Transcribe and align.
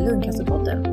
Lungcancerpodden. 0.00 0.84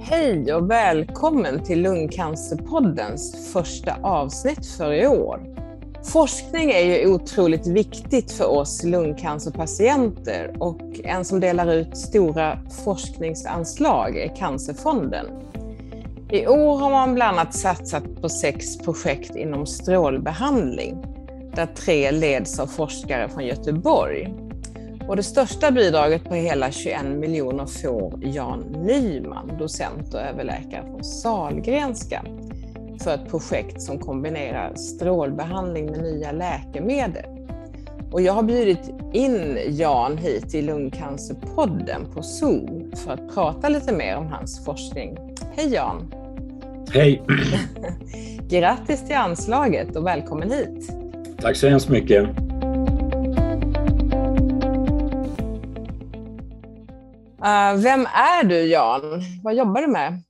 Hej 0.00 0.54
och 0.54 0.70
välkommen 0.70 1.64
till 1.64 1.82
Lungcancerpoddens 1.82 3.52
första 3.52 3.96
avsnitt 4.02 4.66
för 4.66 4.92
i 4.92 5.06
år. 5.06 5.40
Forskning 6.04 6.70
är 6.70 6.80
ju 6.80 7.14
otroligt 7.14 7.66
viktigt 7.66 8.32
för 8.32 8.46
oss 8.46 8.84
lungcancerpatienter 8.84 10.56
och 10.58 10.80
en 11.04 11.24
som 11.24 11.40
delar 11.40 11.72
ut 11.72 11.96
stora 11.96 12.58
forskningsanslag 12.84 14.16
är 14.16 14.36
Cancerfonden. 14.36 15.26
I 16.30 16.46
år 16.46 16.76
har 16.78 16.90
man 16.90 17.14
bland 17.14 17.38
annat 17.38 17.54
satsat 17.54 18.22
på 18.22 18.28
sex 18.28 18.78
projekt 18.78 19.36
inom 19.36 19.66
strålbehandling, 19.66 21.04
där 21.58 21.66
tre 21.66 22.10
leds 22.10 22.60
av 22.60 22.66
forskare 22.66 23.28
från 23.28 23.46
Göteborg. 23.46 24.34
Och 25.08 25.16
det 25.16 25.22
största 25.22 25.70
bidraget 25.70 26.24
på 26.24 26.34
hela 26.34 26.70
21 26.70 27.04
miljoner 27.04 27.66
får 27.66 28.20
Jan 28.22 28.60
Nyman, 28.60 29.58
docent 29.58 30.14
och 30.14 30.20
överläkare 30.20 30.82
från 30.82 31.04
Salgrenska, 31.04 32.24
för 33.00 33.14
ett 33.14 33.30
projekt 33.30 33.82
som 33.82 33.98
kombinerar 33.98 34.74
strålbehandling 34.74 35.86
med 35.86 36.02
nya 36.02 36.32
läkemedel. 36.32 37.24
Och 38.12 38.22
jag 38.22 38.32
har 38.32 38.42
bjudit 38.42 38.90
in 39.12 39.58
Jan 39.68 40.18
hit 40.18 40.54
i 40.54 40.62
Lungcancerpodden 40.62 42.12
på 42.14 42.22
Zoom 42.22 42.92
för 42.96 43.12
att 43.12 43.34
prata 43.34 43.68
lite 43.68 43.92
mer 43.92 44.16
om 44.16 44.26
hans 44.26 44.64
forskning. 44.64 45.16
Hej 45.56 45.74
Jan! 45.74 46.14
Hej! 46.92 47.22
Grattis 48.48 49.06
till 49.06 49.16
anslaget 49.16 49.96
och 49.96 50.06
välkommen 50.06 50.50
hit! 50.50 51.07
Tack 51.42 51.56
så 51.56 51.68
hemskt 51.68 51.88
mycket! 51.88 52.22
Uh, 57.38 57.82
vem 57.82 58.06
är 58.06 58.44
du 58.44 58.62
Jan? 58.62 59.02
Vad 59.42 59.54
jobbar 59.54 59.80
du 59.82 59.86
med? 59.86 60.22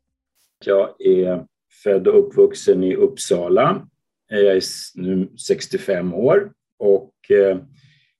Jag 0.65 1.01
är 1.01 1.45
född 1.83 2.09
och 2.09 2.19
uppvuxen 2.19 2.85
i 2.85 2.95
Uppsala. 2.95 3.87
Jag 4.29 4.57
är 4.57 4.63
nu 4.95 5.29
65 5.37 6.15
år 6.15 6.53
och 6.79 7.13
eh, 7.31 7.59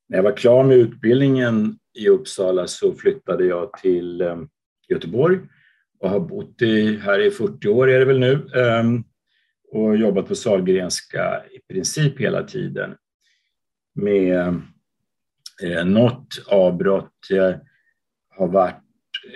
när 0.09 0.19
jag 0.19 0.23
var 0.23 0.37
klar 0.37 0.65
med 0.65 0.77
utbildningen 0.77 1.79
i 1.95 2.09
Uppsala 2.09 2.67
så 2.67 2.93
flyttade 2.95 3.45
jag 3.45 3.73
till 3.73 4.21
eh, 4.21 4.37
Göteborg 4.89 5.39
och 6.01 6.11
har 6.11 6.21
bott 6.21 6.63
i, 6.63 6.97
här 6.97 7.21
i 7.21 7.31
40 7.31 7.69
år 7.69 7.91
är 7.91 7.99
det 7.99 8.05
väl 8.05 8.19
nu 8.19 8.49
ehm, 8.55 9.05
och 9.71 9.97
jobbat 9.97 10.29
på 10.29 10.35
Sahlgrenska 10.35 11.43
i 11.51 11.73
princip 11.73 12.21
hela 12.21 12.43
tiden 12.43 12.95
med 13.95 14.61
eh, 15.63 15.85
något 15.85 16.45
avbrott. 16.47 17.13
Jag 17.29 17.61
har 18.37 18.49
varit, 18.49 18.81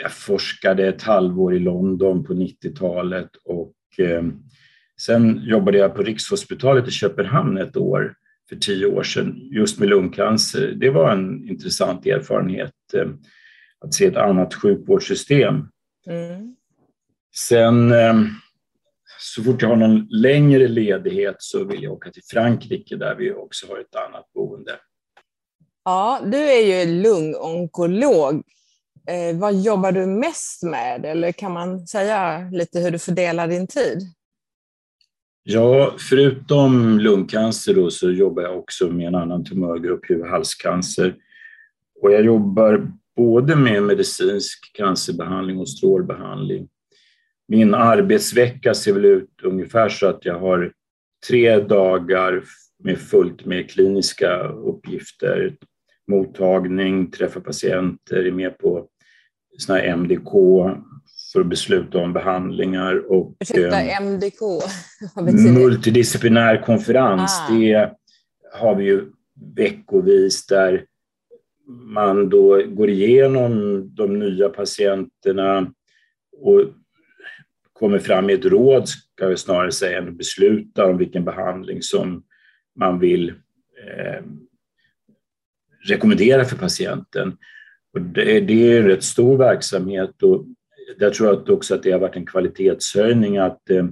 jag 0.03 0.13
forskade 0.13 0.87
ett 0.87 1.03
halvår 1.03 1.55
i 1.55 1.59
London 1.59 2.25
på 2.25 2.35
90-talet 2.35 3.31
och 3.45 3.75
eh, 3.99 4.23
sen 5.01 5.41
jobbade 5.45 5.79
jag 5.79 5.95
på 5.95 6.03
Rikshospitalet 6.03 6.89
i 6.89 6.91
Köpenhamn 6.91 7.59
ett 7.59 7.77
år 7.77 8.15
för 8.49 8.57
tio 8.57 8.87
år 8.87 9.03
sedan 9.03 9.49
just 9.51 9.79
med 9.79 9.89
lungcancer. 9.89 10.73
Det 10.77 10.91
var 10.91 11.13
en 11.13 11.49
intressant 11.49 12.07
erfarenhet 12.07 12.75
eh, 12.95 13.09
att 13.81 13.95
se 13.95 14.07
ett 14.07 14.17
annat 14.17 14.55
sjukvårdssystem. 14.55 15.69
Mm. 16.07 16.57
Sen 17.35 17.93
eh, 17.93 18.15
så 19.23 19.43
fort 19.43 19.63
jag 19.63 19.69
har 19.69 19.77
någon 19.77 20.07
längre 20.11 20.69
ledighet 20.69 21.37
så 21.39 21.65
vill 21.65 21.83
jag 21.83 21.93
åka 21.93 22.11
till 22.11 22.23
Frankrike 22.33 22.97
där 22.97 23.15
vi 23.15 23.33
också 23.33 23.67
har 23.69 23.79
ett 23.79 23.97
annat 24.09 24.33
boende. 24.35 24.73
Ja, 25.85 26.21
du 26.25 26.37
är 26.37 26.85
ju 26.85 27.03
lungonkolog. 27.03 28.43
Eh, 29.09 29.39
vad 29.39 29.55
jobbar 29.55 29.93
du 29.93 30.07
mest 30.07 30.63
med? 30.63 31.05
Eller 31.05 31.33
kan 31.33 31.53
man 31.53 31.87
säga 31.87 32.51
lite 32.53 32.81
hur 32.81 32.91
du 32.91 32.99
fördelar 32.99 33.49
din 33.49 33.67
tid? 33.67 33.99
Ja, 35.43 35.95
förutom 35.99 36.99
lungcancer 36.99 37.75
då, 37.75 37.91
så 37.91 38.11
jobbar 38.11 38.43
jag 38.43 38.59
också 38.59 38.89
med 38.89 39.07
en 39.07 39.15
annan 39.15 39.45
tumörgrupp, 39.45 40.11
huvudhalscancer. 40.11 41.17
Och 42.03 42.13
jag 42.13 42.25
jobbar 42.25 42.93
både 43.17 43.57
med 43.57 43.83
medicinsk 43.83 44.73
cancerbehandling 44.75 45.59
och 45.59 45.69
strålbehandling. 45.69 46.69
Min 47.53 47.75
arbetsvecka 47.75 48.75
ser 48.75 48.93
väl 48.93 49.05
ut 49.05 49.31
ungefär 49.43 49.89
så 49.89 50.07
att 50.07 50.25
jag 50.25 50.39
har 50.39 50.73
tre 51.29 51.59
dagar 51.59 52.45
med 52.85 52.99
fullt 52.99 53.45
med 53.45 53.71
kliniska 53.71 54.43
uppgifter, 54.49 55.57
mottagning, 56.11 57.11
träffa 57.11 57.41
patienter, 57.41 58.27
är 58.27 58.31
med 58.31 58.59
på 58.59 58.87
såna 59.59 59.79
här 59.79 59.97
MDK 59.97 60.31
för 61.33 61.41
att 61.41 61.47
besluta 61.47 61.99
om 61.99 62.13
behandlingar. 62.13 63.13
Och, 63.13 63.37
Ursäkta, 63.41 63.83
eh, 63.83 64.03
MDK? 64.03 64.41
multidisciplinär 65.55 66.63
konferens, 66.63 67.41
ah. 67.49 67.55
det 67.55 67.93
har 68.53 68.75
vi 68.75 68.85
ju 68.85 69.05
veckovis 69.57 70.47
där 70.47 70.85
man 71.69 72.29
då 72.29 72.63
går 72.67 72.91
igenom 72.91 73.83
de 73.95 74.19
nya 74.19 74.49
patienterna 74.49 75.73
och 76.37 76.61
kommer 77.83 77.99
fram 77.99 78.27
med 78.27 78.35
ett 78.35 78.45
råd, 78.45 78.89
ska 78.89 79.29
jag 79.29 79.39
snarare 79.39 79.73
säga, 79.73 79.99
än 79.99 80.17
beslutar 80.17 80.91
om 80.91 80.99
vilken 80.99 81.25
behandling 81.25 81.83
som 81.83 82.23
man 82.79 82.99
vill 82.99 83.29
eh, 83.29 84.23
rekommendera 85.89 86.45
för 86.45 86.57
patienten. 86.57 87.37
Och 87.93 88.01
det, 88.01 88.41
det, 88.41 88.73
är 88.73 88.81
en 88.81 88.87
rätt 88.87 89.03
stor 89.03 89.39
verksamhet 89.39 90.23
och 90.23 90.47
där 90.99 91.11
tror 91.11 91.29
jag 91.29 91.51
också 91.51 91.75
att 91.75 91.83
det 91.83 91.91
har 91.91 91.99
varit 91.99 92.17
en 92.17 92.27
kvalitetshöjning 92.27 93.39
att 93.39 93.71
eh, 93.71 93.87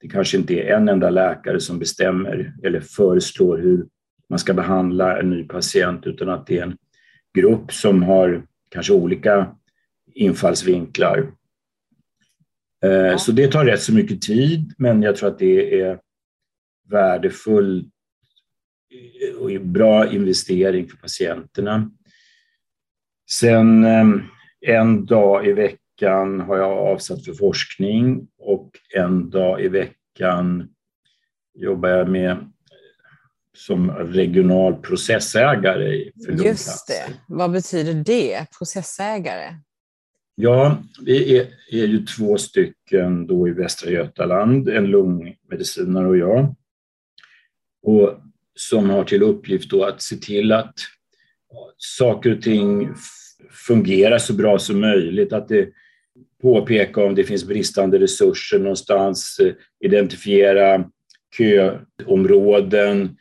det 0.00 0.08
kanske 0.08 0.36
inte 0.36 0.54
är 0.54 0.76
en 0.76 0.88
enda 0.88 1.10
läkare 1.10 1.60
som 1.60 1.78
bestämmer 1.78 2.52
eller 2.64 2.80
föreslår 2.80 3.58
hur 3.58 3.86
man 4.28 4.38
ska 4.38 4.54
behandla 4.54 5.20
en 5.20 5.30
ny 5.30 5.44
patient 5.44 6.06
utan 6.06 6.28
att 6.28 6.46
det 6.46 6.58
är 6.58 6.62
en 6.62 6.76
grupp 7.38 7.72
som 7.72 8.02
har 8.02 8.46
kanske 8.70 8.92
olika 8.92 9.56
infallsvinklar 10.14 11.32
ja. 12.88 13.18
Så 13.18 13.32
det 13.32 13.52
tar 13.52 13.64
rätt 13.64 13.82
så 13.82 13.94
mycket 13.94 14.22
tid, 14.22 14.74
men 14.78 15.02
jag 15.02 15.16
tror 15.16 15.28
att 15.28 15.38
det 15.38 15.80
är 15.80 15.98
värdefull 16.90 17.90
och 19.38 19.60
bra 19.60 20.12
investering 20.12 20.88
för 20.88 20.96
patienterna. 20.96 21.90
Sen 23.30 23.84
eh, 23.84 24.06
en 24.66 25.06
dag 25.06 25.46
i 25.46 25.52
veckan 25.52 26.40
har 26.40 26.56
jag 26.56 26.78
avsatt 26.78 27.24
för 27.24 27.32
forskning 27.32 28.28
och 28.38 28.70
en 28.94 29.30
dag 29.30 29.64
i 29.64 29.68
veckan 29.68 30.68
jobbar 31.54 31.88
jag 31.88 32.08
med 32.08 32.52
som 33.56 33.90
regional 33.90 34.74
processägare 34.74 36.10
för 36.24 36.32
Just 36.32 36.86
det. 36.88 37.14
Vad 37.28 37.50
betyder 37.50 37.94
det, 37.94 38.46
processägare? 38.58 39.54
Ja, 40.34 40.82
vi 41.04 41.38
är, 41.38 41.46
är 41.70 41.86
ju 41.86 42.04
två 42.04 42.38
stycken 42.38 43.26
då 43.26 43.48
i 43.48 43.52
Västra 43.52 43.90
Götaland, 43.90 44.68
en 44.68 44.86
lungmedicinare 44.86 46.08
och 46.08 46.16
jag, 46.16 46.54
och 47.82 48.20
som 48.54 48.90
har 48.90 49.04
till 49.04 49.22
uppgift 49.22 49.70
då 49.70 49.84
att 49.84 50.02
se 50.02 50.16
till 50.16 50.52
att 50.52 50.74
saker 51.76 52.36
och 52.36 52.42
ting 52.42 52.94
fungerar 53.50 54.18
så 54.18 54.32
bra 54.32 54.58
som 54.58 54.80
möjligt, 54.80 55.32
att 55.32 55.48
det 55.48 55.68
påpeka 56.42 57.04
om 57.04 57.14
det 57.14 57.24
finns 57.24 57.44
bristande 57.44 57.98
resurser 57.98 58.58
någonstans, 58.58 59.40
eh, 59.42 59.52
identifiera 59.80 60.84
köområden, 61.36 63.16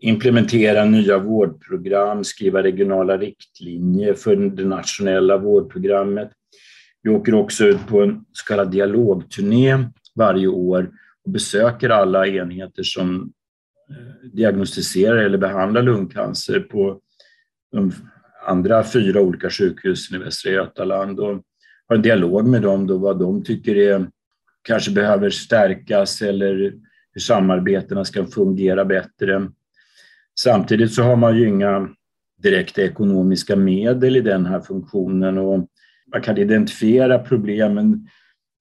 implementera 0.00 0.84
nya 0.84 1.18
vårdprogram, 1.18 2.24
skriva 2.24 2.62
regionala 2.62 3.18
riktlinjer 3.18 4.14
för 4.14 4.36
det 4.36 4.64
nationella 4.64 5.38
vårdprogrammet. 5.38 6.30
Vi 7.02 7.10
åker 7.10 7.34
också 7.34 7.64
ut 7.64 7.86
på 7.86 8.02
en 8.02 8.24
så 8.32 8.46
kallad 8.46 8.70
dialogturné 8.70 9.88
varje 10.14 10.46
år 10.46 10.90
och 11.24 11.30
besöker 11.30 11.90
alla 11.90 12.26
enheter 12.26 12.82
som 12.82 13.32
eh, 13.90 14.30
diagnostiserar 14.32 15.16
eller 15.16 15.38
behandlar 15.38 15.82
lungcancer 15.82 16.60
på 16.60 17.00
de 17.72 17.92
andra 18.46 18.84
fyra 18.84 19.20
olika 19.20 19.50
sjukhusen 19.50 20.20
i 20.20 20.24
Västra 20.24 20.52
Götaland 20.52 21.20
och 21.20 21.42
har 21.88 21.96
en 21.96 22.02
dialog 22.02 22.46
med 22.46 22.62
dem 22.62 22.86
då 22.86 22.98
vad 22.98 23.18
de 23.18 23.44
tycker 23.44 23.76
är, 23.76 24.06
kanske 24.62 24.90
behöver 24.90 25.30
stärkas 25.30 26.22
eller 26.22 26.54
hur 27.12 27.20
samarbetena 27.20 28.04
ska 28.04 28.26
fungera 28.26 28.84
bättre. 28.84 29.48
Samtidigt 30.40 30.92
så 30.92 31.02
har 31.02 31.16
man 31.16 31.36
ju 31.36 31.48
inga 31.48 31.88
direkta 32.42 32.82
ekonomiska 32.82 33.56
medel 33.56 34.16
i 34.16 34.20
den 34.20 34.46
här 34.46 34.60
funktionen 34.60 35.38
och 35.38 35.68
man 36.12 36.22
kan 36.22 36.38
identifiera 36.38 37.18
problemen, 37.18 38.08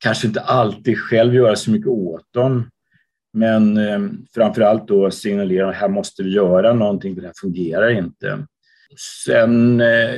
kanske 0.03 0.27
inte 0.27 0.41
alltid 0.41 0.99
själv 0.99 1.35
göra 1.35 1.55
så 1.55 1.71
mycket 1.71 1.87
åt 1.87 2.33
dem. 2.33 2.69
Men 3.33 3.77
eh, 3.77 3.99
framför 4.33 4.61
allt 4.61 4.87
då 4.87 5.11
signalera 5.11 5.69
att 5.69 5.75
här 5.75 5.89
måste 5.89 6.23
vi 6.23 6.29
göra 6.29 6.73
någonting, 6.73 7.15
för 7.15 7.21
det 7.21 7.27
här 7.27 7.33
fungerar 7.41 7.89
inte. 7.89 8.47
Sen 9.25 9.81
eh, 9.81 10.15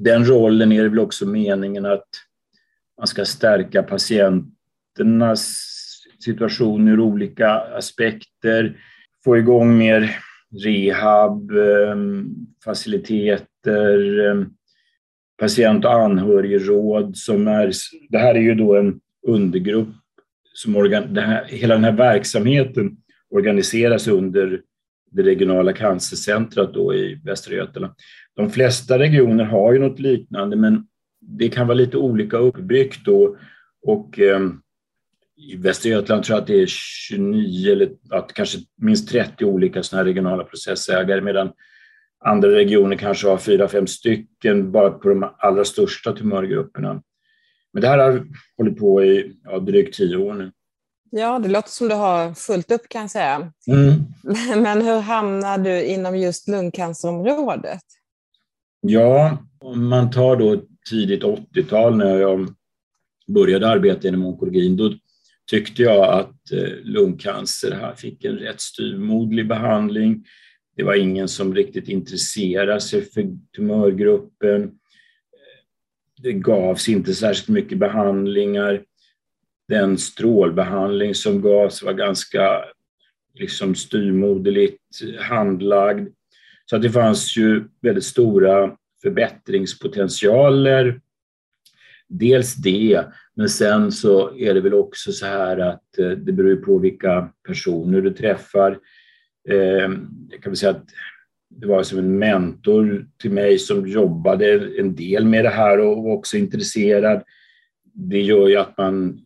den 0.00 0.24
rollen 0.24 0.72
är 0.72 0.82
det 0.82 0.88
väl 0.88 0.98
också 0.98 1.26
meningen 1.26 1.86
att 1.86 2.08
man 2.98 3.06
ska 3.06 3.24
stärka 3.24 3.82
patienternas 3.82 5.68
situation 6.24 6.88
ur 6.88 7.00
olika 7.00 7.50
aspekter, 7.50 8.76
få 9.24 9.36
igång 9.36 9.78
mer 9.78 10.16
rehab, 10.64 11.50
eh, 11.50 11.96
faciliteter, 12.64 14.28
eh, 14.28 14.46
patient 15.40 15.84
och 15.84 15.92
anhörigråd 15.92 17.16
som 17.16 17.48
är, 17.48 17.72
det 18.08 18.18
här 18.18 18.34
är 18.34 18.40
ju 18.40 18.54
då 18.54 18.76
en 18.76 19.00
undergrupp 19.26 19.88
som 20.54 20.76
organ, 20.76 21.16
här, 21.16 21.44
hela 21.48 21.74
den 21.74 21.84
här 21.84 21.92
verksamheten 21.92 22.96
organiseras 23.30 24.08
under 24.08 24.60
det 25.10 25.22
regionala 25.22 25.72
cancercentret 25.72 26.74
då 26.74 26.94
i 26.94 27.20
Västra 27.24 27.54
Götaland. 27.54 27.92
De 28.36 28.50
flesta 28.50 28.98
regioner 28.98 29.44
har 29.44 29.72
ju 29.72 29.78
något 29.78 30.00
liknande 30.00 30.56
men 30.56 30.86
det 31.20 31.48
kan 31.48 31.66
vara 31.66 31.74
lite 31.74 31.96
olika 31.96 32.36
uppbyggt 32.36 33.04
då 33.04 33.36
och 33.82 34.18
eh, 34.18 34.40
i 35.48 35.56
Västra 35.56 35.90
Götaland 35.90 36.24
tror 36.24 36.36
jag 36.36 36.42
att 36.42 36.46
det 36.46 36.62
är 36.62 36.66
29 36.66 37.72
eller 37.72 37.90
att 38.10 38.32
kanske 38.32 38.58
minst 38.76 39.08
30 39.08 39.44
olika 39.44 39.82
sådana 39.82 40.02
här 40.02 40.08
regionala 40.08 40.44
processägare 40.44 41.20
medan 41.20 41.52
andra 42.24 42.48
regioner 42.48 42.96
kanske 42.96 43.28
har 43.28 43.38
fyra, 43.38 43.68
fem 43.68 43.86
stycken 43.86 44.72
bara 44.72 44.90
på 44.90 45.08
de 45.08 45.30
allra 45.38 45.64
största 45.64 46.12
tumörgrupperna. 46.12 47.02
Men 47.72 47.80
det 47.82 47.88
här 47.88 47.98
har 47.98 48.26
hållit 48.56 48.78
på 48.78 49.04
i 49.04 49.36
ja, 49.44 49.58
drygt 49.58 49.96
tio 49.96 50.16
år 50.16 50.34
nu. 50.34 50.52
Ja, 51.10 51.38
det 51.38 51.48
låter 51.48 51.68
som 51.68 51.88
du 51.88 51.94
har 51.94 52.34
fullt 52.34 52.70
upp 52.70 52.88
kan 52.88 53.00
jag 53.00 53.10
säga. 53.10 53.52
Mm. 53.66 53.92
Men 54.62 54.82
hur 54.82 55.00
hamnar 55.00 55.58
du 55.58 55.84
inom 55.84 56.18
just 56.18 56.48
lungcancerområdet? 56.48 57.82
Ja, 58.80 59.38
om 59.58 59.88
man 59.88 60.10
tar 60.10 60.36
då 60.36 60.62
tidigt 60.90 61.22
80-tal 61.22 61.96
när 61.96 62.16
jag 62.16 62.48
började 63.26 63.68
arbeta 63.68 64.08
inom 64.08 64.26
onkologin, 64.26 64.76
då 64.76 64.92
tyckte 65.52 65.82
jag 65.82 66.04
att 66.04 66.52
eh, 66.52 66.74
lungcancer 66.82 67.70
här 67.70 67.94
fick 67.94 68.24
en 68.24 68.36
rätt 68.38 68.60
styrmodlig 68.60 69.48
behandling. 69.48 70.24
Det 70.76 70.82
var 70.82 70.94
ingen 70.94 71.28
som 71.28 71.54
riktigt 71.54 71.88
intresserade 71.88 72.80
sig 72.80 73.02
för 73.02 73.26
tumörgruppen. 73.56 74.70
Det 76.22 76.32
gavs 76.32 76.88
inte 76.88 77.14
särskilt 77.14 77.48
mycket 77.48 77.78
behandlingar. 77.78 78.82
Den 79.68 79.98
strålbehandling 79.98 81.14
som 81.14 81.40
gavs 81.40 81.82
var 81.82 81.92
ganska 81.92 82.64
liksom 83.34 83.74
styrmoderligt 83.74 84.82
handlagd. 85.18 86.08
Så 86.66 86.76
att 86.76 86.82
det 86.82 86.90
fanns 86.90 87.36
ju 87.36 87.64
väldigt 87.82 88.04
stora 88.04 88.76
förbättringspotentialer. 89.02 91.00
Dels 92.14 92.54
det, 92.54 93.04
men 93.34 93.48
sen 93.48 93.92
så 93.92 94.36
är 94.36 94.54
det 94.54 94.60
väl 94.60 94.74
också 94.74 95.12
så 95.12 95.26
här 95.26 95.58
att 95.58 95.98
eh, 95.98 96.10
det 96.10 96.32
beror 96.32 96.56
på 96.56 96.78
vilka 96.78 97.28
personer 97.46 98.00
du 98.00 98.10
träffar. 98.10 98.78
Eh, 99.48 99.90
jag 100.30 100.42
kan 100.42 100.50
väl 100.50 100.56
säga 100.56 100.70
att 100.70 100.84
det 101.50 101.66
var 101.66 101.82
som 101.82 101.98
en 101.98 102.18
mentor 102.18 103.06
till 103.18 103.30
mig 103.30 103.58
som 103.58 103.86
jobbade 103.86 104.70
en 104.78 104.94
del 104.94 105.24
med 105.24 105.44
det 105.44 105.50
här 105.50 105.78
och 105.78 106.02
var 106.02 106.12
också 106.12 106.36
intresserad. 106.36 107.22
Det 107.94 108.20
gör 108.20 108.48
ju 108.48 108.56
att 108.56 108.78
man 108.78 109.20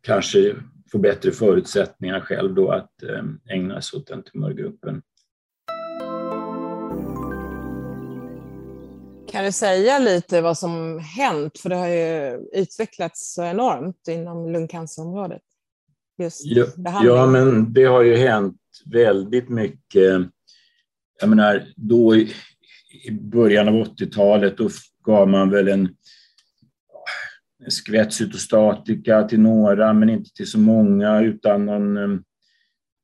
kanske 0.00 0.54
får 0.92 0.98
bättre 0.98 1.30
förutsättningar 1.30 2.20
själv 2.20 2.54
då 2.54 2.70
att 2.70 3.02
eh, 3.02 3.54
ägna 3.54 3.80
sig 3.80 3.98
åt 3.98 4.06
den 4.06 4.22
tumörgruppen. 4.22 5.02
Kan 9.28 9.44
du 9.44 9.52
säga 9.52 9.98
lite 9.98 10.40
vad 10.40 10.58
som 10.58 10.98
hänt? 10.98 11.58
För 11.58 11.68
det 11.68 11.76
har 11.76 11.88
ju 11.88 12.38
utvecklats 12.52 13.34
så 13.34 13.44
enormt 13.44 14.08
inom 14.08 14.52
lungcancerområdet. 14.52 15.42
Just 16.18 16.44
ja, 16.44 16.66
ja, 17.04 17.26
men 17.26 17.72
det 17.72 17.84
har 17.84 18.02
ju 18.02 18.16
hänt 18.16 18.60
väldigt 18.84 19.48
mycket. 19.48 20.30
Jag 21.20 21.28
menar, 21.28 21.66
då 21.76 22.16
i, 22.16 22.32
början 23.10 23.68
av 23.68 23.74
80-talet 23.74 24.58
då 24.58 24.68
gav 25.04 25.28
man 25.28 25.50
väl 25.50 25.68
en, 25.68 25.88
en 27.64 27.70
skvätt 27.70 28.12
cytostatika 28.12 29.22
till 29.22 29.40
några, 29.40 29.92
men 29.92 30.10
inte 30.10 30.30
till 30.30 30.50
så 30.50 30.58
många 30.58 31.20
utan 31.20 31.66
någon 31.66 31.96
um, 31.96 32.24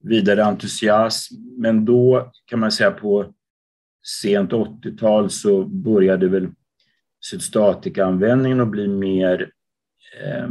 vidare 0.03 0.45
entusiasm. 0.45 1.35
Men 1.57 1.85
då 1.85 2.33
kan 2.45 2.59
man 2.59 2.73
säga 2.73 2.91
på 2.91 3.33
sent 4.03 4.53
80-tal 4.53 5.31
så 5.31 5.65
började 5.65 6.29
väl 6.29 6.49
cytostatikaanvändningen 7.25 8.61
att 8.61 8.69
bli 8.69 8.89
mer 8.89 9.51
eh, 10.23 10.49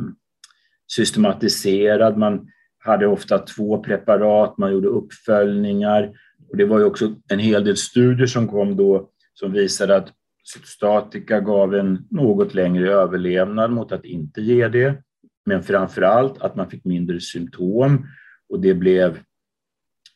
systematiserad. 0.88 2.18
Man 2.18 2.48
hade 2.78 3.08
ofta 3.08 3.40
två 3.40 3.84
preparat, 3.84 4.58
man 4.58 4.72
gjorde 4.72 4.88
uppföljningar. 4.88 6.12
Och 6.50 6.58
det 6.58 6.66
var 6.66 6.80
ju 6.80 6.86
också 6.86 7.16
en 7.28 7.40
hel 7.40 7.64
del 7.64 7.78
studier 7.78 8.28
som 8.28 8.48
kom 8.48 8.76
då 8.78 9.10
som 9.34 9.52
visade 9.52 9.96
att 9.96 10.14
cytostatika 10.44 11.40
gav 11.40 11.76
en 11.76 12.08
något 12.10 12.54
längre 12.54 12.92
överlevnad 12.92 13.72
mot 13.72 13.92
att 13.92 14.06
inte 14.06 14.42
ge 14.42 14.68
det. 14.68 15.04
Men 15.46 15.64
framför 15.64 16.02
allt 16.02 16.42
att 16.42 16.56
man 16.56 16.70
fick 16.70 16.86
mindre 16.86 17.20
symptom 17.20 18.08
och 18.50 18.60
det 18.60 18.74
blev 18.74 19.12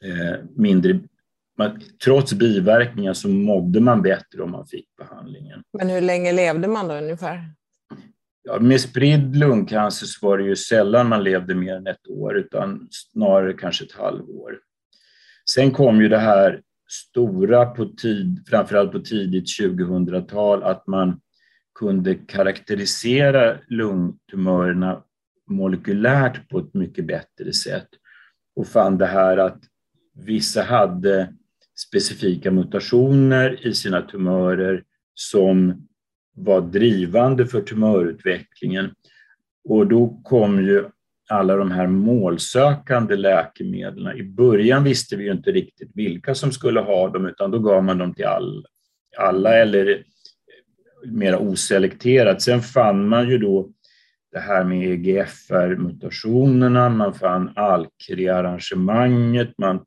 eh, 0.04 0.40
mindre 0.56 1.00
man, 1.58 1.82
trots 2.04 2.34
biverkningar 2.34 3.14
så 3.14 3.30
mådde 3.30 3.80
man 3.80 4.02
bättre 4.02 4.44
om 4.44 4.52
man 4.52 4.68
fick 4.68 4.96
behandlingen. 4.98 5.64
Men 5.78 5.90
hur 5.90 6.02
länge 6.02 6.32
levde 6.32 6.68
man 6.68 6.88
då 6.88 6.96
ungefär? 6.96 7.50
Ja, 8.44 8.60
med 8.60 8.82
spridd 8.82 9.36
lungcancer 9.36 10.06
så 10.06 10.28
var 10.28 10.38
det 10.38 10.44
ju 10.44 10.56
sällan 10.56 11.10
man 11.10 11.24
levde 11.24 11.56
mer 11.56 11.76
än 11.76 11.88
ett 11.88 12.08
år, 12.08 12.38
utan 12.38 12.88
snarare 12.92 13.54
kanske 13.54 13.86
ett 13.86 13.92
halvår. 13.92 14.60
Sen 15.50 15.72
kom 15.72 16.02
ju 16.02 16.10
det 16.10 16.18
här 16.18 16.62
stora, 16.90 17.66
på 17.66 17.86
tid, 17.86 18.44
framförallt 18.48 18.92
på 18.92 19.00
tidigt 19.00 19.60
2000-tal, 19.62 20.64
att 20.64 20.88
man 20.88 21.22
kunde 21.80 22.16
karaktärisera 22.16 23.58
lungtumörerna 23.68 25.04
molekylärt 25.50 26.50
på 26.50 26.60
ett 26.60 26.74
mycket 26.74 27.08
bättre 27.08 27.54
sätt 27.54 27.88
och 28.56 28.68
fann 28.68 28.98
det 28.98 29.06
här 29.06 29.38
att 29.38 29.60
vissa 30.14 30.64
hade 30.64 31.34
specifika 31.76 32.52
mutationer 32.52 33.68
i 33.68 33.74
sina 33.74 34.02
tumörer 34.02 34.84
som 35.14 35.88
var 36.36 36.62
drivande 36.62 37.48
för 37.48 37.62
tumörutvecklingen. 37.62 38.92
Och 39.70 39.88
då 39.88 40.22
kom 40.24 40.66
ju 40.66 40.86
alla 41.30 41.56
de 41.56 41.72
här 41.72 41.88
målsökande 41.88 43.16
läkemedlen. 43.16 44.18
I 44.18 44.24
början 44.24 44.84
visste 44.84 45.16
vi 45.16 45.24
ju 45.24 45.32
inte 45.32 45.52
riktigt 45.52 45.92
vilka 45.94 46.36
som 46.36 46.52
skulle 46.52 46.80
ha 46.80 47.10
dem, 47.10 47.26
utan 47.26 47.52
då 47.52 47.60
gav 47.60 47.84
man 47.84 47.98
dem 47.98 48.14
till 48.14 48.26
all, 48.26 48.66
alla 49.18 49.58
eller 49.58 50.04
mer 51.06 51.36
oselekterat. 51.36 52.42
Sen 52.42 52.62
fann 52.62 53.08
man 53.08 53.30
ju 53.30 53.38
då 53.38 53.70
det 54.32 54.40
här 54.40 54.64
med 54.64 54.92
EGFR-mutationerna, 54.92 56.90
man 56.90 57.14
fann 57.14 57.54
ALKRI-arrangemanget, 57.56 59.54
man 59.58 59.86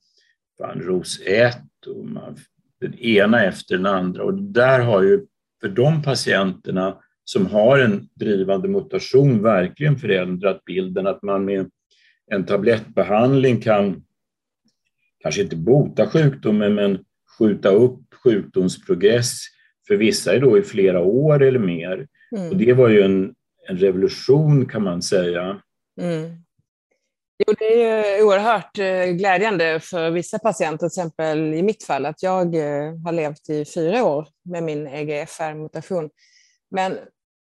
fann 0.58 0.80
ROS1 0.80 1.67
och 1.86 2.04
man, 2.04 2.36
den 2.80 2.94
ena 2.94 3.44
efter 3.44 3.76
den 3.76 3.86
andra. 3.86 4.24
Och 4.24 4.34
där 4.34 4.80
har 4.80 5.02
ju 5.02 5.26
för 5.60 5.68
de 5.68 6.02
patienterna 6.02 6.98
som 7.24 7.46
har 7.46 7.78
en 7.78 8.08
drivande 8.14 8.68
mutation 8.68 9.42
verkligen 9.42 9.96
förändrat 9.96 10.64
bilden 10.64 11.06
att 11.06 11.22
man 11.22 11.44
med 11.44 11.70
en 12.30 12.46
tablettbehandling 12.46 13.60
kan 13.60 14.02
kanske 15.18 15.42
inte 15.42 15.56
bota 15.56 16.06
sjukdomen 16.06 16.74
men 16.74 16.98
skjuta 17.38 17.68
upp 17.68 18.14
sjukdomsprogress 18.24 19.40
för 19.88 19.96
vissa 19.96 20.34
är 20.34 20.40
då 20.40 20.58
i 20.58 20.62
flera 20.62 21.00
år 21.00 21.42
eller 21.42 21.58
mer. 21.58 22.06
Mm. 22.36 22.48
Och 22.50 22.56
det 22.56 22.72
var 22.72 22.88
ju 22.88 23.02
en, 23.02 23.34
en 23.68 23.78
revolution 23.78 24.66
kan 24.66 24.82
man 24.82 25.02
säga. 25.02 25.60
Mm. 26.00 26.30
Jo, 27.46 27.54
det 27.58 27.82
är 27.82 28.22
oerhört 28.22 28.78
eh, 28.78 29.04
glädjande 29.04 29.80
för 29.80 30.10
vissa 30.10 30.38
patienter, 30.38 30.78
till 30.78 30.86
exempel 30.86 31.54
i 31.54 31.62
mitt 31.62 31.84
fall, 31.84 32.06
att 32.06 32.22
jag 32.22 32.54
eh, 32.54 32.94
har 33.04 33.12
levt 33.12 33.50
i 33.50 33.64
fyra 33.64 34.04
år 34.04 34.28
med 34.44 34.62
min 34.62 34.86
EGFR-mutation. 34.86 36.10
Men 36.70 36.98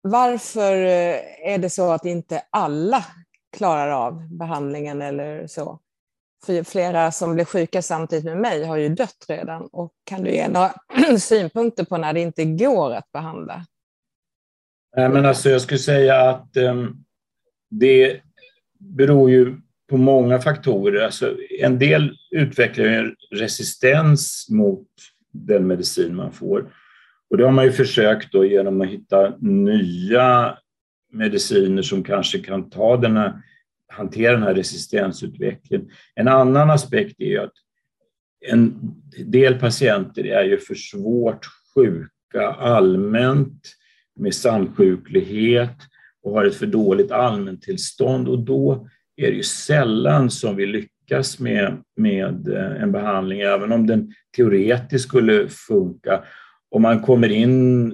varför 0.01 0.75
eh, 0.75 1.51
är 1.53 1.57
det 1.57 1.69
så 1.69 1.91
att 1.91 2.05
inte 2.05 2.43
alla 2.49 3.05
klarar 3.57 3.89
av 3.89 4.37
behandlingen 4.37 5.01
eller 5.01 5.47
så? 5.47 5.79
För 6.45 6.63
flera 6.63 7.11
som 7.11 7.35
blir 7.35 7.45
sjuka 7.45 7.81
samtidigt 7.81 8.25
med 8.25 8.37
mig 8.37 8.63
har 8.63 8.77
ju 8.77 8.89
dött 8.89 9.25
redan. 9.27 9.67
Och 9.71 9.91
kan 10.03 10.23
du 10.23 10.31
ge 10.31 10.47
några 10.47 10.73
synpunkter 11.19 11.85
på 11.85 11.97
när 11.97 12.13
det 12.13 12.19
inte 12.19 12.45
går 12.45 12.93
att 12.93 13.11
behandla? 13.11 13.65
men 14.95 15.25
alltså 15.25 15.49
jag 15.49 15.61
skulle 15.61 15.79
säga 15.79 16.29
att 16.29 16.57
um, 16.57 17.05
det 17.69 18.21
beror 18.79 19.29
ju 19.29 19.55
på 19.89 19.97
många 19.97 20.39
faktorer. 20.39 21.05
Alltså 21.05 21.35
en 21.59 21.79
del 21.79 22.17
utvecklar 22.31 22.85
en 22.85 23.15
resistens 23.31 24.47
mot 24.49 24.87
den 25.31 25.67
medicin 25.67 26.15
man 26.15 26.31
får. 26.31 26.73
Och 27.29 27.37
det 27.37 27.43
har 27.43 27.51
man 27.51 27.65
ju 27.65 27.71
försökt 27.71 28.31
då 28.31 28.45
genom 28.45 28.81
att 28.81 28.87
hitta 28.87 29.37
nya 29.39 30.57
mediciner 31.13 31.81
som 31.81 32.03
kanske 32.03 32.39
kan 32.39 32.69
ta 32.69 32.97
den 32.97 33.17
här, 33.17 33.33
hantera 33.87 34.31
den 34.31 34.43
här 34.43 34.53
resistensutvecklingen. 34.53 35.89
En 36.15 36.27
annan 36.27 36.69
aspekt 36.69 37.19
är 37.19 37.25
ju 37.25 37.37
att 37.37 37.53
en 38.45 38.93
del 39.25 39.59
patienter 39.59 40.23
är 40.23 40.43
ju 40.43 40.57
för 40.57 40.75
svårt 40.75 41.45
sjuka 41.75 42.47
allmänt 42.51 43.61
med 44.15 44.33
samsjuklighet 44.33 45.75
och 46.23 46.31
har 46.31 46.45
ett 46.45 46.55
för 46.55 46.65
dåligt 46.65 47.11
allmäntillstånd 47.11 48.27
och 48.27 48.39
då 48.39 48.87
är 49.17 49.31
det 49.31 49.37
ju 49.37 49.43
sällan 49.43 50.29
som 50.29 50.55
vi 50.55 50.65
lyckas 50.65 51.39
med, 51.39 51.77
med 51.95 52.47
eh, 52.47 52.81
en 52.83 52.91
behandling, 52.91 53.39
även 53.39 53.71
om 53.71 53.87
den 53.87 54.13
teoretiskt 54.35 55.07
skulle 55.07 55.47
funka. 55.47 56.23
Om 56.69 56.81
man 56.81 57.01
kommer 57.01 57.29
in 57.29 57.91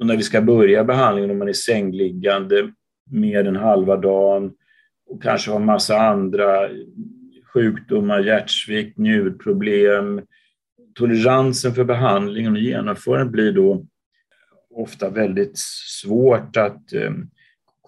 och 0.00 0.06
när 0.06 0.16
vi 0.16 0.22
ska 0.22 0.40
börja 0.40 0.84
behandlingen, 0.84 1.30
om 1.30 1.38
man 1.38 1.48
är 1.48 1.52
sängliggande 1.52 2.72
mer 3.10 3.44
än 3.44 3.56
halva 3.56 3.96
dagen 3.96 4.52
och 5.10 5.22
kanske 5.22 5.50
har 5.50 5.58
massa 5.58 5.98
andra 5.98 6.68
sjukdomar, 7.52 8.20
hjärtsvikt, 8.20 8.98
njurproblem. 8.98 10.22
Toleransen 10.94 11.74
för 11.74 11.84
behandlingen 11.84 12.52
och 12.52 12.58
genomförandet 12.58 13.32
blir 13.32 13.52
då 13.52 13.86
ofta 14.74 15.10
väldigt 15.10 15.58
svårt 16.02 16.56
att 16.56 16.92
eh, 16.92 17.12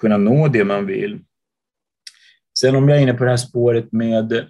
kunna 0.00 0.16
nå 0.16 0.48
det 0.48 0.64
man 0.64 0.86
vill. 0.86 1.18
Sen 2.60 2.76
om 2.76 2.88
jag 2.88 2.98
är 2.98 3.02
inne 3.02 3.14
på 3.14 3.24
det 3.24 3.30
här 3.30 3.36
spåret 3.36 3.92
med 3.92 4.46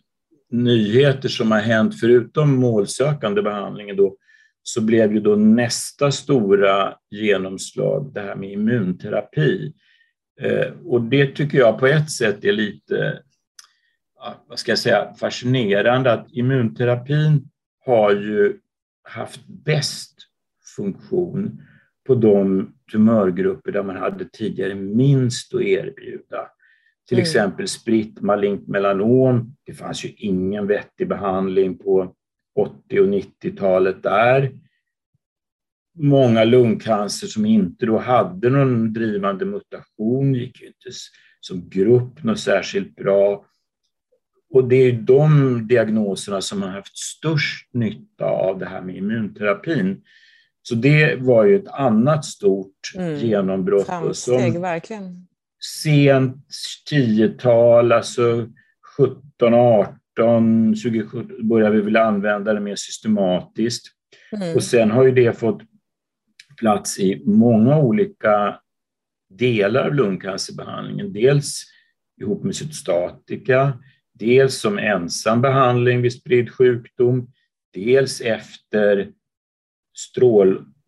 nyheter 0.50 1.28
som 1.28 1.50
har 1.50 1.60
hänt 1.60 2.00
förutom 2.00 2.56
målsökande 2.56 3.42
behandlingen 3.42 3.96
då, 3.96 4.16
så 4.62 4.80
blev 4.80 5.12
ju 5.12 5.20
då 5.20 5.36
nästa 5.36 6.10
stora 6.10 6.94
genomslag 7.10 8.10
det 8.14 8.20
här 8.20 8.34
med 8.34 8.52
immunterapi. 8.52 9.72
Eh, 10.40 10.72
och 10.84 11.02
det 11.02 11.26
tycker 11.26 11.58
jag 11.58 11.78
på 11.78 11.86
ett 11.86 12.10
sätt 12.10 12.44
är 12.44 12.52
lite, 12.52 13.22
vad 14.46 14.58
ska 14.58 14.70
jag 14.70 14.78
säga, 14.78 15.14
fascinerande 15.14 16.12
att 16.12 16.26
immunterapin 16.32 17.50
har 17.84 18.12
ju 18.12 18.58
haft 19.02 19.46
bäst 19.46 20.16
funktion 20.76 21.62
på 22.06 22.14
de 22.14 22.72
tumörgrupper 22.92 23.72
där 23.72 23.82
man 23.82 23.96
hade 23.96 24.24
tidigare 24.24 24.74
minst 24.74 25.54
att 25.54 25.60
erbjuda. 25.60 26.48
Till 27.10 27.18
mm. 27.18 27.22
exempel 27.22 27.68
spritt 27.68 28.20
malignt 28.20 28.68
melanom. 28.68 29.56
Det 29.66 29.74
fanns 29.74 30.04
ju 30.04 30.08
ingen 30.16 30.66
vettig 30.66 31.08
behandling 31.08 31.78
på 31.78 32.14
80 32.58 33.00
och 33.00 33.06
90-talet 33.06 34.02
där. 34.02 34.52
Många 35.98 36.44
lungcancer 36.44 37.26
som 37.26 37.46
inte 37.46 37.86
då 37.86 37.98
hade 37.98 38.50
någon 38.50 38.92
drivande 38.92 39.44
mutation 39.44 40.34
gick 40.34 40.60
ju 40.60 40.66
inte 40.66 40.90
som 41.40 41.68
grupp 41.68 42.24
något 42.24 42.40
särskilt 42.40 42.96
bra. 42.96 43.44
Och 44.54 44.68
det 44.68 44.76
är 44.76 44.92
de 44.92 45.66
diagnoserna 45.68 46.40
som 46.40 46.62
har 46.62 46.68
haft 46.68 46.98
störst 46.98 47.74
nytta 47.74 48.24
av 48.24 48.58
det 48.58 48.66
här 48.66 48.82
med 48.82 48.96
immunterapin. 48.96 50.02
Så 50.62 50.74
det 50.74 51.16
var 51.16 51.44
ju 51.44 51.56
ett 51.56 51.68
annat 51.68 52.24
stort 52.24 52.92
mm. 52.96 53.18
genombrott. 53.18 53.86
Framsteg, 53.86 54.52
som 54.52 54.62
verkligen. 54.62 55.26
Sent 55.60 56.46
10-tal, 56.90 57.92
alltså 57.92 58.48
17, 58.96 59.54
18, 59.54 60.74
2017 60.74 61.48
började 61.48 61.76
vi 61.76 61.82
väl 61.82 61.96
använda 61.96 62.54
det 62.54 62.60
mer 62.60 62.76
systematiskt. 62.76 63.86
Mm. 64.32 64.56
Och 64.56 64.62
sen 64.62 64.90
har 64.90 65.04
ju 65.04 65.10
det 65.10 65.38
fått 65.38 65.62
plats 66.58 66.98
i 66.98 67.22
många 67.26 67.78
olika 67.78 68.60
delar 69.30 69.86
av 69.86 69.94
lungcancerbehandlingen. 69.94 71.12
Dels 71.12 71.64
ihop 72.20 72.44
med 72.44 72.56
cytostatika, 72.56 73.78
dels 74.14 74.60
som 74.60 74.78
ensam 74.78 75.42
behandling 75.42 76.02
vid 76.02 76.12
spridd 76.12 76.50
sjukdom, 76.50 77.32
dels 77.74 78.20
efter 78.20 79.12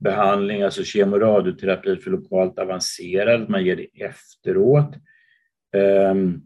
behandling, 0.02 0.62
alltså 0.62 0.85
kemoradioterapi 0.85 1.97
för 1.97 2.11
lokalt 2.11 2.59
avancerad, 2.59 3.49
man 3.49 3.64
ger 3.64 3.76
det 3.76 4.04
efteråt. 4.04 4.94
Ehm, 5.76 6.42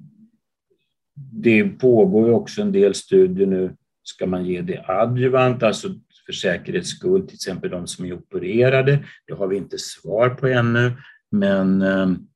det 1.32 1.64
pågår 1.64 2.30
också 2.30 2.62
en 2.62 2.72
del 2.72 2.94
studier 2.94 3.46
nu, 3.46 3.76
ska 4.02 4.26
man 4.26 4.44
ge 4.46 4.62
det 4.62 4.84
adjuvant, 4.86 5.62
alltså 5.62 5.88
för 6.26 6.32
säkerhets 6.32 6.88
skull, 6.88 7.26
till 7.26 7.34
exempel 7.34 7.70
de 7.70 7.86
som 7.86 8.04
är 8.04 8.12
opererade. 8.12 9.04
Det 9.26 9.34
har 9.34 9.46
vi 9.46 9.56
inte 9.56 9.78
svar 9.78 10.28
på 10.28 10.46
ännu, 10.46 10.92
men 11.30 11.82
ehm, 11.82 12.26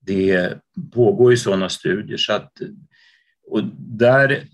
det 0.00 0.58
pågår 0.92 1.30
ju 1.30 1.36
sådana 1.36 1.68
studier. 1.68 2.16
Så 2.16 2.32
att, 2.32 2.52
och 3.46 3.64
där 3.78 4.44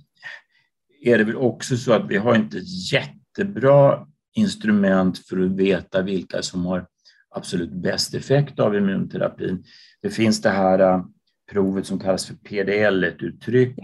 är 1.03 1.19
det 1.19 1.25
väl 1.25 1.37
också 1.37 1.77
så 1.77 1.93
att 1.93 2.11
vi 2.11 2.17
har 2.17 2.35
inte 2.35 2.59
jättebra 2.93 4.07
instrument 4.37 5.27
för 5.27 5.41
att 5.41 5.57
veta 5.57 6.03
vilka 6.03 6.43
som 6.43 6.67
har 6.67 6.87
absolut 7.35 7.73
bäst 7.73 8.15
effekt 8.15 8.61
av 8.61 8.77
immunterapin. 8.77 9.65
Det 10.03 10.11
finns 10.11 10.43
det 10.43 10.51
här 10.51 10.79
äh, 10.79 11.05
provet 11.51 11.87
som 11.87 11.99
kallas 11.99 12.27
för 12.27 12.35
PDL-uttryck 12.35 13.75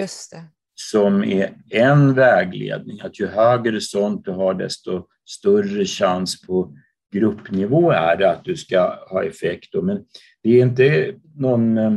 som 0.75 1.25
är 1.25 1.55
en 1.71 2.15
vägledning, 2.15 3.01
att 3.01 3.21
ju 3.21 3.27
högre 3.27 3.81
sånt 3.81 4.25
du 4.25 4.31
har 4.31 4.55
desto 4.55 5.07
större 5.25 5.85
chans 5.85 6.43
på 6.43 6.77
gruppnivå 7.13 7.91
är 7.91 8.17
det 8.17 8.31
att 8.31 8.45
du 8.45 8.57
ska 8.57 9.07
ha 9.11 9.25
effekt. 9.25 9.75
Men 9.83 10.05
det 10.43 10.51
är 10.51 10.63
inte 10.63 11.15
någon 11.35 11.79
äh, 11.79 11.93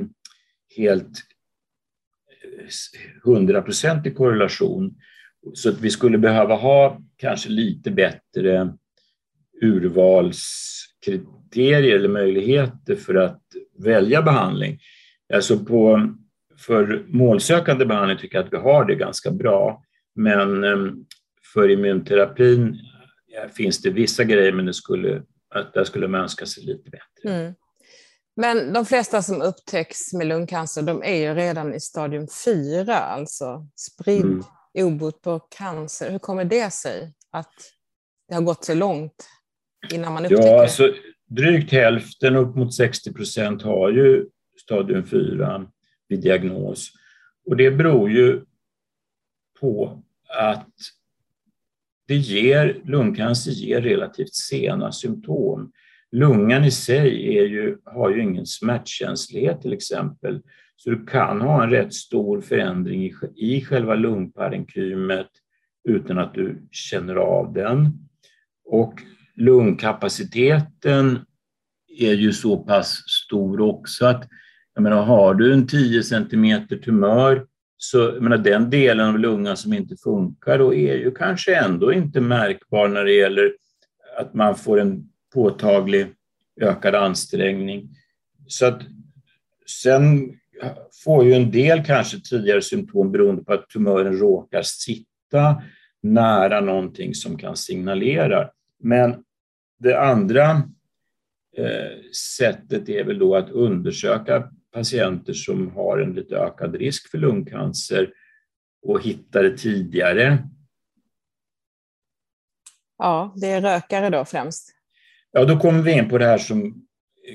helt 0.77 1.23
äh, 2.43 2.69
hundraprocentig 3.23 4.17
korrelation 4.17 4.95
så 5.53 5.69
att 5.69 5.81
vi 5.81 5.89
skulle 5.89 6.17
behöva 6.17 6.55
ha 6.55 7.01
kanske 7.17 7.49
lite 7.49 7.91
bättre 7.91 8.73
urvalskriterier 9.61 11.95
eller 11.95 12.09
möjligheter 12.09 12.95
för 12.95 13.15
att 13.15 13.41
välja 13.77 14.21
behandling. 14.21 14.79
Alltså 15.33 15.59
på, 15.59 16.09
för 16.57 17.05
målsökande 17.07 17.85
behandling 17.85 18.17
tycker 18.17 18.37
jag 18.37 18.45
att 18.45 18.53
vi 18.53 18.57
har 18.57 18.85
det 18.85 18.95
ganska 18.95 19.31
bra, 19.31 19.83
men 20.15 20.63
ehm, 20.63 21.05
för 21.53 21.69
immunterapin 21.69 22.79
finns 23.55 23.81
det 23.81 23.89
vissa 23.89 24.23
grejer, 24.23 24.51
men 24.51 24.65
det 24.65 24.73
skulle, 24.73 25.21
där 25.73 25.83
skulle 25.83 26.07
man 26.07 26.21
önska 26.21 26.45
sig 26.45 26.63
lite 26.63 26.89
bättre. 26.89 27.33
Mm. 27.33 27.53
Men 28.35 28.73
de 28.73 28.85
flesta 28.85 29.21
som 29.21 29.41
upptäcks 29.41 30.13
med 30.13 30.27
lungcancer, 30.27 30.81
de 30.81 31.03
är 31.03 31.15
ju 31.15 31.33
redan 31.33 31.73
i 31.73 31.79
stadium 31.79 32.27
4, 32.45 32.95
alltså 32.95 33.67
spridd 33.75 34.23
mm 34.23 34.43
obotbar 34.77 35.41
cancer. 35.57 36.11
Hur 36.11 36.19
kommer 36.19 36.45
det 36.45 36.73
sig 36.73 37.13
att 37.31 37.53
det 38.27 38.35
har 38.35 38.41
gått 38.41 38.65
så 38.65 38.73
långt 38.73 39.29
innan 39.93 40.13
man 40.13 40.25
upptäcker 40.25 40.43
ja, 40.43 40.61
alltså, 40.61 40.93
Drygt 41.29 41.71
hälften, 41.71 42.35
upp 42.35 42.55
mot 42.55 42.73
60 42.73 43.13
procent, 43.13 43.61
har 43.61 43.91
ju 43.91 44.25
stadium 44.61 45.05
4 45.05 45.67
vid 46.07 46.21
diagnos. 46.21 46.91
Och 47.45 47.57
det 47.57 47.71
beror 47.71 48.11
ju 48.11 48.41
på 49.59 50.03
att 50.29 50.69
det 52.07 52.15
ger, 52.15 52.81
lungcancer 52.85 53.51
ger 53.51 53.81
relativt 53.81 54.33
sena 54.33 54.91
symptom. 54.91 55.71
Lungan 56.11 56.65
i 56.65 56.71
sig 56.71 57.37
är 57.37 57.43
ju, 57.43 57.77
har 57.85 58.09
ju 58.09 58.23
ingen 58.23 58.45
smärtkänslighet 58.45 59.61
till 59.61 59.73
exempel, 59.73 60.41
så 60.77 60.89
du 60.89 61.05
kan 61.05 61.41
ha 61.41 61.63
en 61.63 61.69
rätt 61.69 61.93
stor 61.93 62.41
förändring 62.41 63.05
i, 63.05 63.13
i 63.35 63.65
själva 63.65 63.95
lungparenkymet 63.95 65.27
utan 65.83 66.17
att 66.17 66.33
du 66.33 66.67
känner 66.71 67.15
av 67.15 67.53
den. 67.53 67.91
Och 68.65 68.93
lungkapaciteten 69.35 71.19
är 71.99 72.13
ju 72.13 72.33
så 72.33 72.57
pass 72.57 73.03
stor 73.07 73.61
också 73.61 74.05
att 74.05 74.27
jag 74.73 74.83
menar, 74.83 75.03
har 75.03 75.33
du 75.33 75.53
en 75.53 75.67
10 75.67 76.03
cm 76.03 76.67
tumör 76.83 77.45
så 77.77 77.97
jag 77.97 78.21
menar, 78.21 78.37
den 78.37 78.69
delen 78.69 79.09
av 79.09 79.19
lungan 79.19 79.57
som 79.57 79.73
inte 79.73 79.95
funkar 80.03 80.57
då 80.57 80.73
är 80.73 80.95
ju 80.95 81.11
kanske 81.11 81.55
ändå 81.55 81.93
inte 81.93 82.21
märkbar 82.21 82.87
när 82.87 83.03
det 83.05 83.13
gäller 83.13 83.53
att 84.19 84.33
man 84.33 84.55
får 84.55 84.79
en 84.79 85.09
påtaglig 85.33 86.07
ökad 86.61 86.95
ansträngning. 86.95 87.89
Så 88.47 88.65
att 88.65 88.81
sen 89.83 90.33
får 91.03 91.25
ju 91.25 91.33
en 91.33 91.51
del 91.51 91.85
kanske 91.85 92.19
tidigare 92.19 92.61
symptom 92.61 93.11
beroende 93.11 93.43
på 93.43 93.53
att 93.53 93.69
tumören 93.69 94.17
råkar 94.17 94.61
sitta 94.61 95.61
nära 96.03 96.61
någonting 96.61 97.13
som 97.13 97.37
kan 97.37 97.57
signalera. 97.57 98.49
Men 98.79 99.23
det 99.79 99.99
andra 99.99 100.49
eh, 101.57 102.11
sättet 102.37 102.89
är 102.89 103.03
väl 103.03 103.19
då 103.19 103.35
att 103.35 103.49
undersöka 103.49 104.51
patienter 104.73 105.33
som 105.33 105.71
har 105.71 105.97
en 105.97 106.13
lite 106.13 106.35
ökad 106.35 106.75
risk 106.75 107.11
för 107.11 107.17
lungcancer 107.17 108.09
och 108.81 109.03
hitta 109.03 109.41
det 109.41 109.57
tidigare. 109.57 110.37
Ja, 112.97 113.33
det 113.35 113.47
är 113.47 113.61
rökare 113.61 114.09
då 114.09 114.25
främst. 114.25 114.73
Ja, 115.31 115.45
då 115.45 115.59
kommer 115.59 115.81
vi 115.81 115.91
in 115.91 116.09
på 116.09 116.17
det 116.17 116.25
här 116.25 116.37
som 116.37 116.87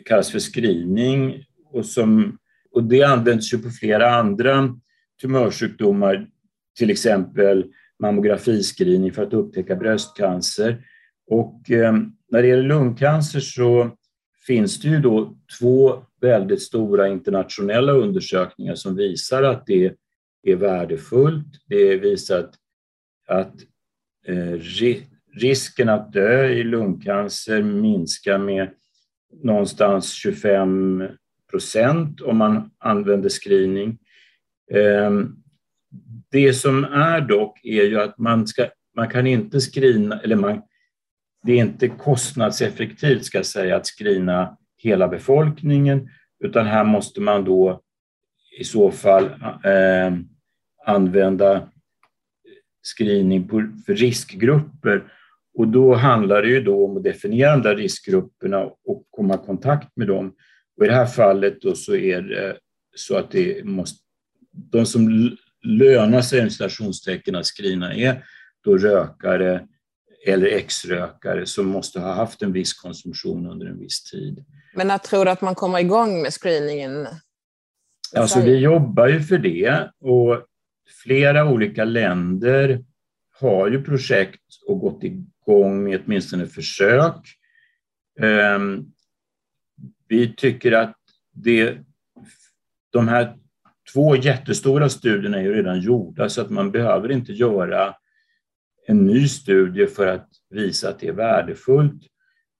kallas 0.04 0.30
för 0.30 0.38
screening 0.38 1.44
och, 1.64 1.86
som, 1.86 2.38
och 2.72 2.84
det 2.84 3.02
används 3.02 3.54
ju 3.54 3.58
på 3.58 3.70
flera 3.70 4.14
andra 4.14 4.68
tumörsjukdomar, 5.22 6.26
till 6.78 6.90
exempel 6.90 7.64
mammografiscreening 8.02 9.12
för 9.12 9.22
att 9.22 9.32
upptäcka 9.32 9.76
bröstcancer. 9.76 10.84
Och 11.26 11.70
eh, 11.70 11.92
när 12.30 12.42
det 12.42 12.48
gäller 12.48 12.62
lungcancer 12.62 13.40
så 13.40 13.90
finns 14.46 14.80
det 14.80 14.88
ju 14.88 15.00
då 15.00 15.36
två 15.58 16.04
väldigt 16.20 16.62
stora 16.62 17.08
internationella 17.08 17.92
undersökningar 17.92 18.74
som 18.74 18.96
visar 18.96 19.42
att 19.42 19.66
det 19.66 19.94
är 20.42 20.56
värdefullt. 20.56 21.46
Det 21.66 21.96
visar 21.96 22.38
att, 22.38 22.54
att 23.28 23.54
eh, 24.26 24.58
risken 25.34 25.88
att 25.88 26.12
dö 26.12 26.48
i 26.48 26.64
lungcancer 26.64 27.62
minskar 27.62 28.38
med 28.38 28.70
någonstans 29.42 30.12
25 30.12 31.02
procent 31.52 32.20
om 32.20 32.36
man 32.36 32.70
använder 32.78 33.28
screening. 33.28 33.98
Ehm, 34.74 35.36
det 36.30 36.52
som 36.52 36.84
är 36.84 37.20
dock 37.20 37.60
är 37.64 37.82
ju 37.82 38.00
att 38.00 38.18
man, 38.18 38.46
ska, 38.46 38.66
man 38.96 39.08
kan 39.08 39.26
inte 39.26 39.60
screena, 39.60 40.20
eller 40.20 40.36
man, 40.36 40.62
det 41.42 41.52
är 41.52 41.56
inte 41.56 41.88
kostnadseffektivt 41.88 43.24
ska 43.24 43.38
jag 43.38 43.46
säga 43.46 43.76
att 43.76 43.86
screena 43.86 44.56
hela 44.76 45.08
befolkningen, 45.08 46.08
utan 46.44 46.66
här 46.66 46.84
måste 46.84 47.20
man 47.20 47.44
då 47.44 47.80
i 48.58 48.64
så 48.64 48.90
fall 48.90 49.24
eh, 49.64 50.12
använda 50.86 51.68
screening 52.82 53.48
på, 53.48 53.68
för 53.86 53.94
riskgrupper. 53.94 55.04
Och 55.54 55.68
då 55.68 55.94
handlar 55.94 56.42
det 56.42 56.48
ju 56.48 56.62
då 56.62 56.84
om 56.84 56.96
att 56.96 57.04
definiera 57.04 57.56
de 57.56 57.62
där 57.62 57.76
riskgrupperna 57.76 58.64
och 58.84 59.06
komma 59.10 59.34
i 59.34 59.46
kontakt 59.46 59.96
med 59.96 60.08
dem. 60.08 60.34
Och 60.82 60.86
I 60.86 60.88
det 60.88 60.94
här 60.94 61.06
fallet 61.06 61.60
då 61.60 61.74
så 61.74 61.94
är 61.94 62.22
det 62.22 62.56
så 62.96 63.16
att 63.16 63.30
det 63.30 63.64
måste, 63.64 63.98
de 64.52 64.86
som 64.86 65.30
lönar 65.64 66.22
sig 66.22 66.50
citationstecken 66.50 67.34
att 67.34 67.46
screena 67.46 67.94
är 67.94 68.24
då 68.64 68.78
rökare 68.78 69.66
eller 70.26 70.46
ex-rökare 70.46 71.46
som 71.46 71.66
måste 71.66 72.00
ha 72.00 72.12
haft 72.12 72.42
en 72.42 72.52
viss 72.52 72.74
konsumtion 72.74 73.46
under 73.46 73.66
en 73.66 73.78
viss 73.78 74.02
tid. 74.02 74.44
Men 74.74 74.86
när 74.86 74.98
tror 74.98 75.24
du 75.24 75.30
att 75.30 75.40
man 75.40 75.54
kommer 75.54 75.78
igång 75.78 76.22
med 76.22 76.32
screeningen? 76.32 77.06
Alltså 78.16 78.40
vi 78.40 78.56
jobbar 78.56 79.08
ju 79.08 79.20
för 79.20 79.38
det 79.38 79.90
och 80.00 80.46
flera 81.02 81.50
olika 81.50 81.84
länder 81.84 82.84
har 83.40 83.68
ju 83.68 83.84
projekt 83.84 84.40
och 84.66 84.80
gått 84.80 85.04
igång 85.04 85.84
med 85.84 86.02
åtminstone 86.04 86.46
försök. 86.46 87.26
Ehm, 88.20 88.91
vi 90.12 90.34
tycker 90.36 90.72
att 90.72 90.96
det, 91.34 91.78
de 92.90 93.08
här 93.08 93.36
två 93.92 94.16
jättestora 94.16 94.88
studierna 94.88 95.38
är 95.38 95.42
ju 95.42 95.54
redan 95.54 95.80
gjorda 95.80 96.28
så 96.28 96.40
att 96.40 96.50
man 96.50 96.70
behöver 96.70 97.12
inte 97.12 97.32
göra 97.32 97.94
en 98.86 99.06
ny 99.06 99.28
studie 99.28 99.86
för 99.86 100.06
att 100.06 100.28
visa 100.50 100.88
att 100.88 100.98
det 100.98 101.08
är 101.08 101.12
värdefullt. 101.12 102.02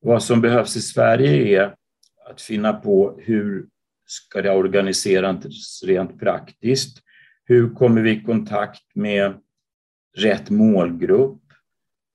Vad 0.00 0.22
som 0.22 0.40
behövs 0.40 0.76
i 0.76 0.80
Sverige 0.80 1.62
är 1.62 1.74
att 2.30 2.40
finna 2.40 2.72
på 2.72 3.20
hur 3.22 3.66
ska 4.06 4.42
det 4.42 4.50
organiseras 4.50 5.82
rent 5.84 6.20
praktiskt? 6.20 6.98
Hur 7.44 7.74
kommer 7.74 8.02
vi 8.02 8.10
i 8.10 8.22
kontakt 8.22 8.94
med 8.94 9.34
rätt 10.16 10.50
målgrupp? 10.50 11.42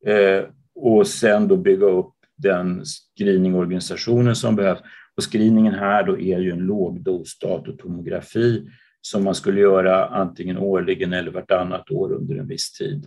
Eh, 0.05 0.43
och 0.75 1.07
sen 1.07 1.47
då 1.47 1.57
bygga 1.57 1.85
upp 1.85 2.13
den 2.37 2.83
screeningorganisationen 2.85 4.35
som 4.35 4.55
behövs. 4.55 4.79
Och 5.17 5.23
screeningen 5.23 5.73
här 5.73 6.03
då 6.03 6.19
är 6.19 6.39
ju 6.39 6.51
en 6.51 6.59
lågdos 6.59 7.39
datortomografi 7.39 8.67
som 9.01 9.23
man 9.23 9.35
skulle 9.35 9.61
göra 9.61 10.05
antingen 10.05 10.57
årligen 10.57 11.13
eller 11.13 11.31
vartannat 11.31 11.91
år 11.91 12.13
under 12.13 12.35
en 12.35 12.47
viss 12.47 12.71
tid. 12.71 13.05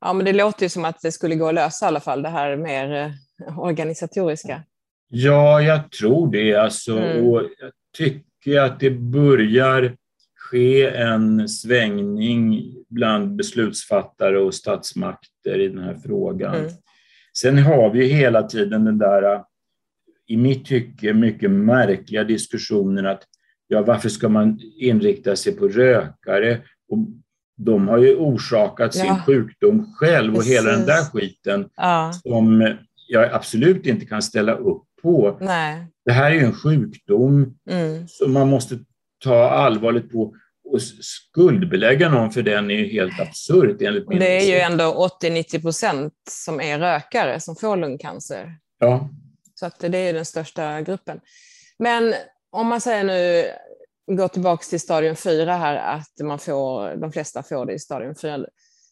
Ja, 0.00 0.12
men 0.12 0.24
det 0.24 0.32
låter 0.32 0.62
ju 0.62 0.68
som 0.68 0.84
att 0.84 1.00
det 1.02 1.12
skulle 1.12 1.34
gå 1.34 1.48
att 1.48 1.54
lösa 1.54 1.86
i 1.86 1.88
alla 1.88 2.00
fall, 2.00 2.22
det 2.22 2.28
här 2.28 2.56
mer 2.56 3.14
eh, 3.46 3.58
organisatoriska. 3.58 4.62
Ja, 5.08 5.62
jag 5.62 5.90
tror 5.90 6.32
det. 6.32 6.54
Alltså, 6.54 6.98
mm. 6.98 7.26
och 7.26 7.42
jag 7.42 7.72
tycker 7.96 8.60
att 8.60 8.80
det 8.80 8.90
börjar 8.90 9.96
ske 10.36 10.86
en 10.86 11.48
svängning 11.48 12.74
bland 12.88 13.36
beslutsfattare 13.36 14.38
och 14.38 14.54
statsmakter 14.54 15.58
i 15.58 15.68
den 15.68 15.78
här 15.78 15.94
frågan. 16.04 16.54
Mm. 16.54 16.70
Sen 17.38 17.58
har 17.58 17.90
vi 17.90 18.06
hela 18.06 18.42
tiden 18.42 18.84
den 18.84 18.98
där, 18.98 19.42
i 20.32 20.36
mitt 20.36 20.66
tycke, 20.66 21.12
mycket 21.12 21.50
märkliga 21.50 22.24
diskussionen 22.24 23.06
att 23.06 23.22
ja, 23.68 23.82
varför 23.82 24.08
ska 24.08 24.28
man 24.28 24.60
inrikta 24.78 25.36
sig 25.36 25.56
på 25.56 25.68
rökare? 25.68 26.60
Och 26.88 26.98
de 27.56 27.88
har 27.88 27.98
ju 27.98 28.16
orsakat 28.16 28.94
sin 28.94 29.06
ja. 29.06 29.22
sjukdom 29.26 29.94
själv 29.96 30.34
och 30.34 30.44
hela 30.44 30.70
den 30.70 30.86
där 30.86 31.04
skiten 31.04 31.68
ja. 31.76 32.12
som 32.22 32.76
jag 33.08 33.32
absolut 33.32 33.86
inte 33.86 34.06
kan 34.06 34.22
ställa 34.22 34.54
upp 34.54 34.82
på. 35.02 35.38
Nej. 35.40 35.86
Det 36.04 36.12
här 36.12 36.30
är 36.30 36.34
ju 36.34 36.44
en 36.44 36.54
sjukdom 36.54 37.54
mm. 37.70 38.08
som 38.08 38.32
man 38.32 38.48
måste 38.48 38.78
ta 39.24 39.50
allvarligt 39.50 40.12
på 40.12 40.34
och 40.64 40.82
skuldbelägga 40.82 42.08
någon 42.08 42.30
för 42.30 42.42
den 42.42 42.70
är 42.70 42.74
ju 42.74 42.86
helt 42.86 43.20
absurt 43.20 43.82
enligt 43.82 44.08
min 44.08 44.18
Det 44.18 44.38
är 44.38 44.46
ju 44.46 44.58
ändå 44.58 45.08
80-90 45.22 45.62
procent 45.62 46.14
som 46.30 46.60
är 46.60 46.78
rökare 46.78 47.40
som 47.40 47.56
får 47.56 47.76
lungcancer. 47.76 48.56
Ja. 48.78 49.10
Så 49.62 49.66
att 49.66 49.78
det 49.78 49.98
är 49.98 50.12
den 50.12 50.24
största 50.24 50.80
gruppen. 50.80 51.20
Men 51.78 52.14
om 52.50 52.66
man 52.66 52.80
säger 52.80 53.04
nu, 53.04 53.50
går 54.16 54.28
tillbaka 54.28 54.64
till 54.64 54.80
stadium 54.80 55.16
4 55.16 55.56
här, 55.56 55.76
att 55.76 56.26
man 56.26 56.38
får, 56.38 56.96
de 56.96 57.12
flesta 57.12 57.42
får 57.42 57.66
det 57.66 57.72
i 57.72 57.78
stadium 57.78 58.14
4, 58.14 58.46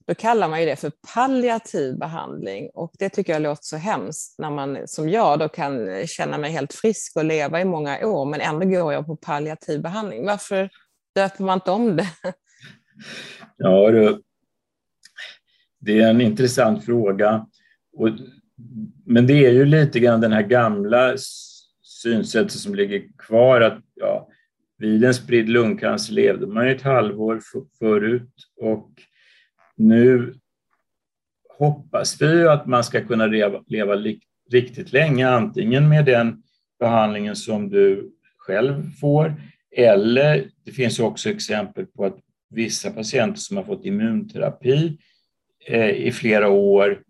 då 0.06 0.14
kallar 0.14 0.48
man 0.48 0.60
ju 0.60 0.66
det 0.66 0.76
för 0.76 0.92
palliativ 1.14 1.98
behandling 1.98 2.70
och 2.74 2.92
det 2.98 3.08
tycker 3.08 3.32
jag 3.32 3.42
låter 3.42 3.62
så 3.62 3.76
hemskt 3.76 4.38
när 4.38 4.50
man 4.50 4.88
som 4.88 5.08
jag 5.08 5.38
då 5.38 5.48
kan 5.48 6.06
känna 6.06 6.38
mig 6.38 6.50
helt 6.50 6.74
frisk 6.74 7.16
och 7.16 7.24
leva 7.24 7.60
i 7.60 7.64
många 7.64 8.06
år 8.06 8.24
men 8.24 8.40
ändå 8.40 8.66
går 8.66 8.92
jag 8.92 9.06
på 9.06 9.16
palliativ 9.16 9.82
behandling. 9.82 10.26
Varför 10.26 10.70
döper 11.14 11.44
man 11.44 11.56
inte 11.56 11.70
om 11.70 11.96
det? 11.96 12.08
Ja, 13.56 13.90
du, 13.90 14.22
det 15.78 16.00
är 16.00 16.10
en 16.10 16.20
intressant 16.20 16.84
fråga. 16.84 17.46
Och, 17.96 18.08
men 19.04 19.26
det 19.26 19.46
är 19.46 19.50
ju 19.50 19.64
lite 19.64 20.00
grann 20.00 20.20
den 20.20 20.32
här 20.32 20.42
gamla 20.42 21.16
synsättet 21.82 22.52
som 22.52 22.74
ligger 22.74 23.02
kvar 23.18 23.60
att 23.60 23.78
ja, 23.94 24.28
vid 24.78 25.04
en 25.04 25.14
spridd 25.14 25.48
lungcancer 25.48 26.12
levde 26.12 26.46
man 26.46 26.66
ju 26.66 26.74
ett 26.74 26.82
halvår 26.82 27.40
förut 27.78 28.32
och 28.60 28.90
nu 29.76 30.34
hoppas 31.58 32.22
vi 32.22 32.46
att 32.48 32.66
man 32.66 32.84
ska 32.84 33.04
kunna 33.04 33.26
leva, 33.26 33.62
leva 33.66 33.96
riktigt 34.50 34.92
länge, 34.92 35.28
antingen 35.28 35.88
med 35.88 36.04
den 36.04 36.42
behandlingen 36.78 37.36
som 37.36 37.70
du 37.70 38.12
själv 38.36 38.90
får 39.00 39.34
eller 39.76 40.50
det 40.64 40.72
finns 40.72 40.98
också 40.98 41.30
exempel 41.30 41.86
på 41.86 42.04
att 42.04 42.18
vissa 42.50 42.90
patienter 42.90 43.40
som 43.40 43.56
har 43.56 43.64
fått 43.64 43.84
immunterapi 43.84 44.98
eh, 45.66 45.90
i 45.90 46.12
flera 46.12 46.48
år 46.48 47.02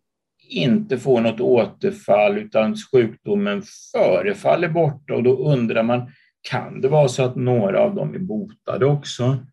inte 0.51 0.99
får 0.99 1.21
något 1.21 1.41
återfall 1.41 2.39
utan 2.39 2.77
sjukdomen 2.77 3.63
förefaller 3.93 4.69
borta 4.69 5.15
och 5.15 5.23
då 5.23 5.37
undrar 5.37 5.83
man, 5.83 6.11
kan 6.51 6.81
det 6.81 6.89
vara 6.89 7.09
så 7.09 7.23
att 7.23 7.37
några 7.37 7.81
av 7.81 7.95
dem 7.95 8.15
är 8.15 8.19
botade 8.19 8.87
också? 8.87 9.47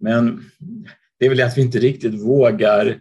Men 0.00 0.40
det 1.18 1.26
är 1.26 1.28
väl 1.28 1.42
att 1.42 1.58
vi 1.58 1.62
inte 1.62 1.78
riktigt 1.78 2.14
vågar 2.14 3.00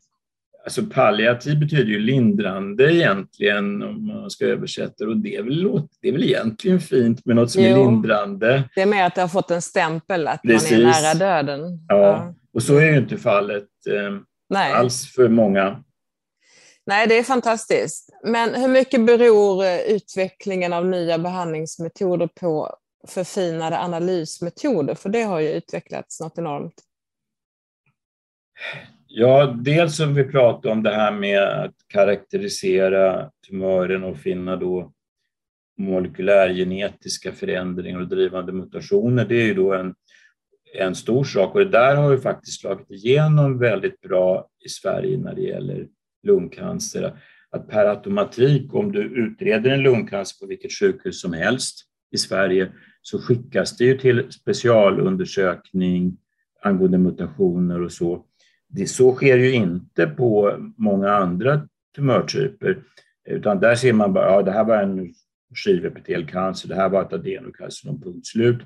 Alltså 0.63 0.85
palliativ 0.85 1.59
betyder 1.59 1.91
ju 1.91 1.99
lindrande 1.99 2.95
egentligen 2.95 3.83
om 3.83 4.07
man 4.07 4.29
ska 4.29 4.45
översätta 4.45 5.07
och 5.07 5.17
det 5.17 5.35
är 5.35 5.43
väl, 5.43 5.81
det 6.01 6.07
är 6.07 6.11
väl 6.11 6.23
egentligen 6.23 6.79
fint 6.79 7.25
med 7.25 7.35
något 7.35 7.51
som 7.51 7.63
jo, 7.63 7.69
är 7.69 7.75
lindrande. 7.75 8.63
Det 8.75 8.81
är 8.81 8.85
mer 8.85 9.05
att 9.05 9.15
det 9.15 9.21
har 9.21 9.27
fått 9.27 9.51
en 9.51 9.61
stämpel 9.61 10.27
att 10.27 10.41
Precis. 10.41 10.71
man 10.71 10.81
är 10.81 10.85
nära 10.85 11.13
döden. 11.13 11.85
Ja, 11.87 11.97
ja. 11.97 12.35
och 12.53 12.63
så 12.63 12.77
är 12.77 12.91
ju 12.91 12.97
inte 12.97 13.17
fallet 13.17 13.67
eh, 13.89 14.79
alls 14.79 15.13
för 15.13 15.27
många. 15.27 15.83
Nej, 16.89 17.07
det 17.07 17.17
är 17.17 17.23
fantastiskt. 17.23 18.09
Men 18.23 18.55
hur 18.55 18.67
mycket 18.67 19.05
beror 19.05 19.63
eh, 19.63 19.79
utvecklingen 19.79 20.73
av 20.73 20.85
nya 20.85 21.17
behandlingsmetoder 21.17 22.27
på 22.27 22.75
förfinade 23.07 23.79
analysmetoder? 23.79 24.95
För 24.95 25.09
det 25.09 25.21
har 25.21 25.39
ju 25.39 25.49
utvecklats 25.49 26.21
något 26.21 26.37
enormt. 26.37 26.73
Ja, 29.07 29.45
dels 29.45 29.97
som 29.97 30.15
vi 30.15 30.23
pratade 30.23 30.71
om 30.71 30.83
det 30.83 30.95
här 30.95 31.11
med 31.11 31.43
att 31.43 31.75
karaktärisera 31.87 33.31
tumören 33.47 34.03
och 34.03 34.17
finna 34.17 34.55
då 34.55 34.91
molekylärgenetiska 35.77 37.31
förändringar 37.31 37.99
och 37.99 38.07
drivande 38.07 38.51
mutationer, 38.51 39.25
det 39.25 39.35
är 39.35 39.45
ju 39.45 39.53
då 39.53 39.73
en, 39.73 39.95
en 40.77 40.95
stor 40.95 41.23
sak 41.23 41.55
och 41.55 41.59
det 41.59 41.69
där 41.69 41.95
har 41.95 42.11
ju 42.11 42.19
faktiskt 42.19 42.61
slagit 42.61 42.91
igenom 42.91 43.59
väldigt 43.59 44.01
bra 44.01 44.47
i 44.65 44.69
Sverige 44.69 45.17
när 45.17 45.35
det 45.35 45.41
gäller 45.41 45.87
lungcancer. 46.23 47.13
Att 47.51 47.67
per 47.67 47.85
automatik, 47.85 48.73
om 48.73 48.91
du 48.91 49.01
utreder 49.01 49.69
en 49.69 49.81
lungcancer 49.81 50.39
på 50.39 50.47
vilket 50.47 50.73
sjukhus 50.73 51.21
som 51.21 51.33
helst 51.33 51.85
i 52.11 52.17
Sverige, 52.17 52.71
så 53.01 53.19
skickas 53.19 53.77
det 53.77 53.85
ju 53.85 53.97
till 53.97 54.31
specialundersökning 54.31 56.17
angående 56.61 56.97
mutationer 56.97 57.81
och 57.81 57.91
så. 57.91 58.25
Det, 58.67 58.87
så 58.87 59.15
sker 59.15 59.37
ju 59.37 59.51
inte 59.53 60.07
på 60.07 60.57
många 60.77 61.09
andra 61.09 61.67
tumörtyper, 61.95 62.83
utan 63.29 63.59
där 63.59 63.75
ser 63.75 63.93
man 63.93 64.13
bara, 64.13 64.25
ja 64.25 64.41
det 64.41 64.51
här 64.51 64.63
var 64.63 64.83
en 64.83 65.13
skivepitelcancer, 65.55 66.69
det 66.69 66.75
här 66.75 66.89
var 66.89 67.01
ett 67.01 67.13
adenokarcinom, 67.13 68.01
punkt 68.01 68.27
slut. 68.27 68.61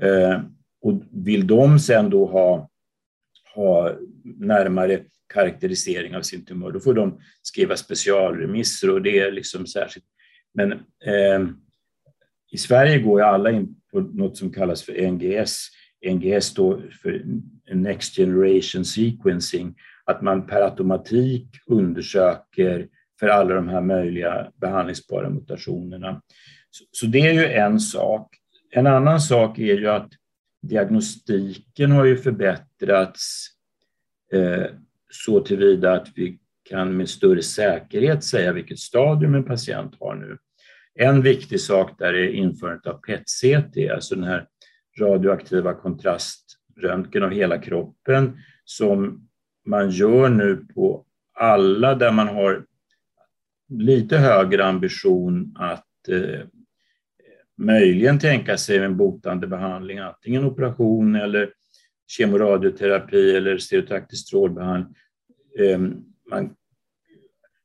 Eh, 0.00 0.40
och 0.82 1.02
vill 1.12 1.46
de 1.46 1.78
sen 1.78 2.10
då 2.10 2.26
ha, 2.26 2.70
ha 3.54 3.92
närmare 4.24 5.00
karaktärisering 5.32 6.16
av 6.16 6.22
sin 6.22 6.44
tumör, 6.44 6.70
då 6.70 6.80
får 6.80 6.94
de 6.94 7.20
skriva 7.42 7.76
specialremisser 7.76 8.90
och 8.90 9.02
det 9.02 9.18
är 9.18 9.32
liksom 9.32 9.66
särskilt. 9.66 10.06
Men 10.54 10.72
eh, 10.72 11.48
i 12.52 12.58
Sverige 12.58 12.98
går 12.98 13.20
ju 13.20 13.26
alla 13.26 13.50
in 13.50 13.76
på 13.92 14.00
något 14.00 14.36
som 14.36 14.52
kallas 14.52 14.82
för 14.82 15.10
NGS. 15.10 15.68
NGS 16.10 16.44
står 16.44 16.90
för 17.02 17.24
Next 17.74 18.16
Generation 18.16 18.84
Sequencing, 18.84 19.74
att 20.04 20.22
man 20.22 20.46
per 20.46 20.60
automatik 20.60 21.46
undersöker 21.66 22.88
för 23.20 23.28
alla 23.28 23.54
de 23.54 23.68
här 23.68 23.80
möjliga 23.80 24.52
behandlingsbara 24.60 25.30
mutationerna. 25.30 26.22
Så, 26.70 26.84
så 26.90 27.06
det 27.06 27.20
är 27.20 27.32
ju 27.32 27.44
en 27.44 27.80
sak. 27.80 28.36
En 28.70 28.86
annan 28.86 29.20
sak 29.20 29.58
är 29.58 29.78
ju 29.78 29.88
att 29.88 30.12
diagnostiken 30.62 31.90
har 31.90 32.04
ju 32.04 32.16
förbättrats 32.16 33.46
eh, 34.32 34.66
så 35.12 35.40
tillvida 35.40 35.92
att 35.92 36.08
vi 36.14 36.38
kan 36.70 36.96
med 36.96 37.08
större 37.08 37.42
säkerhet 37.42 38.24
säga 38.24 38.52
vilket 38.52 38.78
stadium 38.78 39.34
en 39.34 39.44
patient 39.44 39.96
har 40.00 40.14
nu. 40.14 40.38
En 40.94 41.22
viktig 41.22 41.60
sak 41.60 41.98
där 41.98 42.14
är 42.14 42.28
införandet 42.28 42.86
av 42.86 43.00
PET-CT, 43.00 43.92
alltså 43.94 44.14
den 44.14 44.24
här 44.24 44.46
radioaktiva 45.00 45.74
kontraströntgen 45.74 47.22
av 47.22 47.30
hela 47.30 47.58
kroppen 47.58 48.38
som 48.64 49.28
man 49.66 49.90
gör 49.90 50.28
nu 50.28 50.56
på 50.74 51.04
alla 51.34 51.94
där 51.94 52.12
man 52.12 52.28
har 52.28 52.64
lite 53.68 54.18
högre 54.18 54.64
ambition 54.64 55.56
att 55.58 56.08
eh, 56.08 56.46
möjligen 57.58 58.18
tänka 58.18 58.56
sig 58.56 58.78
en 58.78 58.96
botande 58.96 59.46
behandling, 59.46 59.98
antingen 59.98 60.44
operation 60.44 61.16
eller 61.16 61.50
kemoradioterapi 62.06 63.36
eller 63.36 63.58
stereotaktisk 63.58 64.26
strålbehandling. 64.26 64.94
Eh, 65.58 65.78
man, 66.30 66.54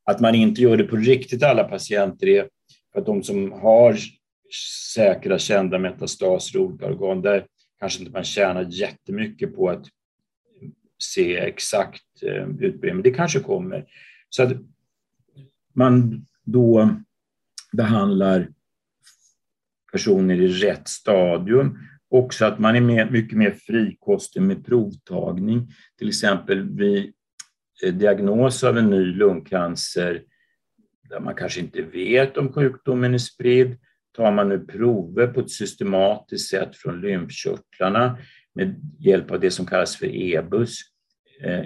att 0.04 0.20
man 0.20 0.34
inte 0.34 0.62
gör 0.62 0.76
det 0.76 0.84
på 0.84 0.96
riktigt 0.96 1.42
alla 1.42 1.64
patienter 1.64 2.26
är 2.26 2.48
för 2.92 3.00
att 3.00 3.06
de 3.06 3.22
som 3.22 3.52
har 3.52 3.96
säkra 4.94 5.38
kända 5.38 5.78
metastaser 5.78 6.58
i 6.58 6.62
olika 6.62 6.86
organ, 6.86 7.22
där 7.22 7.46
kanske 7.80 8.00
inte 8.00 8.12
man 8.12 8.24
tjänar 8.24 8.66
jättemycket 8.70 9.56
på 9.56 9.70
att 9.70 9.86
se 10.98 11.36
exakt 11.36 12.22
eh, 12.22 12.48
utbredning, 12.48 12.96
men 12.96 13.02
det 13.02 13.10
kanske 13.10 13.40
kommer. 13.40 13.86
Så 14.30 14.42
att 14.42 14.52
man 15.74 16.26
då 16.44 16.90
behandlar 17.72 18.48
personer 19.92 20.40
i 20.40 20.48
rätt 20.48 20.88
stadium. 20.88 21.78
Också 22.10 22.44
att 22.44 22.58
man 22.58 22.76
är 22.76 22.80
mer, 22.80 23.10
mycket 23.10 23.38
mer 23.38 23.50
frikostig 23.50 24.42
med 24.42 24.66
provtagning. 24.66 25.68
Till 25.98 26.08
exempel 26.08 26.68
vid 26.76 27.12
Eh, 27.82 27.94
diagnos 27.94 28.64
av 28.64 28.78
en 28.78 28.90
ny 28.90 29.04
lungcancer 29.04 30.22
där 31.08 31.20
man 31.20 31.34
kanske 31.34 31.60
inte 31.60 31.82
vet 31.82 32.36
om 32.36 32.52
sjukdomen 32.52 33.14
är 33.14 33.18
spridd, 33.18 33.76
tar 34.16 34.32
man 34.32 34.48
nu 34.48 34.58
prover 34.58 35.26
på 35.26 35.40
ett 35.40 35.50
systematiskt 35.50 36.50
sätt 36.50 36.76
från 36.76 37.00
lymfkörtlarna 37.00 38.18
med 38.54 38.80
hjälp 38.98 39.30
av 39.30 39.40
det 39.40 39.50
som 39.50 39.66
kallas 39.66 39.96
för 39.96 40.06
EBUS. 40.06 40.80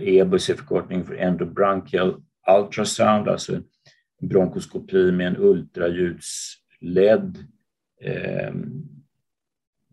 EBUS 0.00 0.48
eh, 0.48 0.54
är 0.54 0.56
förkortning 0.56 1.04
för 1.04 1.14
endobronchial 1.14 2.22
ultrasound, 2.58 3.28
alltså 3.28 3.62
bronkoskopi 4.20 5.12
med 5.12 5.26
en 5.26 5.36
ultraljudsledd 5.36 7.38
eh, 8.00 8.52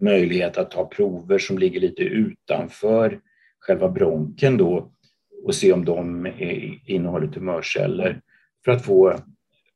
möjlighet 0.02 0.58
att 0.58 0.72
ta 0.72 0.86
prover 0.86 1.38
som 1.38 1.58
ligger 1.58 1.80
lite 1.80 2.04
utanför 2.04 3.20
själva 3.60 3.90
bronken 3.90 4.58
då 4.58 4.92
och 5.44 5.56
se 5.56 5.74
om 5.74 5.86
de 5.86 6.28
innehåller 6.86 7.28
tumörceller 7.28 8.22
för 8.66 8.72
att 8.72 8.86
få 8.86 9.16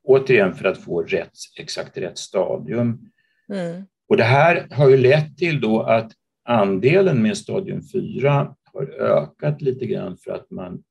återigen 0.04 0.54
för 0.54 0.66
att 0.66 0.78
få 0.78 1.02
rätt, 1.02 1.32
exakt 1.60 1.98
rätt 1.98 2.18
stadium. 2.18 3.10
Mm. 3.50 3.84
Och 4.10 4.18
det 4.18 4.24
här 4.24 4.68
har 4.72 4.90
ju 4.90 4.98
lett 4.98 5.38
till 5.38 5.62
då 5.62 5.82
att 5.82 6.12
andelen 6.46 7.22
med 7.22 7.38
stadium 7.38 7.82
4 7.94 8.56
har 8.74 8.90
ökat 9.00 9.62
lite 9.62 9.86
grann 9.86 10.18
för 10.18 10.32
att 10.32 10.52
man 10.52 10.84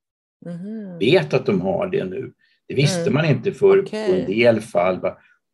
mm. 0.46 0.98
vet 0.98 1.34
att 1.34 1.46
de 1.46 1.60
har 1.60 1.86
det 1.86 2.04
nu. 2.04 2.32
Det 2.68 2.74
visste 2.74 3.00
mm. 3.00 3.14
man 3.14 3.24
inte 3.24 3.52
för 3.52 3.82
okay. 3.82 4.06
på 4.06 4.14
en 4.14 4.26
del 4.26 4.60
fall. 4.60 5.00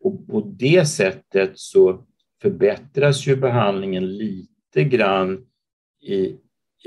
Och 0.00 0.26
på 0.26 0.40
det 0.40 0.88
sättet 0.88 1.50
så 1.54 2.04
förbättras 2.42 3.26
ju 3.26 3.37
behandlingen 3.37 4.16
lite 4.16 4.85
grann 4.85 5.46
i, 6.02 6.37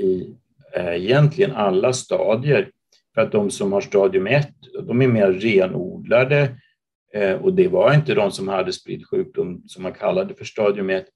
i 0.02 0.36
egentligen 0.74 1.52
alla 1.52 1.92
stadier. 1.92 2.70
För 3.14 3.22
att 3.22 3.32
de 3.32 3.50
som 3.50 3.72
har 3.72 3.80
stadium 3.80 4.26
1, 4.26 4.48
de 4.86 5.02
är 5.02 5.08
mer 5.08 5.32
renodlade 5.32 6.56
eh, 7.14 7.32
och 7.32 7.54
det 7.54 7.68
var 7.68 7.94
inte 7.94 8.14
de 8.14 8.32
som 8.32 8.48
hade 8.48 8.72
spridd 8.72 9.06
sjukdom 9.06 9.62
som 9.66 9.82
man 9.82 9.92
kallade 9.92 10.34
för 10.34 10.44
stadium 10.44 10.90
1. 10.90 11.06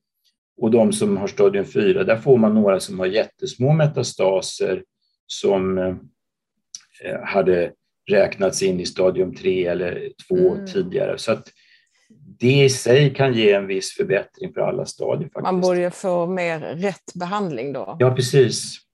Och 0.61 0.71
de 0.71 0.93
som 0.93 1.17
har 1.17 1.27
stadium 1.27 1.65
4, 1.65 2.05
där 2.05 2.17
får 2.17 2.39
man 2.39 2.55
några 2.55 2.81
som 2.81 2.99
har 2.99 3.07
jättesmå 3.07 3.73
metastaser 3.73 4.83
som 5.27 5.79
eh, 5.79 5.95
hade 7.25 7.73
räknats 8.11 8.63
in 8.63 8.81
i 8.81 8.87
stadium 8.87 9.35
3 9.35 9.67
eller 9.67 10.11
2 10.29 10.37
mm. 10.37 10.67
tidigare. 10.67 11.19
Så 11.19 11.33
att 11.33 11.49
det 12.39 12.65
i 12.65 12.71
sig 12.71 13.15
kan 13.15 13.35
ge 13.35 13.53
en 13.53 13.67
viss 13.67 13.93
förbättring 13.97 14.53
för 14.53 14.61
alla 14.61 14.87
stadier. 14.87 15.29
Faktiskt. 15.29 15.43
Man 15.43 15.61
borde 15.61 15.91
få 15.91 16.27
mer 16.27 16.61
rätt 16.61 17.15
behandling 17.15 17.73
då? 17.73 17.97
Ja, 17.99 18.11
precis. 18.11 18.86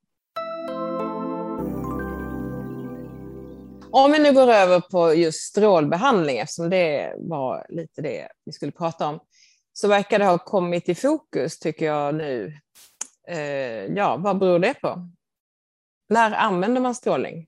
Om 3.94 4.12
vi 4.12 4.18
nu 4.18 4.32
går 4.32 4.50
över 4.50 4.80
på 4.80 5.14
just 5.14 5.40
strålbehandling, 5.40 6.38
eftersom 6.38 6.70
det 6.70 7.14
var 7.18 7.66
lite 7.68 8.02
det 8.02 8.28
vi 8.44 8.52
skulle 8.52 8.72
prata 8.72 9.06
om, 9.06 9.20
så 9.72 9.88
verkar 9.88 10.18
det 10.18 10.24
ha 10.24 10.38
kommit 10.38 10.88
i 10.88 10.94
fokus 10.94 11.58
tycker 11.58 11.86
jag 11.86 12.14
nu. 12.14 12.52
Eh, 13.28 13.84
ja, 13.96 14.16
vad 14.16 14.38
beror 14.38 14.58
det 14.58 14.74
på? 14.74 15.08
När 16.08 16.32
använder 16.32 16.80
man 16.80 16.94
strålning? 16.94 17.46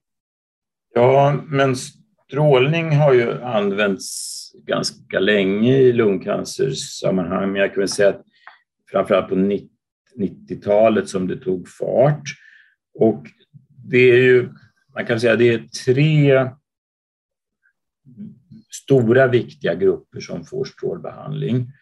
Ja, 0.94 1.40
men 1.46 1.76
strålning 1.76 2.96
har 2.96 3.12
ju 3.12 3.42
använts 3.42 4.52
ganska 4.54 5.20
länge 5.20 5.76
i 5.76 5.92
lungcancersammanhang, 5.92 7.52
men 7.52 7.60
jag 7.60 7.74
kan 7.74 7.80
väl 7.80 7.88
säga 7.88 8.08
att 8.08 8.22
framförallt 8.90 9.28
på 9.28 9.34
90-talet 9.34 11.08
som 11.08 11.28
det 11.28 11.36
tog 11.36 11.68
fart. 11.68 12.22
Och 12.94 13.26
det 13.90 14.10
är 14.10 14.22
ju 14.22 14.48
man 14.94 15.06
kan 15.06 15.20
säga 15.20 15.32
att 15.32 15.38
det 15.38 15.54
är 15.54 15.68
tre 15.84 16.50
stora 18.70 19.26
viktiga 19.26 19.74
grupper 19.74 20.20
som 20.20 20.44
får 20.44 20.64
strålbehandling. 20.64 21.72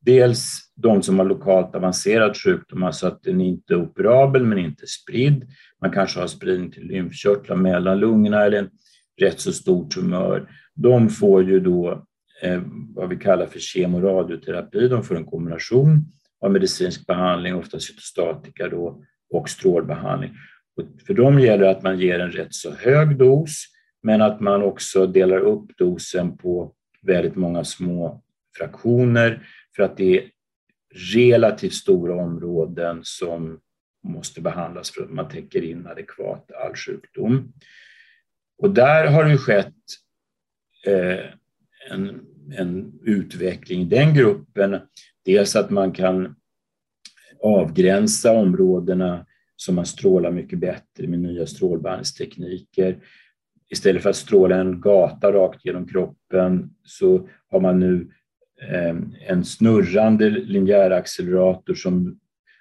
Dels 0.00 0.72
de 0.74 1.02
som 1.02 1.18
har 1.18 1.26
lokalt 1.26 1.74
avancerad 1.74 2.36
sjukdom, 2.36 2.82
alltså 2.82 3.06
att 3.06 3.22
den 3.22 3.40
inte 3.40 3.74
är 3.74 3.82
operabel 3.82 4.44
men 4.44 4.58
inte 4.58 4.86
spridd. 4.86 5.48
Man 5.80 5.90
kanske 5.90 6.20
har 6.20 6.26
spridning 6.26 6.70
till 6.70 6.86
lymfkörtlar 6.86 7.56
mellan 7.56 7.98
lungorna 7.98 8.44
eller 8.44 8.58
en 8.58 8.70
rätt 9.20 9.40
så 9.40 9.52
stor 9.52 9.88
tumör. 9.88 10.50
De 10.74 11.08
får 11.08 11.44
ju 11.44 11.60
då 11.60 12.06
eh, 12.42 12.62
vad 12.94 13.08
vi 13.08 13.16
kallar 13.16 13.46
för 13.46 13.58
kemoradioterapi. 13.58 14.88
De 14.88 15.02
får 15.02 15.16
en 15.16 15.24
kombination 15.24 16.04
av 16.40 16.52
medicinsk 16.52 17.06
behandling, 17.06 17.54
ofta 17.54 17.80
cytostatika 17.80 18.68
då, 18.68 19.04
och 19.30 19.48
strålbehandling. 19.48 20.30
För 21.06 21.14
dem 21.14 21.40
gäller 21.40 21.64
det 21.64 21.70
att 21.70 21.82
man 21.82 21.98
ger 21.98 22.18
en 22.18 22.30
rätt 22.30 22.54
så 22.54 22.74
hög 22.74 23.18
dos, 23.18 23.64
men 24.02 24.22
att 24.22 24.40
man 24.40 24.62
också 24.62 25.06
delar 25.06 25.38
upp 25.38 25.76
dosen 25.76 26.36
på 26.36 26.72
väldigt 27.02 27.36
många 27.36 27.64
små 27.64 28.22
fraktioner 28.58 29.46
för 29.76 29.82
att 29.82 29.96
det 29.96 30.18
är 30.18 30.30
relativt 31.14 31.74
stora 31.74 32.14
områden 32.14 33.00
som 33.02 33.60
måste 34.04 34.40
behandlas 34.40 34.90
för 34.90 35.02
att 35.02 35.10
man 35.10 35.28
täcker 35.28 35.62
in 35.62 35.86
adekvat 35.86 36.50
all 36.64 36.74
sjukdom. 36.74 37.52
Och 38.58 38.70
där 38.70 39.06
har 39.06 39.24
det 39.24 39.38
skett 39.38 39.74
eh, 40.86 41.24
en 41.90 42.20
en 42.52 42.92
utveckling 43.02 43.82
i 43.82 43.84
den 43.84 44.14
gruppen. 44.14 44.80
Dels 45.24 45.56
att 45.56 45.70
man 45.70 45.92
kan 45.92 46.36
avgränsa 47.42 48.32
områdena 48.32 49.26
som 49.56 49.74
man 49.74 49.86
strålar 49.86 50.30
mycket 50.30 50.58
bättre 50.58 51.06
med 51.06 51.18
nya 51.18 51.46
strålbandstekniker. 51.46 52.98
Istället 53.70 54.02
för 54.02 54.10
att 54.10 54.16
stråla 54.16 54.56
en 54.56 54.80
gata 54.80 55.32
rakt 55.32 55.64
genom 55.64 55.88
kroppen 55.88 56.70
så 56.82 57.28
har 57.50 57.60
man 57.60 57.80
nu 57.80 58.10
ehm, 58.70 59.14
en 59.26 59.44
snurrande 59.44 60.30
linjäraccelerator 60.30 61.74
som 61.74 62.18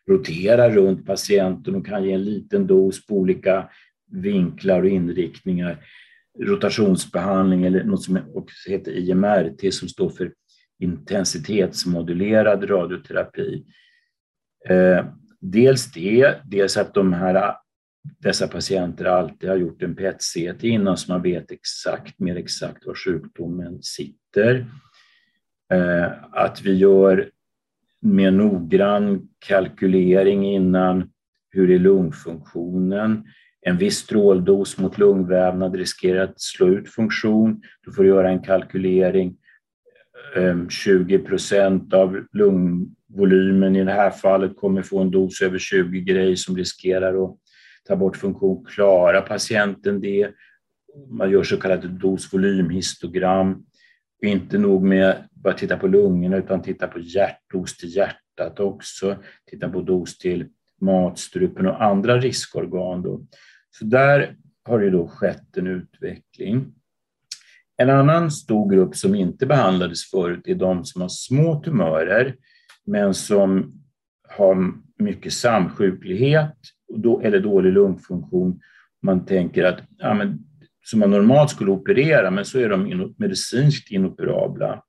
roterar 0.08 0.72
runt 0.72 1.06
patienten 1.06 1.76
och 1.76 1.86
kan 1.86 2.04
ge 2.04 2.12
en 2.12 2.24
liten 2.24 2.68
dos 2.68 3.06
på 3.06 3.16
olika 3.16 3.70
vinklar 4.12 4.82
och 4.82 4.90
inriktningar. 4.90 5.86
Rotationsbehandling 6.40 7.64
eller 7.64 7.84
något 7.84 8.04
som 8.04 8.20
också 8.34 8.70
heter 8.70 8.92
IMRT 8.92 9.74
som 9.74 9.90
står 9.90 10.10
för 10.10 10.34
intensitetsmodulerad 10.80 12.70
radioterapi. 12.70 13.66
Ehm, 14.70 15.06
Dels 15.46 15.92
det, 15.92 16.36
dels 16.46 16.78
att 16.78 16.94
de 16.94 17.14
här, 17.14 17.56
dessa 18.20 18.48
patienter 18.48 19.06
alltid 19.06 19.50
har 19.50 19.58
gjort 19.58 19.84
en 19.84 19.96
PET-CT 19.96 20.64
innan 20.64 20.98
så 20.98 21.12
man 21.12 21.22
vet 21.22 21.52
exakt, 21.52 22.20
mer 22.20 22.36
exakt 22.36 22.86
var 22.86 22.96
sjukdomen 22.96 23.84
sitter. 23.84 24.66
Eh, 25.74 26.12
att 26.32 26.62
vi 26.62 26.74
gör 26.74 27.30
mer 28.02 28.32
noggrann 28.32 29.28
kalkylering 29.40 30.46
innan. 30.46 31.10
Hur 31.50 31.72
är 31.72 31.80
lungfunktionen? 31.80 33.24
En 33.62 33.78
viss 33.78 33.98
stråldos 33.98 34.78
mot 34.78 34.98
lungvävnad 34.98 35.76
riskerar 35.76 36.24
att 36.24 36.42
slå 36.42 36.68
ut 36.68 36.90
funktion. 36.90 37.62
Du 37.86 37.92
får 37.92 38.06
göra 38.06 38.30
en 38.30 38.42
kalkylering. 38.42 39.38
Ehm, 40.36 40.70
20 40.70 41.20
procent 41.20 41.94
av 41.94 42.26
lungvolymen 42.34 43.76
i 43.76 43.84
det 43.84 43.92
här 43.92 44.10
fallet 44.10 44.56
kommer 44.56 44.82
få 44.82 45.00
en 45.00 45.12
dos 45.12 45.42
över 45.42 45.58
20 45.58 46.02
grej 46.02 46.38
som 46.38 46.58
riskerar 46.58 47.24
att 47.24 47.38
ta 47.88 47.96
bort 47.96 48.18
funktion. 48.18 48.66
Klarar 48.66 49.22
patienten 49.22 50.02
det? 50.02 50.32
Man 51.10 51.32
gör 51.32 51.44
så 51.44 51.58
kallat 51.58 51.82
dosvolymhistogram. 51.84 53.66
Inte 54.24 54.58
nog 54.58 54.84
med 54.84 55.10
att 55.10 55.32
bara 55.32 55.54
titta 55.54 55.78
på 55.78 55.88
lungorna 55.88 56.38
utan 56.38 56.62
titta 56.62 56.88
på 56.88 57.00
hjärtdos 57.00 57.78
till 57.78 57.96
hjärtat 57.96 58.60
också. 58.60 59.16
Titta 59.52 59.70
på 59.70 59.82
dos 59.82 60.18
till 60.18 60.48
matstrupen 60.82 61.68
och 61.68 61.84
andra 61.84 62.18
riskorgan. 62.18 63.02
Då. 63.02 63.26
Så 63.70 63.86
där 63.86 64.36
har 64.64 64.80
det 64.80 64.90
då 64.90 65.08
skett 65.08 65.58
en 65.58 65.68
utveckling. 65.68 66.74
En 67.78 67.90
annan 67.90 68.32
stor 68.32 68.70
grupp 68.70 68.96
som 68.96 69.16
inte 69.16 69.46
behandlades 69.46 70.10
förut 70.10 70.42
är 70.46 70.56
de 70.56 70.86
som 70.86 71.02
har 71.02 71.10
små 71.10 71.64
tumörer 71.64 72.36
men 72.86 73.14
som 73.14 73.74
har 74.30 74.74
mycket 75.00 75.34
samsjuklighet 75.34 76.58
eller 77.24 77.40
dålig 77.40 77.74
lungfunktion. 77.74 78.60
Man 79.02 79.26
tänker 79.26 79.64
att 79.64 79.80
ja, 79.98 80.14
men, 80.14 80.40
som 80.86 81.00
man 81.00 81.12
normalt 81.12 81.50
skulle 81.50 81.72
operera, 81.72 82.32
men 82.32 82.46
så 82.46 82.60
är 82.60 82.70
de 82.70 83.14
medicinskt 83.18 83.92
inoperabla. 83.92 84.84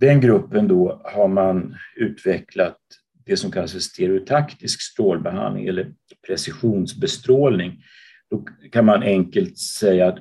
Den 0.00 0.20
gruppen 0.20 0.68
då 0.68 1.02
har 1.04 1.28
man 1.28 1.76
utvecklat 1.96 2.78
det 3.26 3.36
som 3.36 3.50
kallas 3.50 3.72
för 3.72 3.80
stereotaktisk 3.80 4.82
strålbehandling 4.82 5.66
eller 5.66 5.92
precisionsbestrålning. 6.26 7.82
Då 8.30 8.44
kan 8.72 8.84
man 8.84 9.02
enkelt 9.02 9.58
säga 9.58 10.08
att 10.08 10.18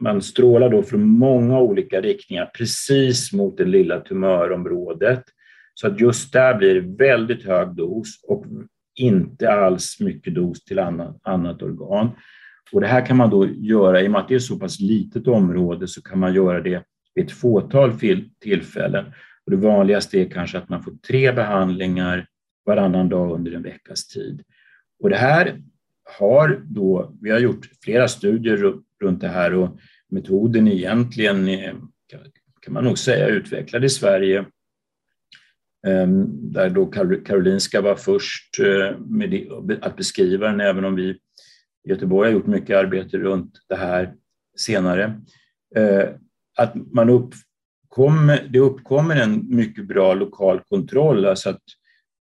man 0.00 0.22
strålar 0.22 0.68
då 0.68 0.82
från 0.82 1.02
många 1.02 1.60
olika 1.60 2.00
riktningar 2.00 2.50
precis 2.58 3.32
mot 3.32 3.58
det 3.58 3.64
lilla 3.64 4.00
tumörområdet. 4.00 5.24
Så 5.74 5.86
att 5.86 6.00
just 6.00 6.32
där 6.32 6.54
blir 6.54 6.74
det 6.74 7.04
väldigt 7.04 7.44
hög 7.44 7.76
dos 7.76 8.24
och 8.28 8.46
inte 8.94 9.52
alls 9.52 10.00
mycket 10.00 10.34
dos 10.34 10.64
till 10.64 10.78
annat, 10.78 11.20
annat 11.22 11.62
organ. 11.62 12.10
Och 12.72 12.80
det 12.80 12.86
här 12.86 13.06
kan 13.06 13.16
man 13.16 13.30
då 13.30 13.46
göra, 13.46 14.02
i 14.02 14.06
och 14.06 14.10
med 14.10 14.20
att 14.20 14.28
det 14.28 14.34
är 14.34 14.38
så 14.38 14.58
pass 14.58 14.80
litet 14.80 15.26
område, 15.26 15.88
så 15.88 16.02
kan 16.02 16.18
man 16.18 16.34
göra 16.34 16.60
det 16.60 16.82
vid 17.14 17.24
ett 17.24 17.32
fåtal 17.32 17.92
tillfällen. 18.40 19.04
Och 19.46 19.50
det 19.50 19.56
vanligaste 19.56 20.20
är 20.20 20.30
kanske 20.30 20.58
att 20.58 20.68
man 20.68 20.82
får 20.82 20.92
tre 21.08 21.32
behandlingar 21.32 22.26
varannan 22.66 23.08
dag 23.08 23.34
under 23.34 23.52
en 23.52 23.62
veckas 23.62 24.06
tid. 24.06 24.42
Och 25.02 25.10
det 25.10 25.16
här 25.16 25.62
har 26.18 26.62
då, 26.64 27.16
vi 27.20 27.30
har 27.30 27.38
gjort 27.38 27.70
flera 27.84 28.08
studier 28.08 28.74
runt 29.02 29.20
det 29.20 29.28
här 29.28 29.54
och 29.54 29.78
metoden 30.10 30.68
egentligen 30.68 31.48
eh, 31.48 31.74
kan 32.60 32.74
man 32.74 32.84
nog 32.84 32.98
säga 32.98 33.28
utvecklad 33.28 33.84
i 33.84 33.88
Sverige 33.88 34.44
ehm, 35.86 36.52
där 36.52 36.70
då 36.70 36.86
Karolinska 37.24 37.80
var 37.80 37.94
först 37.94 38.60
eh, 38.60 38.98
med 38.98 39.78
att 39.82 39.96
beskriva 39.96 40.46
den, 40.46 40.60
även 40.60 40.84
om 40.84 40.94
vi 40.94 41.08
i 41.84 41.90
Göteborg 41.90 42.28
har 42.28 42.34
gjort 42.34 42.46
mycket 42.46 42.76
arbete 42.76 43.18
runt 43.18 43.52
det 43.68 43.76
här 43.76 44.14
senare. 44.56 45.20
Eh, 45.76 46.08
att 46.56 46.74
man 46.92 47.10
uppkommer, 47.10 48.48
det 48.50 48.58
uppkommer 48.58 49.16
en 49.16 49.56
mycket 49.56 49.88
bra 49.88 50.14
lokal 50.14 50.60
kontroll, 50.68 51.26
alltså 51.26 51.50
att 51.50 51.62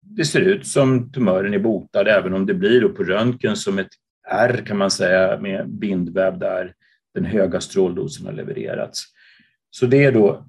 det 0.03 0.25
ser 0.25 0.41
ut 0.41 0.67
som 0.67 1.11
tumören 1.11 1.53
är 1.53 1.59
botad, 1.59 2.07
även 2.07 2.33
om 2.33 2.45
det 2.45 2.53
blir 2.53 2.81
på 2.81 3.03
röntgen 3.03 3.55
som 3.55 3.79
ett 3.79 3.89
R 4.27 4.63
kan 4.67 4.77
man 4.77 4.91
säga 4.91 5.39
med 5.39 5.69
bindväv 5.69 6.39
där 6.39 6.73
den 7.13 7.25
höga 7.25 7.61
stråldosen 7.61 8.25
har 8.25 8.33
levererats. 8.33 9.03
Så 9.69 9.85
det 9.85 10.03
är 10.03 10.11
då 10.11 10.45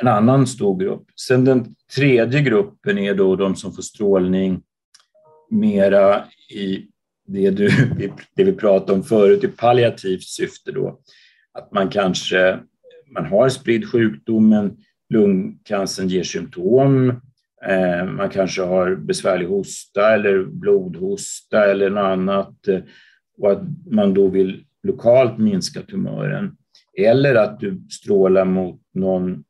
en 0.00 0.08
annan 0.08 0.46
stor 0.46 0.78
grupp. 0.78 1.04
Sen 1.16 1.44
den 1.44 1.74
tredje 1.94 2.40
gruppen 2.40 2.98
är 2.98 3.14
då 3.14 3.36
de 3.36 3.56
som 3.56 3.72
får 3.72 3.82
strålning 3.82 4.62
mera 5.50 6.24
i 6.54 6.86
det, 7.26 7.50
du, 7.50 7.68
det 8.34 8.44
vi 8.44 8.52
pratade 8.52 8.92
om 8.92 9.02
förut, 9.02 9.44
i 9.44 9.48
palliativt 9.48 10.22
syfte 10.22 10.72
då. 10.72 11.00
Att 11.52 11.72
man 11.72 11.88
kanske 11.88 12.60
man 13.14 13.26
har 13.26 13.48
spridd 13.48 13.88
sjukdom, 13.88 14.48
men 14.48 14.76
lungcancern 15.10 16.08
ger 16.08 16.22
symptom 16.22 17.20
Eh, 17.68 18.06
man 18.06 18.30
kanske 18.30 18.62
har 18.62 18.96
besvärlig 18.96 19.46
hosta 19.46 20.14
eller 20.14 20.44
blodhosta 20.44 21.70
eller 21.70 21.90
något 21.90 22.04
annat 22.04 22.68
eh, 22.68 22.80
och 23.38 23.52
att 23.52 23.62
man 23.90 24.14
då 24.14 24.28
vill 24.28 24.64
lokalt 24.82 25.38
minska 25.38 25.82
tumören. 25.82 26.56
Eller 26.98 27.34
att 27.34 27.60
du 27.60 27.82
strålar 27.90 28.44
mot 28.44 28.80
någon 28.94 29.44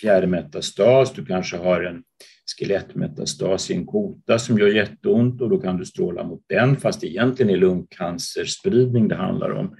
fjärrmetastas. 0.00 1.12
Du 1.12 1.24
kanske 1.24 1.56
har 1.56 1.82
en 1.82 2.02
skelettmetastas 2.58 3.70
i 3.70 3.74
en 3.74 3.86
kota 3.86 4.38
som 4.38 4.58
gör 4.58 4.68
jätteont 4.68 5.40
och 5.40 5.50
då 5.50 5.58
kan 5.58 5.76
du 5.76 5.84
stråla 5.84 6.24
mot 6.24 6.42
den 6.48 6.76
fast 6.76 7.00
det 7.00 7.06
egentligen 7.06 7.50
är 7.50 7.56
lungcancerspridning 7.56 9.08
det 9.08 9.14
handlar 9.14 9.50
om. 9.50 9.76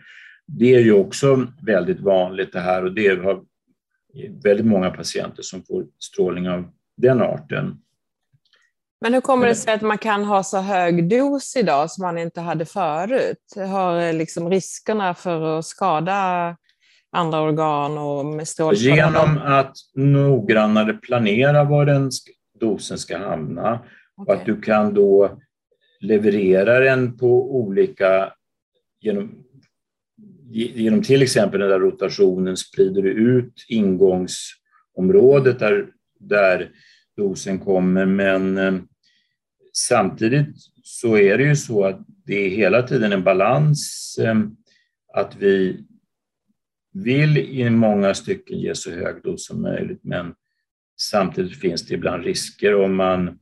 Det 0.47 0.75
är 0.75 0.81
ju 0.81 0.93
också 0.93 1.47
väldigt 1.63 2.01
vanligt 2.01 2.53
det 2.53 2.61
här 2.61 2.85
och 2.85 2.95
det 2.95 3.23
har 3.23 3.43
väldigt 4.45 4.67
många 4.67 4.91
patienter 4.91 5.43
som 5.43 5.63
får 5.63 5.87
strålning 5.99 6.49
av 6.49 6.71
den 7.01 7.23
arten. 7.23 7.77
Men 9.01 9.15
hur 9.15 9.21
kommer 9.21 9.47
det 9.47 9.55
sig 9.55 9.75
att 9.75 9.83
man 9.83 9.99
kan 9.99 10.25
ha 10.25 10.43
så 10.43 10.59
hög 10.59 11.09
dos 11.09 11.57
idag 11.57 11.91
som 11.91 12.03
man 12.03 12.19
inte 12.19 12.41
hade 12.41 12.65
förut? 12.65 13.55
Har 13.57 14.01
eh, 14.01 14.15
liksom 14.15 14.51
riskerna 14.51 15.15
för 15.15 15.59
att 15.59 15.67
skada 15.67 16.57
andra 17.13 17.41
organ 17.41 17.99
och 17.99 18.27
med 18.27 18.49
strålskada? 18.49 18.97
Genom 18.97 19.39
att 19.39 19.77
noggrannare 19.95 20.93
planera 20.93 21.65
var 21.65 21.87
den 21.87 22.11
dosen 22.61 22.99
ska 22.99 23.19
hamna 23.19 23.75
okay. 24.17 24.35
och 24.35 24.41
att 24.41 24.47
du 24.47 24.61
kan 24.61 24.95
då 24.95 25.39
leverera 26.01 26.81
den 26.81 27.17
på 27.17 27.57
olika 27.57 28.33
genom, 29.01 29.45
genom 30.51 31.03
till 31.03 31.23
exempel 31.23 31.61
den 31.61 31.69
där 31.69 31.81
rotationen 31.81 32.57
sprider 32.57 33.03
du 33.03 33.11
ut 33.11 33.55
ingångsområdet 33.69 35.59
där, 35.59 35.87
där 36.21 36.71
dosen 37.17 37.59
kommer. 37.59 38.07
Men 38.07 38.59
eh, 38.59 38.75
samtidigt 39.73 40.57
så 40.83 41.17
är 41.17 41.39
det 41.39 41.45
ju 41.45 41.57
så 41.57 41.85
att 41.85 42.01
det 42.25 42.35
är 42.35 42.51
hela 42.51 42.83
tiden 42.83 43.13
en 43.13 43.25
balans 43.25 44.19
eh, 44.21 44.39
att 45.15 45.37
vi 45.37 45.85
vill 46.93 47.39
i 47.39 47.71
många 47.71 48.15
stycken 48.15 48.59
ge 48.59 48.75
så 48.75 48.91
hög 48.91 49.23
dos 49.23 49.47
som 49.47 49.63
möjligt 49.63 50.05
men 50.05 50.35
samtidigt 51.01 51.61
finns 51.61 51.87
det 51.87 51.95
ibland 51.95 52.25
risker 52.25 52.75
om 52.75 52.97
man 52.97 53.39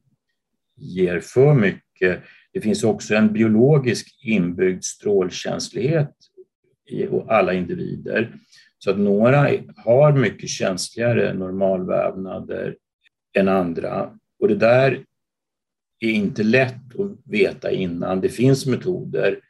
ger 0.77 1.21
för 1.21 1.55
mycket. 1.55 2.23
Det 2.53 2.61
finns 2.61 2.85
också 2.85 3.15
en 3.15 3.33
biologisk 3.33 4.19
inbyggd 4.25 4.85
strålkänslighet 4.85 6.11
i 6.91 7.09
alla 7.29 7.53
individer. 7.53 8.35
Så 8.79 8.91
att 8.91 8.99
några 8.99 9.51
har 9.77 10.13
mycket 10.13 10.49
känsligare 10.49 11.35
normalvävnader 11.35 12.77
än 13.37 13.49
andra. 13.49 14.11
Och 14.41 14.49
det 14.49 14.55
där 14.55 15.05
är 16.01 16.11
inte 16.11 16.43
lätt 16.43 17.01
att 17.01 17.19
veta 17.25 17.71
innan. 17.71 18.21
Det 18.21 18.29
finns 18.29 18.67
metoder 18.67 19.41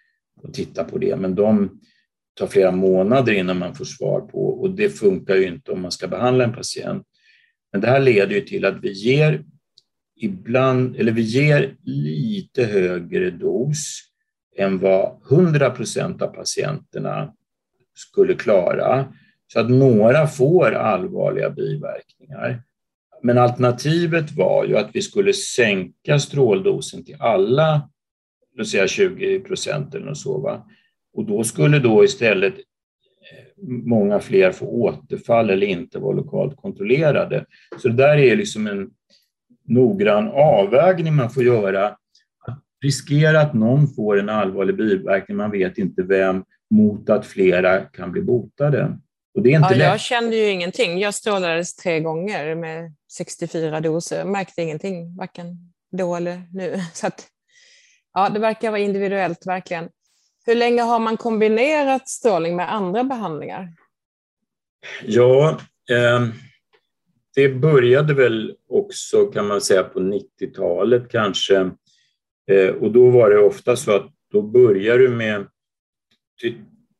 att 0.44 0.54
titta 0.54 0.84
på 0.84 0.98
det, 0.98 1.16
men 1.16 1.34
de 1.34 1.80
tar 2.34 2.46
flera 2.46 2.70
månader 2.70 3.32
innan 3.32 3.58
man 3.58 3.74
får 3.74 3.84
svar 3.84 4.20
på 4.20 4.48
och 4.48 4.70
det 4.70 4.88
funkar 4.88 5.34
ju 5.34 5.46
inte 5.46 5.72
om 5.72 5.82
man 5.82 5.92
ska 5.92 6.08
behandla 6.08 6.44
en 6.44 6.52
patient. 6.52 7.06
Men 7.72 7.80
det 7.80 7.86
här 7.86 8.00
leder 8.00 8.34
ju 8.34 8.40
till 8.40 8.64
att 8.64 8.82
vi 8.82 8.92
ger 8.92 9.44
ibland, 10.16 10.96
eller 10.96 11.12
vi 11.12 11.22
ger 11.22 11.76
lite 11.82 12.64
högre 12.64 13.30
dos 13.30 14.00
än 14.56 14.78
vad 14.78 15.22
100 15.30 15.70
procent 15.70 16.22
av 16.22 16.28
patienterna 16.28 17.34
skulle 17.94 18.34
klara. 18.34 19.12
Så 19.52 19.60
att 19.60 19.70
några 19.70 20.26
får 20.26 20.72
allvarliga 20.72 21.50
biverkningar. 21.50 22.62
Men 23.22 23.38
alternativet 23.38 24.32
var 24.32 24.64
ju 24.64 24.76
att 24.76 24.90
vi 24.92 25.02
skulle 25.02 25.32
sänka 25.32 26.18
stråldosen 26.18 27.04
till 27.04 27.16
alla, 27.18 27.90
låt 28.56 28.68
säga 28.68 28.88
20 28.88 29.40
procent 29.40 29.94
eller 29.94 30.14
så. 30.14 30.38
Va? 30.38 30.66
Och 31.12 31.24
då 31.24 31.44
skulle 31.44 31.78
då 31.78 32.04
istället 32.04 32.54
eh, 32.54 33.66
många 33.66 34.20
fler 34.20 34.52
få 34.52 34.66
återfall 34.66 35.50
eller 35.50 35.66
inte 35.66 35.98
vara 35.98 36.16
lokalt 36.16 36.56
kontrollerade. 36.56 37.44
Så 37.78 37.88
det 37.88 37.94
där 37.94 38.16
är 38.18 38.36
liksom 38.36 38.66
en 38.66 38.90
noggrann 39.64 40.28
avvägning 40.28 41.14
man 41.14 41.30
får 41.30 41.42
göra. 41.42 41.86
Att 41.86 42.62
riskera 42.82 43.40
att 43.40 43.54
någon 43.54 43.88
får 43.88 44.18
en 44.18 44.28
allvarlig 44.28 44.76
biverkning, 44.76 45.36
man 45.36 45.50
vet 45.50 45.78
inte 45.78 46.02
vem, 46.02 46.44
mot 46.70 47.10
att 47.10 47.26
flera 47.26 47.80
kan 47.80 48.12
bli 48.12 48.22
botade. 48.22 48.98
Och 49.38 49.44
det 49.44 49.50
är 49.50 49.56
inte 49.56 49.68
ja, 49.70 49.78
lätt. 49.78 49.86
Jag 49.86 50.00
kände 50.00 50.36
ju 50.36 50.50
ingenting. 50.50 50.98
Jag 50.98 51.14
strålades 51.14 51.76
tre 51.76 52.00
gånger 52.00 52.54
med 52.54 52.92
64 53.12 53.80
doser. 53.80 54.18
Jag 54.18 54.26
märkte 54.26 54.62
ingenting, 54.62 55.16
varken 55.16 55.56
då 55.92 56.16
eller 56.16 56.42
nu. 56.52 56.80
Så 56.94 57.06
att, 57.06 57.26
ja, 58.14 58.28
det 58.28 58.40
verkar 58.40 58.70
vara 58.70 58.80
individuellt, 58.80 59.46
verkligen. 59.46 59.88
Hur 60.46 60.54
länge 60.54 60.82
har 60.82 60.98
man 60.98 61.16
kombinerat 61.16 62.08
strålning 62.08 62.56
med 62.56 62.74
andra 62.74 63.04
behandlingar? 63.04 63.68
Ja, 65.04 65.60
eh, 65.90 66.26
det 67.34 67.48
började 67.48 68.14
väl 68.14 68.56
också 68.68 69.26
kan 69.26 69.46
man 69.46 69.60
säga 69.60 69.82
på 69.82 70.00
90-talet 70.00 71.10
kanske. 71.10 71.70
Eh, 72.50 72.68
och 72.68 72.92
då 72.92 73.10
var 73.10 73.30
det 73.30 73.38
ofta 73.38 73.76
så 73.76 73.92
att 73.92 74.10
då 74.32 74.42
börjar 74.42 74.98
du 74.98 75.08
med 75.08 75.46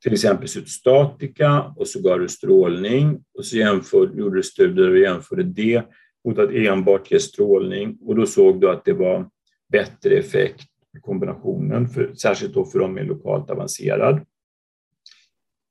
till 0.02 0.12
exempel 0.12 0.48
cytostatika 0.48 1.62
och 1.76 1.88
så 1.88 2.02
gav 2.02 2.20
du 2.20 2.28
strålning 2.28 3.24
och 3.38 3.44
så 3.44 3.56
jämför, 3.56 4.18
gjorde 4.18 4.36
du 4.36 4.42
studier 4.42 4.90
och 4.90 4.98
jämförde 4.98 5.42
det 5.42 5.82
mot 6.24 6.38
att 6.38 6.50
enbart 6.50 7.10
ge 7.10 7.20
strålning 7.20 7.98
och 8.00 8.16
då 8.16 8.26
såg 8.26 8.60
du 8.60 8.70
att 8.70 8.84
det 8.84 8.92
var 8.92 9.30
bättre 9.72 10.14
effekt 10.14 10.68
i 10.96 11.00
kombinationen, 11.00 11.88
för, 11.88 12.14
särskilt 12.14 12.54
då 12.54 12.64
för 12.64 12.78
de 12.78 12.94
med 12.94 13.06
lokalt 13.06 13.50
avancerad. 13.50 14.20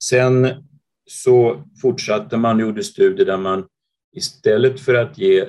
Sen 0.03 0.47
så 1.05 1.63
fortsatte 1.81 2.37
man, 2.37 2.55
och 2.55 2.61
gjorde 2.61 2.83
studier 2.83 3.25
där 3.25 3.37
man 3.37 3.67
istället 4.15 4.79
för 4.79 4.93
att 4.93 5.17
ge 5.17 5.39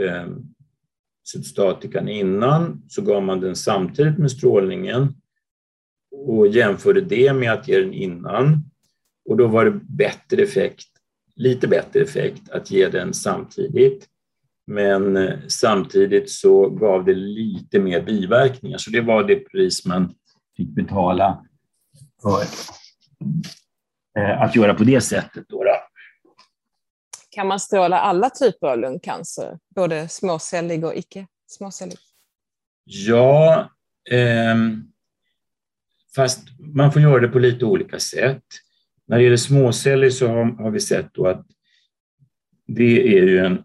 eh, 0.00 0.26
cytostatikan 1.24 2.08
innan 2.08 2.82
så 2.88 3.02
gav 3.02 3.22
man 3.22 3.40
den 3.40 3.56
samtidigt 3.56 4.18
med 4.18 4.30
strålningen 4.30 5.14
och 6.26 6.48
jämförde 6.48 7.00
det 7.00 7.32
med 7.32 7.52
att 7.52 7.68
ge 7.68 7.80
den 7.80 7.92
innan. 7.92 8.64
Och 9.28 9.36
då 9.36 9.46
var 9.46 9.64
det 9.64 9.80
bättre 9.88 10.42
effekt, 10.42 10.88
lite 11.34 11.68
bättre 11.68 12.00
effekt 12.00 12.50
att 12.50 12.70
ge 12.70 12.88
den 12.88 13.14
samtidigt. 13.14 14.06
Men 14.66 15.16
eh, 15.16 15.38
samtidigt 15.48 16.30
så 16.30 16.68
gav 16.68 17.04
det 17.04 17.14
lite 17.14 17.78
mer 17.78 18.02
biverkningar, 18.02 18.78
så 18.78 18.90
det 18.90 19.00
var 19.00 19.24
det 19.24 19.36
pris 19.36 19.86
man 19.86 20.14
fick 20.56 20.68
betala 20.68 21.46
för 22.22 22.42
eh, 24.18 24.42
att 24.42 24.56
göra 24.56 24.74
på 24.74 24.84
det 24.84 25.00
sättet. 25.00 25.44
Då, 25.48 25.64
då. 25.64 25.76
Kan 27.30 27.46
man 27.46 27.60
stråla 27.60 28.00
alla 28.00 28.30
typer 28.30 28.66
av 28.66 28.78
lungcancer, 28.78 29.58
både 29.74 30.08
småcellig 30.08 30.84
och 30.84 30.94
icke 30.94 31.26
småcellig? 31.46 31.98
Ja, 32.84 33.70
eh, 34.10 34.54
Fast 36.16 36.48
man 36.58 36.92
får 36.92 37.02
göra 37.02 37.20
det 37.20 37.28
på 37.28 37.38
lite 37.38 37.64
olika 37.64 37.98
sätt. 37.98 38.42
När 39.06 39.16
det 39.16 39.22
gäller 39.22 39.36
småceller 39.36 40.10
så 40.10 40.28
har, 40.28 40.44
har 40.44 40.70
vi 40.70 40.80
sett 40.80 41.14
då 41.14 41.26
att 41.26 41.46
det 42.66 43.18
är 43.18 43.26
ju 43.26 43.38
en, 43.38 43.64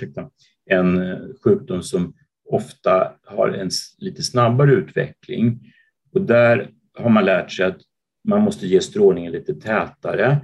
en 0.70 1.10
eh, 1.10 1.18
sjukdom 1.44 1.82
som 1.82 2.14
ofta 2.50 3.12
har 3.26 3.48
en 3.48 3.70
lite 3.98 4.22
snabbare 4.22 4.72
utveckling. 4.72 5.60
Och 6.12 6.22
där 6.22 6.70
har 6.98 7.10
man 7.10 7.24
lärt 7.24 7.52
sig 7.52 7.66
att 7.66 7.80
man 8.28 8.42
måste 8.42 8.66
ge 8.66 8.80
strålningen 8.80 9.32
lite 9.32 9.54
tätare. 9.54 10.40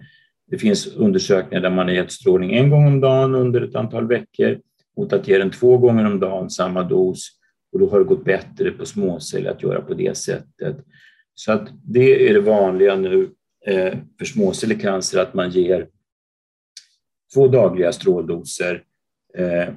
Det 0.50 0.58
finns 0.58 0.86
undersökningar 0.86 1.62
där 1.62 1.70
man 1.70 1.86
har 1.86 1.94
gett 1.94 2.12
strålning 2.12 2.54
en 2.54 2.70
gång 2.70 2.86
om 2.86 3.00
dagen 3.00 3.34
under 3.34 3.60
ett 3.60 3.74
antal 3.74 4.08
veckor 4.08 4.60
mot 4.96 5.12
att 5.12 5.28
ge 5.28 5.38
den 5.38 5.50
två 5.50 5.78
gånger 5.78 6.06
om 6.06 6.20
dagen, 6.20 6.50
samma 6.50 6.82
dos. 6.82 7.28
Och 7.72 7.78
då 7.78 7.90
har 7.90 7.98
det 7.98 8.04
gått 8.04 8.24
bättre 8.24 8.70
på 8.70 8.86
småceller 8.86 9.50
att 9.50 9.62
göra 9.62 9.80
på 9.80 9.94
det 9.94 10.16
sättet. 10.16 10.76
Så 11.34 11.52
att 11.52 11.68
det 11.84 12.28
är 12.28 12.34
det 12.34 12.40
vanliga 12.40 12.96
nu 12.96 13.30
eh, 13.66 13.98
för 14.18 14.24
småcellig 14.24 14.80
cancer 14.80 15.18
att 15.18 15.34
man 15.34 15.50
ger 15.50 15.88
två 17.34 17.48
dagliga 17.48 17.92
stråldoser 17.92 18.82
eh, 19.38 19.74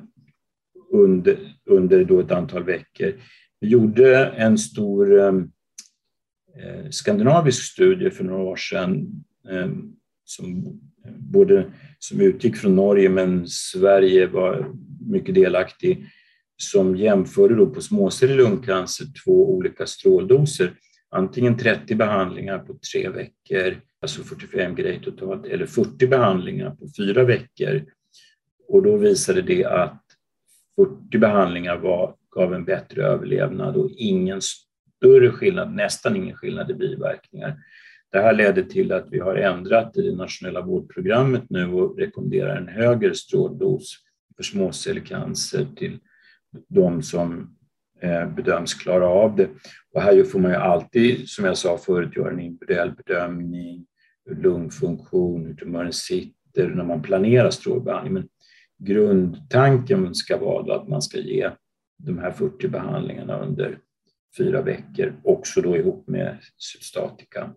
under, 0.91 1.37
under 1.65 2.03
då 2.03 2.19
ett 2.19 2.31
antal 2.31 2.63
veckor. 2.63 3.13
Vi 3.59 3.67
gjorde 3.67 4.25
en 4.25 4.57
stor 4.57 5.19
eh, 5.19 5.33
eh 6.57 6.89
skandinavisk 6.89 7.63
studie 7.63 8.09
för 8.09 8.23
några 8.23 8.43
år 8.43 8.55
sedan 8.55 9.23
eh, 9.49 9.69
som, 10.25 10.79
både, 11.17 11.71
som 11.99 12.21
utgick 12.21 12.57
från 12.57 12.75
Norge 12.75 13.09
men 13.09 13.47
Sverige 13.47 14.27
var 14.27 14.73
mycket 15.07 15.35
delaktig 15.35 16.05
som 16.57 16.95
jämförde 16.95 17.55
då 17.55 17.65
på 17.65 17.81
småcellig 17.81 18.35
lungcancer 18.35 19.05
två 19.25 19.53
olika 19.53 19.85
stråldoser 19.85 20.73
antingen 21.09 21.57
30 21.57 21.95
behandlingar 21.95 22.59
på 22.59 22.77
tre 22.91 23.09
veckor, 23.09 23.81
alltså 24.01 24.23
45 24.23 24.75
grejer 24.75 24.99
totalt, 24.99 25.45
eller 25.45 25.65
40 25.65 26.07
behandlingar 26.07 26.69
på 26.69 26.87
fyra 26.97 27.23
veckor. 27.23 27.85
Och 28.67 28.83
då 28.83 28.97
visade 28.97 29.41
det 29.41 29.65
att 29.65 30.03
40 30.75 31.17
behandlingar 31.17 31.77
var, 31.77 32.15
gav 32.31 32.53
en 32.53 32.65
bättre 32.65 33.03
överlevnad 33.03 33.75
och 33.75 33.89
ingen 33.91 34.41
större 34.41 35.31
skillnad, 35.31 35.75
nästan 35.75 36.15
ingen 36.15 36.35
skillnad 36.35 36.71
i 36.71 36.73
biverkningar. 36.73 37.57
Det 38.11 38.19
här 38.19 38.33
ledde 38.33 38.63
till 38.63 38.91
att 38.91 39.07
vi 39.11 39.19
har 39.19 39.35
ändrat 39.35 39.97
i 39.97 40.01
det 40.01 40.15
nationella 40.15 40.61
vårdprogrammet 40.61 41.49
nu 41.49 41.65
och 41.65 41.97
rekommenderar 41.97 42.55
en 42.55 42.67
högre 42.67 43.15
stråldos 43.15 43.97
för 44.35 44.43
småcellcancer 44.43 45.67
till 45.75 45.99
de 46.67 47.03
som 47.03 47.56
Eh, 47.99 48.29
bedöms 48.29 48.73
klara 48.73 49.07
av 49.07 49.35
det. 49.35 49.49
Och 49.93 50.01
här 50.01 50.23
får 50.23 50.39
man 50.39 50.51
ju 50.51 50.57
alltid, 50.57 51.29
som 51.29 51.45
jag 51.45 51.57
sa 51.57 51.77
förut, 51.77 52.15
göra 52.15 52.31
en 52.31 52.39
individuell 52.39 52.91
bedömning, 52.91 53.85
hur 54.25 54.35
lungfunktion, 54.35 55.45
hur 55.45 55.53
tumören 55.53 55.93
sitter 55.93 56.67
när 56.67 56.83
man 56.83 57.01
planerar 57.01 57.49
strålbehandling. 57.49 58.13
Men 58.13 58.27
grundtanken 58.77 60.15
ska 60.15 60.37
vara 60.37 60.75
att 60.75 60.87
man 60.87 61.01
ska 61.01 61.17
ge 61.17 61.51
de 61.97 62.17
här 62.17 62.31
40 62.31 62.67
behandlingarna 62.67 63.39
under 63.39 63.79
fyra 64.37 64.61
veckor, 64.61 65.13
också 65.23 65.61
då 65.61 65.77
ihop 65.77 66.07
med 66.07 66.37
cytostatika. 66.57 67.53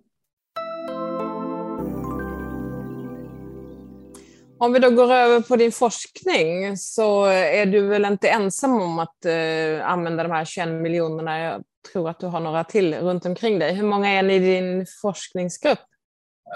Om 4.62 4.72
vi 4.72 4.78
då 4.78 4.90
går 4.90 5.12
över 5.12 5.40
på 5.40 5.56
din 5.56 5.72
forskning 5.72 6.76
så 6.76 7.24
är 7.26 7.66
du 7.66 7.80
väl 7.80 8.04
inte 8.04 8.28
ensam 8.28 8.80
om 8.80 8.98
att 8.98 9.24
eh, 9.24 9.90
använda 9.90 10.22
de 10.22 10.32
här 10.32 10.44
21 10.44 10.68
miljonerna. 10.68 11.40
Jag 11.40 11.62
tror 11.92 12.10
att 12.10 12.20
du 12.20 12.26
har 12.26 12.40
några 12.40 12.64
till 12.64 12.94
runt 12.94 13.26
omkring 13.26 13.58
dig. 13.58 13.74
Hur 13.74 13.86
många 13.86 14.08
är 14.08 14.22
ni 14.22 14.34
i 14.34 14.38
din 14.38 14.86
forskningsgrupp? 15.02 15.78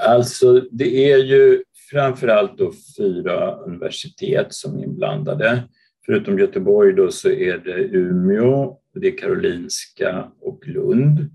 Alltså, 0.06 0.60
det 0.70 1.12
är 1.12 1.18
ju 1.18 1.62
framförallt 1.90 2.58
då 2.58 2.72
fyra 2.98 3.56
universitet 3.56 4.46
som 4.50 4.78
är 4.78 4.84
inblandade. 4.84 5.62
Förutom 6.06 6.38
Göteborg 6.38 6.92
då 6.92 7.10
så 7.10 7.28
är 7.28 7.58
det 7.58 7.96
Umeå, 7.96 8.76
det 8.94 9.06
är 9.08 9.18
Karolinska 9.18 10.30
och 10.40 10.66
Lund. 10.66 11.30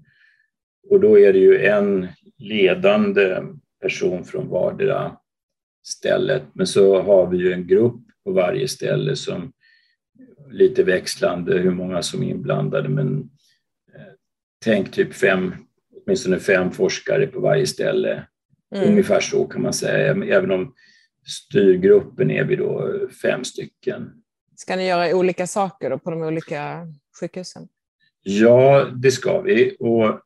Och 0.90 1.00
då 1.00 1.20
är 1.20 1.34
det 1.34 1.40
ju 1.40 1.66
en 1.66 2.08
ledande 2.38 3.38
person 3.82 4.24
från 4.24 4.50
vardera 4.50 5.19
stället. 5.90 6.44
Men 6.54 6.68
så 6.68 7.02
har 7.02 7.28
vi 7.28 7.38
ju 7.38 7.54
en 7.54 7.68
grupp 7.68 8.02
på 8.24 8.32
varje 8.32 8.68
ställe 8.68 9.16
som 9.16 9.52
lite 10.52 10.84
växlande 10.84 11.58
hur 11.60 11.72
många 11.72 12.02
som 12.02 12.24
är 12.24 12.30
inblandade 12.30 12.90
men 12.90 13.18
eh, 13.96 14.14
tänk 14.64 14.92
typ 14.92 15.14
fem, 15.14 15.54
åtminstone 15.96 16.40
fem 16.40 16.72
forskare 16.72 17.28
på 17.28 17.40
varje 17.40 17.68
ställe. 17.68 18.28
Mm. 18.76 18.90
Ungefär 18.90 19.20
så 19.20 19.46
kan 19.46 19.62
man 19.62 19.74
säga, 19.74 20.16
även 20.26 20.52
om 20.52 20.74
styrgruppen 21.28 22.32
är 22.32 22.44
vi 22.44 22.56
då 22.56 23.00
fem 23.22 23.44
stycken. 23.44 24.12
Ska 24.56 24.76
ni 24.76 24.88
göra 24.88 25.16
olika 25.16 25.48
saker 25.48 25.90
då 25.90 26.00
på 26.00 26.12
de 26.12 26.22
olika 26.22 26.88
sjukhusen? 27.20 27.68
Ja, 28.24 28.88
det 28.96 29.12
ska 29.12 29.42
vi. 29.42 29.76
Och 29.80 30.22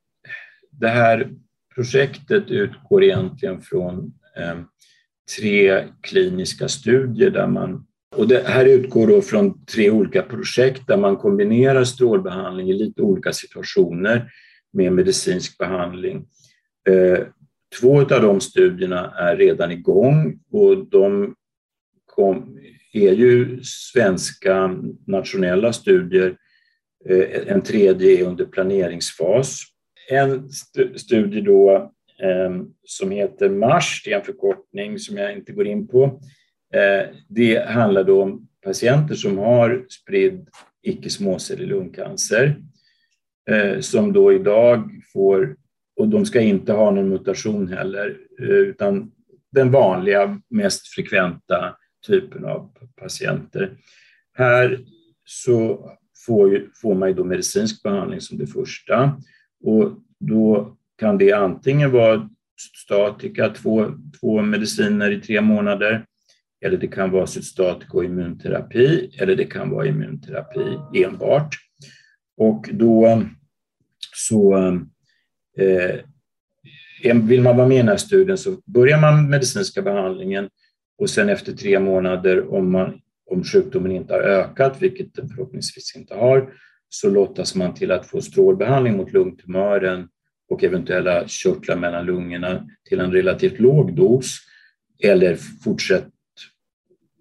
det 0.71 0.87
här 0.87 1.31
projektet 1.75 2.43
utgår 2.47 3.03
egentligen 3.03 3.61
från 3.61 4.13
eh, 4.37 4.59
tre 5.37 5.83
kliniska 6.01 6.67
studier 6.67 7.29
där 7.29 7.47
man 7.47 7.85
och 8.15 8.27
det 8.27 8.43
här 8.47 8.65
utgår 8.65 9.07
då 9.07 9.21
från 9.21 9.65
tre 9.65 9.91
olika 9.91 10.21
projekt 10.21 10.87
där 10.87 10.97
man 10.97 11.17
kombinerar 11.17 11.83
strålbehandling 11.83 12.69
i 12.69 12.73
lite 12.73 13.01
olika 13.01 13.33
situationer 13.33 14.31
med 14.73 14.93
medicinsk 14.93 15.57
behandling. 15.57 16.25
Eh, 16.89 17.19
två 17.79 17.99
av 17.99 18.07
de 18.21 18.41
studierna 18.41 19.13
är 19.17 19.37
redan 19.37 19.71
igång 19.71 20.39
och 20.51 20.89
de 20.89 21.35
kom, 22.05 22.59
är 22.93 23.11
ju 23.11 23.59
svenska 23.63 24.75
nationella 25.07 25.73
studier. 25.73 26.37
Eh, 27.09 27.27
en 27.47 27.61
tredje 27.61 28.19
är 28.19 28.23
under 28.23 28.45
planeringsfas. 28.45 29.61
En 30.11 30.49
studie 30.95 31.41
då 31.41 31.91
Ehm, 32.23 32.67
som 32.83 33.11
heter 33.11 33.49
MARS, 33.49 34.01
det 34.05 34.13
är 34.13 34.17
en 34.17 34.25
förkortning 34.25 34.99
som 34.99 35.17
jag 35.17 35.33
inte 35.33 35.53
går 35.53 35.67
in 35.67 35.87
på. 35.87 36.21
Eh, 36.73 37.15
det 37.27 37.69
handlar 37.69 38.03
då 38.03 38.21
om 38.23 38.47
patienter 38.63 39.15
som 39.15 39.37
har 39.37 39.85
spridd 39.89 40.47
icke-småcellig 40.83 41.67
lungcancer 41.67 42.55
eh, 43.49 43.79
som 43.79 44.13
då 44.13 44.33
idag 44.33 44.89
får, 45.13 45.55
och 45.95 46.07
de 46.07 46.25
ska 46.25 46.41
inte 46.41 46.73
ha 46.73 46.91
någon 46.91 47.09
mutation 47.09 47.67
heller, 47.67 48.17
eh, 48.39 48.45
utan 48.45 49.11
den 49.51 49.71
vanliga, 49.71 50.41
mest 50.49 50.87
frekventa 50.87 51.75
typen 52.07 52.45
av 52.45 52.71
patienter. 52.95 53.77
Här 54.33 54.79
så 55.25 55.89
får, 56.25 56.69
får 56.81 56.95
man 56.95 57.09
ju 57.09 57.15
då 57.15 57.23
medicinsk 57.23 57.83
behandling 57.83 58.21
som 58.21 58.37
det 58.37 58.47
första 58.47 59.21
och 59.63 59.91
då 60.19 60.77
kan 61.03 61.17
det 61.17 61.31
antingen 61.31 61.91
vara 61.91 62.29
statika, 62.85 63.49
två, 63.49 63.91
två 64.19 64.41
mediciner 64.41 65.11
i 65.11 65.21
tre 65.21 65.41
månader, 65.41 66.05
eller 66.65 66.77
det 66.77 66.87
kan 66.87 67.11
vara 67.11 67.27
cytostatika 67.27 67.97
och 67.97 68.05
immunterapi, 68.05 69.17
eller 69.19 69.35
det 69.35 69.45
kan 69.45 69.69
vara 69.69 69.87
immunterapi 69.87 70.77
enbart. 70.93 71.55
Och 72.37 72.69
då 72.73 73.23
så 74.15 74.57
eh, 75.57 75.99
vill 77.23 77.41
man 77.41 77.57
vara 77.57 77.67
med 77.67 77.75
i 77.75 77.79
den 77.79 77.87
här 77.87 77.97
studien 77.97 78.37
så 78.37 78.57
börjar 78.65 79.01
man 79.01 79.15
med 79.15 79.29
medicinska 79.29 79.81
behandlingen 79.81 80.49
och 80.97 81.09
sen 81.09 81.29
efter 81.29 81.53
tre 81.53 81.79
månader, 81.79 82.53
om, 82.53 82.71
man, 82.71 82.99
om 83.31 83.43
sjukdomen 83.43 83.91
inte 83.91 84.13
har 84.13 84.21
ökat, 84.21 84.81
vilket 84.81 85.13
den 85.13 85.29
förhoppningsvis 85.29 85.95
inte 85.95 86.15
har, 86.15 86.53
så 86.89 87.09
lottas 87.09 87.55
man 87.55 87.73
till 87.73 87.91
att 87.91 88.05
få 88.05 88.21
strålbehandling 88.21 88.97
mot 88.97 89.13
lungtumören 89.13 90.07
och 90.53 90.63
eventuella 90.63 91.23
körtlar 91.27 91.75
mellan 91.75 92.05
lungorna 92.05 92.67
till 92.89 92.99
en 92.99 93.11
relativt 93.11 93.59
låg 93.59 93.95
dos 93.95 94.37
eller 95.03 95.35
fortsätt 95.35 96.07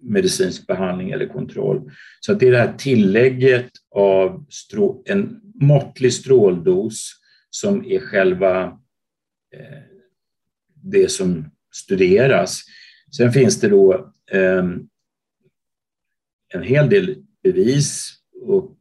medicinsk 0.01 0.67
behandling 0.67 1.11
eller 1.11 1.27
kontroll. 1.27 1.91
Så 2.19 2.33
det 2.33 2.47
är 2.47 2.51
det 2.51 2.57
här 2.57 2.73
tillägget 2.77 3.71
av 3.95 4.45
en 5.05 5.41
måttlig 5.61 6.13
stråldos 6.13 7.11
som 7.49 7.85
är 7.85 7.99
själva 7.99 8.63
eh, 9.53 9.83
det 10.83 11.11
som 11.11 11.45
studeras. 11.73 12.61
Sen 13.17 13.31
finns 13.31 13.59
det 13.59 13.69
då 13.69 14.11
eh, 14.31 14.65
en 16.53 16.63
hel 16.63 16.89
del 16.89 17.15
bevis 17.43 18.13
och 18.41 18.75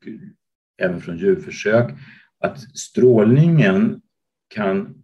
även 0.78 1.00
från 1.00 1.18
djurförsök 1.18 1.90
att 2.40 2.78
strålningen 2.78 4.02
kan, 4.54 4.94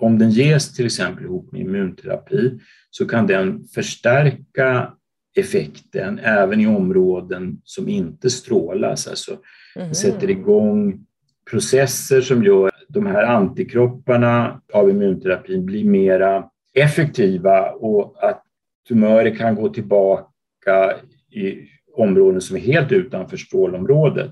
om 0.00 0.18
den 0.18 0.30
ges 0.30 0.74
till 0.74 0.86
exempel 0.86 1.24
ihop 1.24 1.52
med 1.52 1.60
immunterapi, 1.60 2.58
så 2.90 3.08
kan 3.08 3.26
den 3.26 3.64
förstärka 3.64 4.92
effekten 5.36 6.18
även 6.18 6.60
i 6.60 6.66
områden 6.66 7.60
som 7.64 7.88
inte 7.88 8.30
strålas. 8.30 9.06
Alltså 9.06 9.36
mm. 9.76 9.94
sätter 9.94 10.30
igång 10.30 11.06
processer 11.50 12.20
som 12.20 12.44
gör 12.44 12.66
att 12.66 12.84
de 12.88 13.06
här 13.06 13.22
antikropparna 13.22 14.60
av 14.72 14.90
immunterapin 14.90 15.66
blir 15.66 15.84
mera 15.84 16.44
effektiva 16.74 17.70
och 17.70 18.28
att 18.28 18.42
tumörer 18.88 19.34
kan 19.34 19.54
gå 19.54 19.68
tillbaka 19.68 20.96
i 21.30 21.68
områden 21.96 22.40
som 22.40 22.56
är 22.56 22.60
helt 22.60 22.92
utanför 22.92 23.36
strålområdet. 23.36 24.30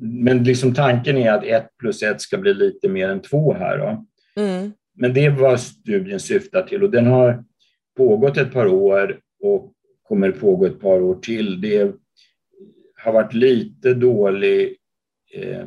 Men 0.00 0.44
liksom 0.44 0.74
tanken 0.74 1.16
är 1.16 1.32
att 1.32 1.44
ett 1.44 1.68
plus 1.78 2.02
ett 2.02 2.20
ska 2.20 2.38
bli 2.38 2.54
lite 2.54 2.88
mer 2.88 3.08
än 3.08 3.22
två 3.22 3.54
här. 3.54 3.78
Då. 3.78 4.06
Mm. 4.36 4.72
Men 4.94 5.14
det 5.14 5.24
är 5.24 5.30
vad 5.30 5.60
studien 5.60 6.20
syftar 6.20 6.62
till 6.62 6.82
och 6.82 6.90
den 6.90 7.06
har 7.06 7.44
pågått 7.96 8.36
ett 8.36 8.52
par 8.52 8.66
år 8.66 9.20
och 9.42 9.72
kommer 10.02 10.30
pågå 10.30 10.66
ett 10.66 10.80
par 10.80 11.00
år 11.00 11.14
till. 11.14 11.60
Det 11.60 11.94
har 12.96 13.12
varit 13.12 13.34
lite 13.34 13.94
dålig 13.94 14.76
eh, 15.34 15.66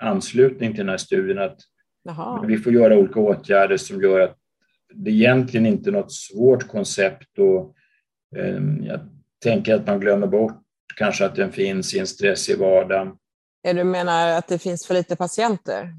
anslutning 0.00 0.70
till 0.70 0.78
den 0.78 0.88
här 0.88 0.96
studien. 0.96 1.38
Att 1.38 1.58
Jaha. 2.02 2.44
vi 2.46 2.58
får 2.58 2.72
göra 2.72 2.98
olika 2.98 3.20
åtgärder 3.20 3.76
som 3.76 4.02
gör 4.02 4.20
att 4.20 4.36
det 4.94 5.10
egentligen 5.10 5.66
inte 5.66 5.90
är 5.90 5.92
något 5.92 6.12
svårt 6.12 6.68
koncept. 6.68 7.38
Och, 7.38 7.74
eh, 8.36 8.62
jag 8.82 9.00
tänker 9.42 9.74
att 9.74 9.86
man 9.86 10.00
glömmer 10.00 10.26
bort 10.26 10.62
kanske 10.96 11.24
att 11.24 11.36
den 11.36 11.52
finns 11.52 11.94
i 11.94 11.98
en 11.98 12.06
stressig 12.06 12.58
vardag. 12.58 13.16
Du 13.62 13.84
menar 13.84 14.38
att 14.38 14.48
det 14.48 14.58
finns 14.58 14.86
för 14.86 14.94
lite 14.94 15.16
patienter? 15.16 15.94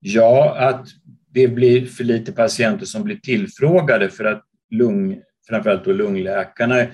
Ja, 0.00 0.56
att 0.58 0.88
det 1.30 1.48
blir 1.48 1.86
för 1.86 2.04
lite 2.04 2.32
patienter 2.32 2.86
som 2.86 3.02
blir 3.02 3.16
tillfrågade 3.16 4.08
för 4.08 4.24
att 4.24 4.42
lung, 4.70 5.20
framförallt 5.48 5.84
då 5.84 5.92
lungläkarna 5.92 6.86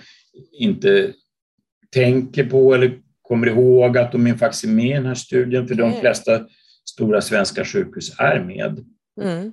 inte 0.53 1.13
tänker 1.95 2.45
på 2.45 2.75
eller 2.75 2.99
kommer 3.23 3.47
ihåg 3.47 3.99
att 3.99 4.13
de 4.13 4.27
är 4.27 4.35
faktiskt 4.35 4.65
med 4.65 4.87
i 4.87 4.93
den 4.93 5.07
här 5.07 5.15
studien, 5.15 5.69
för 5.69 5.75
de 5.75 6.01
flesta 6.01 6.47
stora 6.91 7.21
svenska 7.21 7.65
sjukhus 7.65 8.15
är 8.19 8.41
med. 8.41 8.85
Mm. 9.23 9.53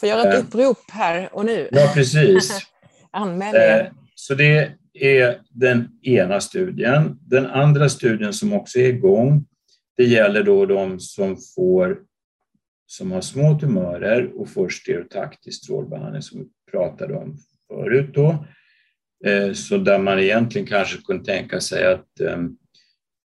Får 0.00 0.08
göra 0.08 0.22
ett 0.22 0.34
eh. 0.34 0.40
upprop 0.40 0.90
här 0.90 1.28
och 1.32 1.44
nu. 1.44 1.68
Ja, 1.72 1.90
precis. 1.94 2.58
Anmäl 3.10 3.54
er. 3.54 3.80
Eh, 3.80 3.86
så 4.14 4.34
det 4.34 4.72
är 4.94 5.40
den 5.50 5.88
ena 6.02 6.40
studien. 6.40 7.18
Den 7.20 7.46
andra 7.46 7.88
studien 7.88 8.32
som 8.32 8.52
också 8.52 8.78
är 8.78 8.88
igång, 8.88 9.44
det 9.96 10.04
gäller 10.04 10.42
då 10.42 10.66
de 10.66 11.00
som 11.00 11.36
får 11.54 11.98
som 12.92 13.12
har 13.12 13.20
små 13.20 13.58
tumörer 13.58 14.40
och 14.40 14.48
får 14.48 14.68
stereotaktisk 14.68 15.64
strålbehandling 15.64 16.22
som 16.22 16.40
vi 16.40 16.46
pratade 16.70 17.14
om 17.14 17.36
förut. 17.68 18.10
Då. 18.14 18.46
Eh, 19.24 19.52
så 19.52 19.78
där 19.78 19.98
man 19.98 20.18
egentligen 20.18 20.66
kanske 20.66 20.98
kunde 20.98 21.24
tänka 21.24 21.60
sig 21.60 21.86
att 21.86 22.20
eh, 22.20 22.38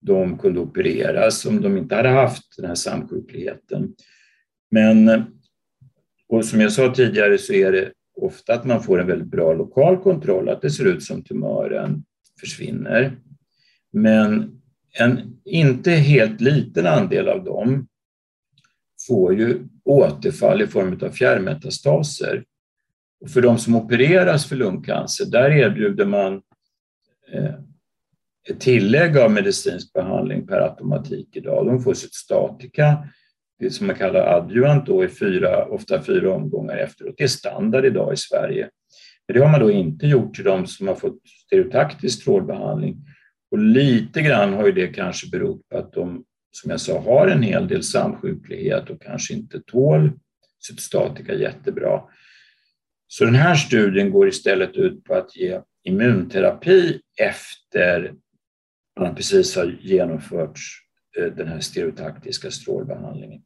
de 0.01 0.37
kunde 0.37 0.59
opereras 0.59 1.45
om 1.45 1.61
de 1.61 1.77
inte 1.77 1.95
hade 1.95 2.09
haft 2.09 2.57
den 2.57 2.65
här 2.65 2.75
samsjukligheten. 2.75 3.95
Men 4.71 5.25
och 6.27 6.45
som 6.45 6.61
jag 6.61 6.71
sa 6.71 6.93
tidigare 6.93 7.37
så 7.37 7.53
är 7.53 7.71
det 7.71 7.91
ofta 8.15 8.53
att 8.53 8.65
man 8.65 8.83
får 8.83 8.99
en 8.99 9.07
väldigt 9.07 9.31
bra 9.31 9.53
lokal 9.53 9.97
kontroll, 9.97 10.49
att 10.49 10.61
det 10.61 10.69
ser 10.69 10.85
ut 10.85 11.03
som 11.03 11.23
tumören 11.23 12.03
försvinner. 12.39 13.17
Men 13.93 14.61
en 14.99 15.39
inte 15.45 15.91
helt 15.91 16.41
liten 16.41 16.85
andel 16.87 17.27
av 17.27 17.43
dem 17.43 17.87
får 19.07 19.35
ju 19.35 19.67
återfall 19.83 20.61
i 20.61 20.67
form 20.67 20.99
av 21.01 21.09
fjärrmetastaser. 21.09 22.43
Och 23.21 23.29
för 23.29 23.41
de 23.41 23.57
som 23.57 23.75
opereras 23.75 24.45
för 24.45 24.55
lungcancer, 24.55 25.25
där 25.25 25.51
erbjuder 25.51 26.05
man 26.05 26.41
eh, 27.33 27.55
ett 28.49 28.59
tillägg 28.59 29.17
av 29.17 29.31
medicinsk 29.31 29.93
behandling 29.93 30.47
per 30.47 30.59
automatik 30.59 31.35
idag. 31.35 31.65
De 31.65 31.81
får 31.81 31.93
sitt 31.93 32.13
statika, 32.13 32.97
det 33.59 33.69
som 33.69 33.87
man 33.87 33.95
kallar 33.95 34.37
adjuvant, 34.37 34.85
då, 34.85 35.03
i 35.03 35.07
fyra, 35.07 35.65
ofta 35.65 36.01
fyra 36.01 36.33
omgångar 36.33 36.77
efteråt. 36.77 37.15
Det 37.17 37.23
är 37.23 37.27
standard 37.27 37.85
idag 37.85 38.13
i 38.13 38.17
Sverige. 38.17 38.69
Men 39.27 39.37
det 39.37 39.43
har 39.43 39.51
man 39.51 39.59
då 39.59 39.71
inte 39.71 40.07
gjort 40.07 40.35
till 40.35 40.43
de 40.43 40.67
som 40.67 40.87
har 40.87 40.95
fått 40.95 41.19
stereotaktisk 41.45 42.21
strålbehandling. 42.21 42.97
Och 43.51 43.57
lite 43.57 44.21
grann 44.21 44.53
har 44.53 44.65
ju 44.65 44.71
det 44.71 44.87
kanske 44.87 45.29
berott 45.29 45.69
på 45.69 45.77
att 45.77 45.93
de 45.93 46.23
som 46.55 46.71
jag 46.71 46.81
sa, 46.81 46.99
har 46.99 47.27
en 47.27 47.43
hel 47.43 47.67
del 47.67 47.83
samsjuklighet 47.83 48.89
och 48.89 49.01
kanske 49.01 49.33
inte 49.33 49.59
tål 49.59 50.11
cytostatika 50.67 51.33
jättebra. 51.33 52.01
Så 53.07 53.25
den 53.25 53.35
här 53.35 53.55
studien 53.55 54.11
går 54.11 54.27
istället 54.27 54.75
ut 54.75 55.03
på 55.03 55.15
att 55.15 55.35
ge 55.35 55.61
immunterapi 55.83 56.99
efter 57.21 58.13
man 58.99 59.15
precis 59.15 59.55
har 59.55 59.77
genomfört 59.81 60.59
eh, 61.17 61.25
den 61.25 61.47
här 61.47 61.59
stereotaktiska 61.59 62.51
strålbehandlingen. 62.51 63.41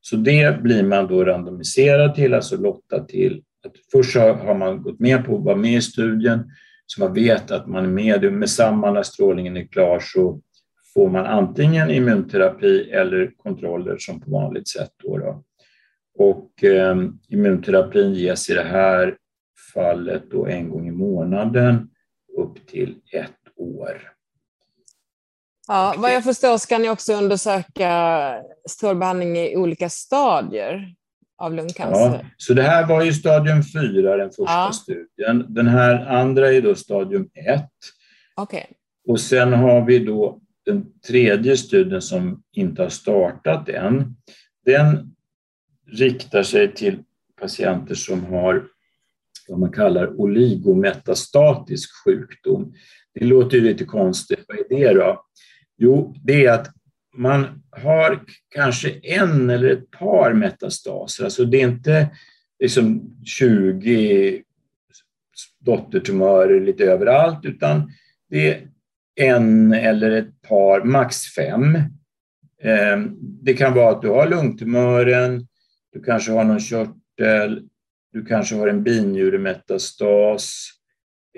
Så 0.00 0.16
det 0.16 0.62
blir 0.62 0.82
man 0.82 1.06
då 1.06 1.24
randomiserad 1.24 2.14
till, 2.14 2.34
alltså 2.34 2.56
lottad 2.56 3.04
till. 3.04 3.42
Att 3.66 3.72
först 3.92 4.16
har 4.16 4.54
man 4.54 4.82
gått 4.82 5.00
med 5.00 5.24
på 5.24 5.36
att 5.36 5.44
vara 5.44 5.56
med 5.56 5.74
i 5.74 5.82
studien, 5.82 6.50
så 6.86 7.00
man 7.00 7.14
vet 7.14 7.50
att 7.50 7.66
man 7.66 7.84
är 7.84 7.88
med. 7.88 8.32
Med 8.32 8.50
samma 8.50 8.90
när 8.90 9.02
strålningen 9.02 9.56
är 9.56 9.66
klar 9.66 10.00
så 10.00 10.40
får 10.94 11.08
man 11.08 11.26
antingen 11.26 11.90
immunterapi 11.90 12.90
eller 12.90 13.30
kontroller 13.36 13.96
som 13.98 14.20
på 14.20 14.30
vanligt 14.30 14.68
sätt. 14.68 14.90
Då, 15.02 15.18
då. 15.18 15.44
Och 16.18 16.64
eh, 16.64 16.96
immunterapin 17.28 18.14
ges 18.14 18.50
i 18.50 18.54
det 18.54 18.62
här 18.62 19.16
fallet 19.74 20.30
då 20.30 20.46
en 20.46 20.70
gång 20.70 20.88
i 20.88 20.90
månaden 20.90 21.90
upp 22.38 22.66
till 22.66 22.96
ett 23.12 23.30
år. 23.56 24.10
Ja, 25.68 25.94
vad 25.98 26.14
jag 26.14 26.24
förstår 26.24 26.58
ska 26.58 26.78
ni 26.78 26.90
också 26.90 27.12
undersöka 27.12 28.34
strålbehandling 28.68 29.36
i 29.38 29.56
olika 29.56 29.88
stadier 29.88 30.94
av 31.38 31.54
lungcancer. 31.54 32.00
Ja, 32.00 32.20
så 32.36 32.54
det 32.54 32.62
här 32.62 32.86
var 32.86 33.02
ju 33.02 33.12
stadium 33.12 33.62
4, 33.62 34.16
den 34.16 34.30
första 34.30 34.52
ja. 34.52 34.72
studien. 34.72 35.46
Den 35.48 35.66
här 35.66 36.06
andra 36.06 36.52
är 36.52 36.62
då 36.62 36.74
stadium 36.74 37.28
1. 37.34 37.62
Okay. 38.36 38.64
Och 39.08 39.20
sen 39.20 39.52
har 39.52 39.84
vi 39.84 39.98
då 39.98 40.40
den 40.66 40.86
tredje 41.06 41.56
studien 41.56 42.02
som 42.02 42.42
inte 42.52 42.82
har 42.82 42.88
startat 42.88 43.68
än. 43.68 44.16
Den 44.64 45.14
riktar 45.86 46.42
sig 46.42 46.74
till 46.74 46.98
patienter 47.40 47.94
som 47.94 48.24
har 48.24 48.66
vad 49.48 49.58
man 49.58 49.72
kallar 49.72 50.20
oligometastatisk 50.20 51.90
sjukdom. 52.04 52.74
Det 53.14 53.24
låter 53.24 53.56
ju 53.56 53.62
lite 53.62 53.84
konstigt. 53.84 54.44
Vad 54.48 54.58
är 54.58 54.94
det 54.94 55.00
då? 55.00 55.24
Jo, 55.76 56.14
det 56.24 56.44
är 56.44 56.52
att 56.52 56.70
man 57.16 57.62
har 57.70 58.24
kanske 58.48 58.90
en 58.90 59.50
eller 59.50 59.70
ett 59.70 59.90
par 59.90 60.32
metastaser. 60.32 61.24
Alltså 61.24 61.44
det 61.44 61.60
är 61.60 61.68
inte 61.68 62.10
liksom 62.60 63.16
20 63.24 64.42
dottertumörer 65.60 66.60
lite 66.60 66.84
överallt, 66.84 67.44
utan 67.44 67.92
det 68.30 68.48
är 68.48 68.68
en 69.16 69.72
eller 69.72 70.10
ett 70.10 70.42
par, 70.42 70.84
max 70.84 71.34
fem. 71.34 71.78
Ehm, 72.62 73.16
det 73.20 73.54
kan 73.54 73.74
vara 73.74 73.90
att 73.90 74.02
du 74.02 74.08
har 74.08 74.28
lungtumören, 74.28 75.46
du 75.92 76.02
kanske 76.02 76.32
har 76.32 76.44
någon 76.44 76.60
körtel, 76.60 77.68
du 78.12 78.24
kanske 78.24 78.54
har 78.54 78.68
en 78.68 78.82
binjuremetastas 78.82 80.70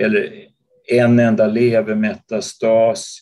eller 0.01 0.47
en 0.89 1.18
enda 1.18 1.47
levermetastas 1.47 3.18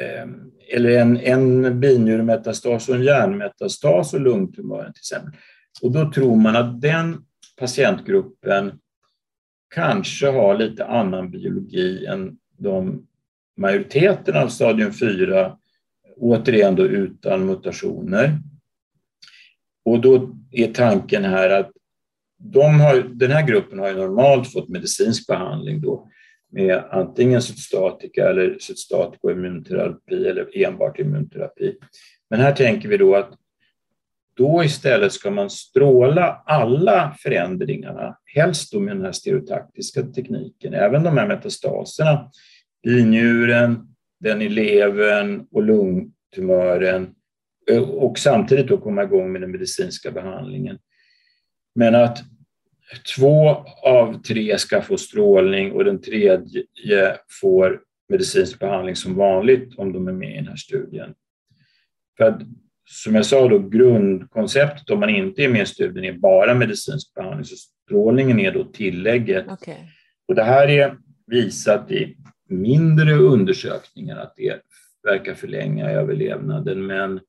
ehm, 0.00 0.50
eller 0.72 0.90
en, 0.90 1.16
en 1.16 1.80
binjuremetastas 1.80 2.88
och 2.88 2.94
en 2.94 3.02
hjärnmetastas 3.02 4.14
och 4.14 4.20
lungtumören 4.20 4.92
till 4.92 5.00
exempel. 5.00 5.40
Och 5.82 5.92
då 5.92 6.12
tror 6.12 6.36
man 6.36 6.56
att 6.56 6.80
den 6.80 7.24
patientgruppen 7.58 8.72
kanske 9.74 10.26
har 10.26 10.58
lite 10.58 10.86
annan 10.86 11.30
biologi 11.30 12.06
än 12.06 12.36
de 12.58 13.06
majoriteten 13.56 14.36
av 14.36 14.48
stadium 14.48 14.92
4, 14.92 15.56
återigen 16.16 16.76
då 16.76 16.86
utan 16.86 17.46
mutationer. 17.46 18.38
Och 19.84 20.00
då 20.00 20.36
är 20.50 20.72
tanken 20.72 21.24
här 21.24 21.50
att 21.50 21.70
de 22.38 22.80
har, 22.80 22.96
den 23.14 23.30
här 23.30 23.46
gruppen 23.46 23.78
har 23.78 23.88
ju 23.88 23.94
normalt 23.94 24.52
fått 24.52 24.68
medicinsk 24.68 25.26
behandling 25.26 25.80
då 25.80 26.08
med 26.52 26.84
antingen 26.90 27.42
cytostatika 27.42 28.30
eller 28.30 28.58
cytostatika 28.60 29.18
och 29.22 29.30
immunterapi 29.30 30.28
eller 30.28 30.64
enbart 30.66 30.98
immunterapi. 30.98 31.76
Men 32.30 32.40
här 32.40 32.52
tänker 32.52 32.88
vi 32.88 32.96
då 32.96 33.14
att 33.14 33.30
då 34.36 34.64
istället 34.64 35.12
ska 35.12 35.30
man 35.30 35.50
stråla 35.50 36.42
alla 36.46 37.16
förändringarna, 37.18 38.16
helst 38.34 38.72
då 38.72 38.80
med 38.80 38.96
den 38.96 39.04
här 39.04 39.12
stereotaktiska 39.12 40.02
tekniken, 40.02 40.74
även 40.74 41.02
de 41.02 41.18
här 41.18 41.26
metastaserna, 41.26 42.30
i 42.84 43.04
njuren, 43.04 43.88
den 44.20 44.42
i 44.42 44.48
levern 44.48 45.46
och 45.50 45.62
lungtumören 45.62 47.14
och 47.88 48.18
samtidigt 48.18 48.68
då 48.68 48.78
komma 48.78 49.02
igång 49.02 49.32
med 49.32 49.40
den 49.40 49.50
medicinska 49.50 50.10
behandlingen. 50.10 50.78
Men 51.74 51.94
att 51.94 52.18
två 53.16 53.48
av 53.82 54.22
tre 54.22 54.58
ska 54.58 54.82
få 54.82 54.96
strålning 54.96 55.72
och 55.72 55.84
den 55.84 56.00
tredje 56.00 57.16
får 57.40 57.80
medicinsk 58.08 58.58
behandling 58.58 58.96
som 58.96 59.14
vanligt 59.14 59.78
om 59.78 59.92
de 59.92 60.08
är 60.08 60.12
med 60.12 60.32
i 60.32 60.36
den 60.36 60.46
här 60.46 60.56
studien. 60.56 61.14
För 62.16 62.24
att, 62.24 62.40
som 62.84 63.14
jag 63.14 63.26
sa, 63.26 63.48
då, 63.48 63.58
grundkonceptet 63.58 64.90
om 64.90 65.00
man 65.00 65.10
inte 65.10 65.42
är 65.42 65.48
med 65.48 65.62
i 65.62 65.66
studien 65.66 66.04
är 66.04 66.18
bara 66.18 66.54
medicinsk 66.54 67.14
behandling, 67.14 67.44
så 67.44 67.56
strålningen 67.56 68.40
är 68.40 68.52
då 68.52 68.64
tillägget. 68.64 69.48
Okay. 69.48 69.74
Och 70.28 70.34
det 70.34 70.42
här 70.42 70.68
är 70.68 70.96
visat 71.26 71.90
i 71.90 72.16
mindre 72.60 73.14
undersökningar 73.14 74.16
att 74.16 74.34
det 74.36 74.60
verkar 75.02 75.34
förlänga 75.34 75.90
överlevnaden, 75.90 76.86
men 76.86 77.20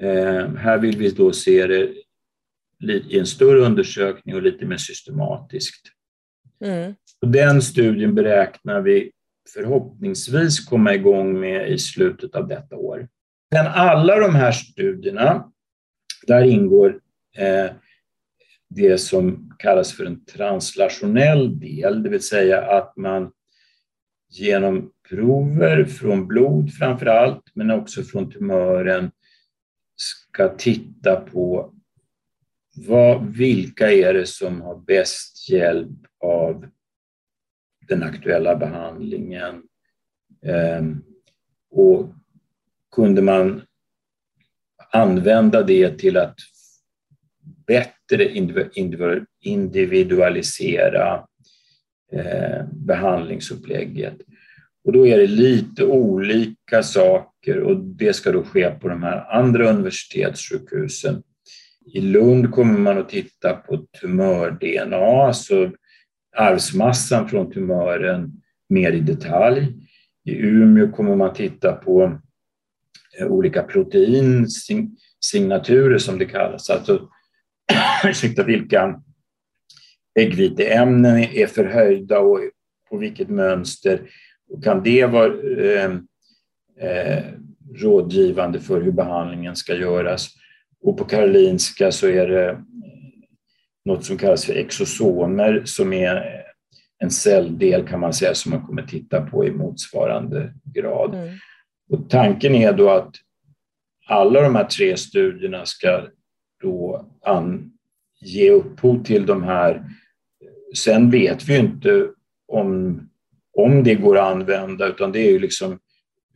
eh, 0.00 0.54
här 0.54 0.78
vill 0.78 0.98
vi 0.98 1.10
då 1.10 1.32
se 1.32 1.66
det 1.66 1.94
i 2.86 3.18
en 3.18 3.26
större 3.26 3.58
undersökning 3.58 4.34
och 4.34 4.42
lite 4.42 4.64
mer 4.64 4.76
systematiskt. 4.76 5.82
Mm. 6.64 6.94
Och 7.20 7.28
den 7.28 7.62
studien 7.62 8.14
beräknar 8.14 8.80
vi 8.80 9.10
förhoppningsvis 9.54 10.64
komma 10.64 10.94
igång 10.94 11.40
med 11.40 11.70
i 11.70 11.78
slutet 11.78 12.34
av 12.34 12.48
detta 12.48 12.76
år. 12.76 13.08
Men 13.50 13.66
alla 13.66 14.20
de 14.20 14.34
här 14.34 14.52
studierna, 14.52 15.52
där 16.26 16.44
ingår 16.44 17.00
eh, 17.36 17.70
det 18.68 18.98
som 18.98 19.54
kallas 19.58 19.92
för 19.92 20.04
en 20.04 20.24
translationell 20.24 21.60
del, 21.60 22.02
det 22.02 22.08
vill 22.08 22.22
säga 22.22 22.62
att 22.62 22.96
man 22.96 23.32
genom 24.38 24.90
prover 25.08 25.84
från 25.84 26.26
blod 26.26 26.72
framför 26.72 27.06
allt, 27.06 27.42
men 27.54 27.70
också 27.70 28.02
från 28.02 28.30
tumören 28.30 29.10
ska 29.96 30.48
titta 30.48 31.16
på 31.16 31.74
vad, 32.76 33.36
vilka 33.36 33.92
är 33.92 34.14
det 34.14 34.26
som 34.26 34.60
har 34.60 34.76
bäst 34.76 35.50
hjälp 35.50 35.98
av 36.20 36.66
den 37.88 38.02
aktuella 38.02 38.56
behandlingen? 38.56 39.62
Ehm, 40.42 41.02
och 41.70 42.08
kunde 42.94 43.22
man 43.22 43.62
använda 44.90 45.62
det 45.62 45.98
till 45.98 46.16
att 46.16 46.36
bättre 47.66 48.34
individualisera 49.40 51.26
eh, 52.12 52.64
behandlingsupplägget. 52.72 54.16
Och 54.84 54.92
då 54.92 55.06
är 55.06 55.18
det 55.18 55.26
lite 55.26 55.84
olika 55.84 56.82
saker 56.82 57.60
och 57.60 57.76
det 57.76 58.12
ska 58.12 58.32
då 58.32 58.42
ske 58.42 58.70
på 58.70 58.88
de 58.88 59.02
här 59.02 59.30
andra 59.30 59.70
universitetssjukhusen 59.70 61.22
i 61.86 62.00
Lund 62.00 62.52
kommer 62.52 62.78
man 62.78 62.98
att 62.98 63.08
titta 63.08 63.54
på 63.54 63.86
tumör-DNA, 64.00 65.26
alltså 65.26 65.72
arvsmassan 66.36 67.28
från 67.28 67.52
tumören 67.52 68.32
mer 68.68 68.92
i 68.92 69.00
detalj. 69.00 69.74
I 70.24 70.36
Umeå 70.36 70.92
kommer 70.92 71.16
man 71.16 71.34
titta 71.34 71.72
på 71.72 72.18
eh, 73.20 73.26
olika 73.26 73.62
proteinsignaturer 73.62 75.98
som 75.98 76.18
det 76.18 76.24
kallas, 76.24 76.70
alltså 76.70 77.08
ursäkta, 78.04 78.44
vilka 78.44 79.02
äggviteämnen 80.14 81.18
är 81.18 81.46
förhöjda 81.46 82.18
och 82.18 82.40
på 82.90 82.96
vilket 82.96 83.28
mönster. 83.28 84.00
Och 84.50 84.64
kan 84.64 84.82
det 84.82 85.06
vara 85.06 85.32
eh, 85.60 85.92
eh, 86.80 87.24
rådgivande 87.74 88.60
för 88.60 88.80
hur 88.80 88.92
behandlingen 88.92 89.56
ska 89.56 89.74
göras? 89.74 90.28
Och 90.80 90.98
på 90.98 91.04
Karolinska 91.04 91.92
så 91.92 92.06
är 92.06 92.28
det 92.28 92.64
något 93.84 94.04
som 94.04 94.18
kallas 94.18 94.44
för 94.44 94.54
exosomer 94.54 95.62
som 95.64 95.92
är 95.92 96.44
en 96.98 97.10
celldel 97.10 97.88
kan 97.88 98.00
man 98.00 98.12
säga 98.12 98.34
som 98.34 98.50
man 98.50 98.66
kommer 98.66 98.82
titta 98.82 99.20
på 99.20 99.46
i 99.46 99.50
motsvarande 99.50 100.54
grad. 100.64 101.14
Mm. 101.14 101.34
Och 101.90 102.10
tanken 102.10 102.54
är 102.54 102.72
då 102.72 102.90
att 102.90 103.14
alla 104.06 104.40
de 104.40 104.54
här 104.54 104.64
tre 104.64 104.96
studierna 104.96 105.66
ska 105.66 106.02
då 106.62 107.06
an, 107.22 107.72
ge 108.20 108.50
upphov 108.50 109.04
till 109.04 109.26
de 109.26 109.42
här. 109.42 109.84
Sen 110.76 111.10
vet 111.10 111.48
vi 111.48 111.58
inte 111.58 112.08
om, 112.48 113.00
om 113.56 113.84
det 113.84 113.94
går 113.94 114.18
att 114.18 114.32
använda 114.32 114.88
utan 114.88 115.12
det 115.12 115.18
är 115.18 115.30
ju 115.30 115.38
liksom 115.38 115.78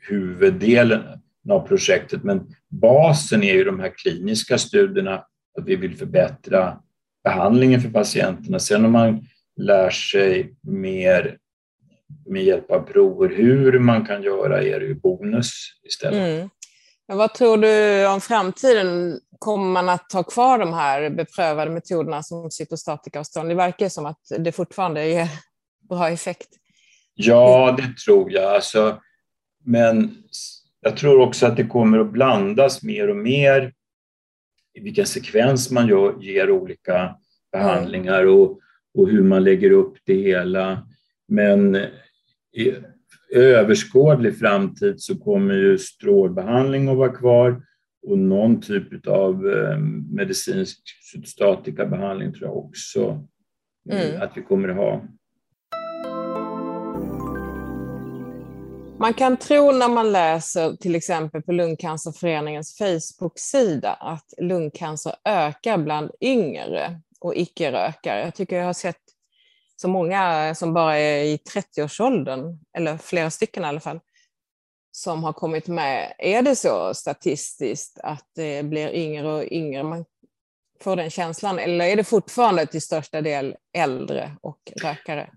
huvuddelen 0.09 1.03
av 1.51 1.69
projektet. 1.69 2.25
Men 2.25 2.55
basen 2.69 3.43
är 3.43 3.55
ju 3.55 3.65
de 3.65 3.81
här 3.81 3.93
kliniska 3.97 4.59
studierna, 4.59 5.15
att 5.59 5.67
vi 5.67 5.77
vill 5.77 5.97
förbättra 5.97 6.79
behandlingen 7.25 7.81
för 7.81 7.91
patienterna. 7.91 8.59
Sen 8.59 8.85
om 8.85 8.93
man 8.93 9.27
lär 9.57 9.91
sig 9.91 10.55
mer 10.63 11.39
med 12.27 12.45
hjälp 12.45 12.71
av 12.71 12.81
prover 12.81 13.29
hur 13.29 13.79
man 13.79 14.07
kan 14.07 14.23
göra 14.23 14.63
är 14.63 14.81
det 14.81 14.87
ju 14.87 14.95
bonus 14.95 15.53
istället. 15.85 16.39
Mm. 16.39 16.49
Vad 17.13 17.35
tror 17.35 17.57
du 17.57 18.07
om 18.07 18.21
framtiden? 18.21 19.21
Kommer 19.39 19.73
man 19.73 19.89
att 19.89 20.13
ha 20.13 20.23
kvar 20.23 20.59
de 20.59 20.73
här 20.73 21.11
beprövade 21.11 21.71
metoderna 21.71 22.23
som 22.23 22.51
cytostatika 22.51 23.21
och 23.21 23.27
strålning? 23.27 23.49
Det 23.57 23.63
verkar 23.63 23.89
som 23.89 24.07
att 24.07 24.21
det 24.39 24.53
fortfarande 24.53 25.07
ger 25.07 25.29
bra 25.89 26.09
effekt. 26.11 26.49
Ja, 27.15 27.75
det 27.79 27.97
tror 28.05 28.33
jag. 28.33 28.55
Alltså, 28.55 29.01
men 29.65 30.17
jag 30.81 30.97
tror 30.97 31.21
också 31.21 31.47
att 31.47 31.57
det 31.57 31.65
kommer 31.65 31.99
att 31.99 32.13
blandas 32.13 32.83
mer 32.83 33.09
och 33.09 33.17
mer 33.17 33.73
i 34.75 34.81
vilken 34.81 35.07
sekvens 35.07 35.71
man 35.71 35.89
gör, 35.89 36.23
ger 36.23 36.51
olika 36.51 37.17
behandlingar 37.53 38.27
och, 38.27 38.59
och 38.95 39.09
hur 39.09 39.23
man 39.23 39.45
lägger 39.45 39.71
upp 39.71 39.97
det 40.05 40.15
hela. 40.15 40.87
Men 41.29 41.87
överskådlig 43.33 44.39
framtid 44.39 45.01
så 45.01 45.19
kommer 45.19 45.55
ju 45.55 45.79
strålbehandling 45.79 46.89
att 46.89 46.97
vara 46.97 47.13
kvar 47.13 47.63
och 48.07 48.19
någon 48.19 48.61
typ 48.61 49.07
av 49.07 49.49
eh, 49.49 49.79
medicinsk 50.11 50.79
cytostatikabehandling 51.13 52.33
tror 52.33 52.49
jag 52.49 52.57
också 52.57 53.25
mm. 53.91 54.23
att 54.23 54.37
vi 54.37 54.43
kommer 54.43 54.69
att 54.69 54.77
ha. 54.77 55.03
Man 59.01 59.15
kan 59.15 59.37
tro 59.37 59.73
när 59.73 59.89
man 59.89 60.13
läser 60.13 60.77
till 60.77 60.95
exempel 60.95 61.43
på 61.43 61.53
Lungcancerföreningens 61.53 62.79
Facebook-sida 62.79 63.93
att 63.93 64.35
lungcancer 64.39 65.15
ökar 65.25 65.79
bland 65.79 66.11
yngre 66.21 67.01
och 67.21 67.35
icke-rökare. 67.37 68.21
Jag 68.21 68.35
tycker 68.35 68.57
jag 68.57 68.65
har 68.65 68.73
sett 68.73 69.01
så 69.81 69.89
många 69.89 70.55
som 70.55 70.75
bara 70.75 70.99
är 70.99 71.25
i 71.25 71.37
30-årsåldern, 71.37 72.59
eller 72.77 72.97
flera 72.97 73.31
stycken 73.31 73.63
i 73.63 73.67
alla 73.67 73.81
fall, 73.81 74.01
som 74.93 75.25
har 75.25 75.33
kommit 75.33 75.69
med. 75.69 76.13
Är 76.19 76.43
det 76.43 76.57
så 76.57 76.95
statistiskt 76.95 77.99
att 78.03 78.31
det 78.35 78.63
blir 78.63 78.95
yngre 78.95 79.33
och 79.33 79.45
yngre 79.51 79.83
man 79.83 80.05
får 80.81 80.97
den 80.97 81.11
känslan, 81.11 81.59
eller 81.59 81.85
är 81.85 81.97
det 81.97 82.05
fortfarande 82.05 82.67
till 82.67 82.83
största 82.83 83.21
del 83.21 83.57
äldre 83.77 84.31
och 84.41 84.73
rökare? 84.83 85.31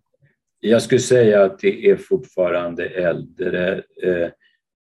Jag 0.60 0.82
skulle 0.82 1.02
säga 1.02 1.44
att 1.44 1.60
det 1.60 1.90
är 1.90 1.98
fortfarande 1.98 2.86
äldre. 2.86 3.84
Eh, 4.04 4.30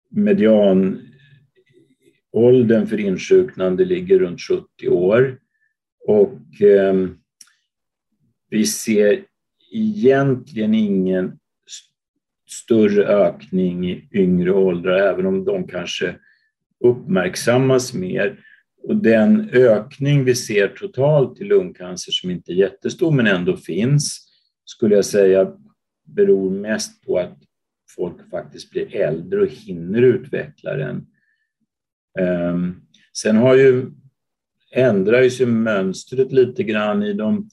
medianåldern 0.09 2.87
för 2.87 2.99
insjuknande 2.99 3.85
ligger 3.85 4.19
runt 4.19 4.41
70 4.41 4.89
år 4.89 5.39
och 6.07 6.61
ehm, 6.61 7.17
vi 8.49 8.65
ser 8.65 9.23
egentligen 9.71 10.73
ingen 10.73 11.39
större 12.49 13.05
ökning 13.05 13.89
i 13.89 14.09
yngre 14.11 14.51
åldrar, 14.51 14.97
även 14.97 15.25
om 15.25 15.45
de 15.45 15.67
kanske 15.67 16.15
uppmärksammas 16.83 17.93
mer. 17.93 18.39
Och 18.83 18.95
den 18.95 19.49
ökning 19.49 20.23
vi 20.23 20.35
ser 20.35 20.67
totalt 20.67 21.41
i 21.41 21.43
lungcancer, 21.43 22.11
som 22.11 22.29
inte 22.31 22.51
är 22.51 22.55
jättestor 22.55 23.11
men 23.11 23.27
ändå 23.27 23.57
finns, 23.57 24.27
skulle 24.65 24.95
jag 24.95 25.05
säga 25.05 25.53
beror 26.05 26.49
mest 26.49 27.05
på 27.05 27.19
att 27.19 27.37
folk 27.95 28.29
faktiskt 28.29 28.71
blir 28.71 28.95
äldre 28.95 29.41
och 29.41 29.47
hinner 29.47 30.01
utveckla 30.01 30.75
den. 30.75 31.07
Ehm, 32.19 32.81
sen 33.13 33.37
har 33.37 33.55
ju, 33.55 33.91
ändrar 34.71 35.21
ju 35.21 35.29
sig 35.29 35.45
mönstret 35.45 36.31
lite 36.31 36.63
grann 36.63 37.03
i 37.03 37.13
de, 37.13 37.49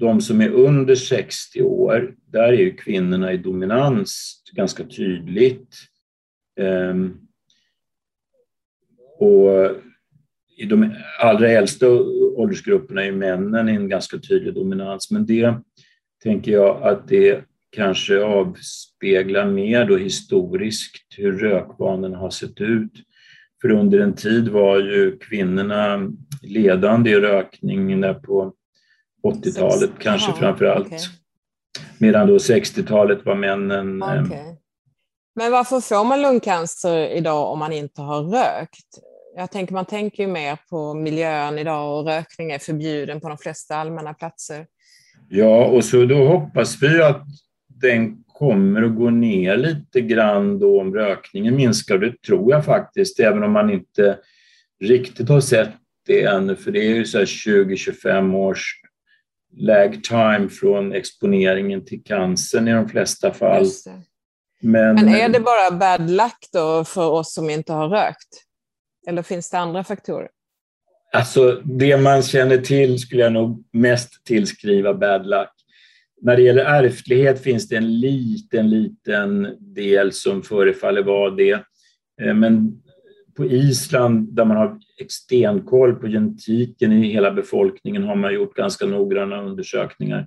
de 0.00 0.20
som 0.20 0.40
är 0.40 0.48
under 0.48 0.94
60 0.94 1.62
år. 1.62 2.14
Där 2.26 2.52
är 2.52 2.52
ju 2.52 2.76
kvinnorna 2.76 3.32
i 3.32 3.36
dominans 3.36 4.42
ganska 4.52 4.84
tydligt. 4.84 5.76
Ehm, 6.60 7.14
och 9.18 9.70
i 10.56 10.64
de 10.64 10.94
allra 11.20 11.48
äldsta 11.48 11.88
åldersgrupperna 12.36 13.04
är 13.04 13.12
männen 13.12 13.68
i 13.68 13.72
en 13.72 13.88
ganska 13.88 14.18
tydlig 14.18 14.54
dominans, 14.54 15.10
men 15.10 15.26
det 15.26 15.54
tänker 16.22 16.52
jag 16.52 16.82
att 16.82 17.08
det 17.08 17.44
kanske 17.70 18.22
avspeglar 18.22 19.46
mer 19.50 19.84
då 19.84 19.96
historiskt 19.96 21.14
hur 21.16 21.38
rökvanorna 21.38 22.18
har 22.18 22.30
sett 22.30 22.60
ut. 22.60 22.92
För 23.60 23.70
under 23.70 24.00
en 24.00 24.14
tid 24.14 24.48
var 24.48 24.78
ju 24.78 25.18
kvinnorna 25.18 26.12
ledande 26.42 27.10
i 27.10 27.20
rökning 27.20 28.00
där 28.00 28.14
på 28.14 28.55
80-talet 29.30 29.90
kanske 29.98 30.30
Aha, 30.30 30.38
framför 30.38 30.64
allt. 30.64 30.86
Okay. 30.86 30.98
Medan 31.98 32.26
då 32.26 32.36
60-talet 32.36 33.24
var 33.24 33.34
männen... 33.34 34.02
Okay. 34.02 34.56
Men 35.34 35.52
varför 35.52 35.80
får 35.80 36.04
man 36.04 36.22
lungcancer 36.22 37.08
idag 37.08 37.52
om 37.52 37.58
man 37.58 37.72
inte 37.72 38.02
har 38.02 38.22
rökt? 38.22 38.86
Jag 39.36 39.50
tänker, 39.50 39.74
man 39.74 39.84
tänker 39.84 40.22
ju 40.22 40.28
mer 40.28 40.58
på 40.70 40.94
miljön 40.94 41.58
idag 41.58 41.98
och 41.98 42.06
rökning 42.06 42.50
är 42.50 42.58
förbjuden 42.58 43.20
på 43.20 43.28
de 43.28 43.38
flesta 43.38 43.76
allmänna 43.76 44.14
platser. 44.14 44.66
Ja, 45.28 45.64
och 45.66 45.84
så 45.84 46.04
då 46.04 46.26
hoppas 46.26 46.82
vi 46.82 47.02
att 47.02 47.22
den 47.68 48.24
kommer 48.26 48.82
att 48.82 48.96
gå 48.96 49.10
ner 49.10 49.56
lite 49.56 50.00
grann 50.00 50.58
då 50.58 50.80
om 50.80 50.94
rökningen 50.94 51.56
minskar. 51.56 51.98
Det 51.98 52.22
tror 52.22 52.52
jag 52.52 52.64
faktiskt, 52.64 53.20
även 53.20 53.42
om 53.42 53.52
man 53.52 53.70
inte 53.70 54.18
riktigt 54.84 55.28
har 55.28 55.40
sett 55.40 55.70
det 56.06 56.22
ännu, 56.22 56.56
för 56.56 56.70
det 56.72 56.78
är 56.78 56.94
ju 56.94 57.02
20-25 57.02 58.34
års 58.34 58.80
lag 59.56 60.04
time 60.04 60.48
från 60.48 60.92
exponeringen 60.92 61.84
till 61.84 62.02
cancern 62.04 62.68
i 62.68 62.72
de 62.72 62.88
flesta 62.88 63.32
fall. 63.32 63.66
Men, 64.60 64.94
Men 64.94 65.08
är 65.08 65.28
det 65.28 65.40
bara 65.40 65.70
bad 65.70 66.10
luck 66.10 66.48
då 66.52 66.84
för 66.84 67.10
oss 67.10 67.34
som 67.34 67.50
inte 67.50 67.72
har 67.72 67.88
rökt? 67.88 68.42
Eller 69.08 69.22
finns 69.22 69.50
det 69.50 69.58
andra 69.58 69.84
faktorer? 69.84 70.28
Alltså, 71.12 71.62
det 71.64 71.96
man 71.96 72.22
känner 72.22 72.58
till 72.58 72.98
skulle 72.98 73.22
jag 73.22 73.32
nog 73.32 73.64
mest 73.72 74.24
tillskriva 74.24 74.94
bad 74.94 75.26
luck. 75.26 75.52
När 76.22 76.36
det 76.36 76.42
gäller 76.42 76.64
ärftlighet 76.64 77.42
finns 77.42 77.68
det 77.68 77.76
en 77.76 78.00
liten, 78.00 78.70
liten 78.70 79.56
del 79.74 80.12
som 80.12 80.42
förefaller 80.42 81.02
vara 81.02 81.30
det. 81.30 81.64
Eh, 82.22 82.34
men 82.34 82.82
på 83.36 83.44
Island, 83.44 84.32
där 84.32 84.44
man 84.44 84.56
har 84.56 84.78
stenkoll 85.08 85.94
på 85.94 86.06
genetiken 86.06 86.92
i 86.92 87.12
hela 87.12 87.30
befolkningen, 87.30 88.02
har 88.02 88.16
man 88.16 88.34
gjort 88.34 88.56
ganska 88.56 88.86
noggranna 88.86 89.42
undersökningar. 89.42 90.26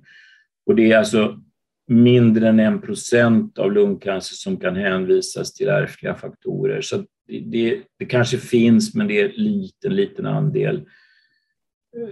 Och 0.66 0.76
det 0.76 0.92
är 0.92 0.98
alltså 0.98 1.40
mindre 1.88 2.48
än 2.48 2.60
en 2.60 2.80
procent 2.80 3.58
av 3.58 3.72
lungcancer 3.72 4.34
som 4.34 4.56
kan 4.56 4.76
hänvisas 4.76 5.54
till 5.54 5.68
ärftliga 5.68 6.14
faktorer. 6.14 6.80
Så 6.80 7.04
det, 7.28 7.82
det, 7.98 8.04
kanske 8.04 8.38
finns, 8.38 8.94
men 8.94 9.08
det 9.08 9.20
är 9.20 9.24
en 9.24 9.44
liten, 9.44 9.96
liten 9.96 10.26
andel. 10.26 10.88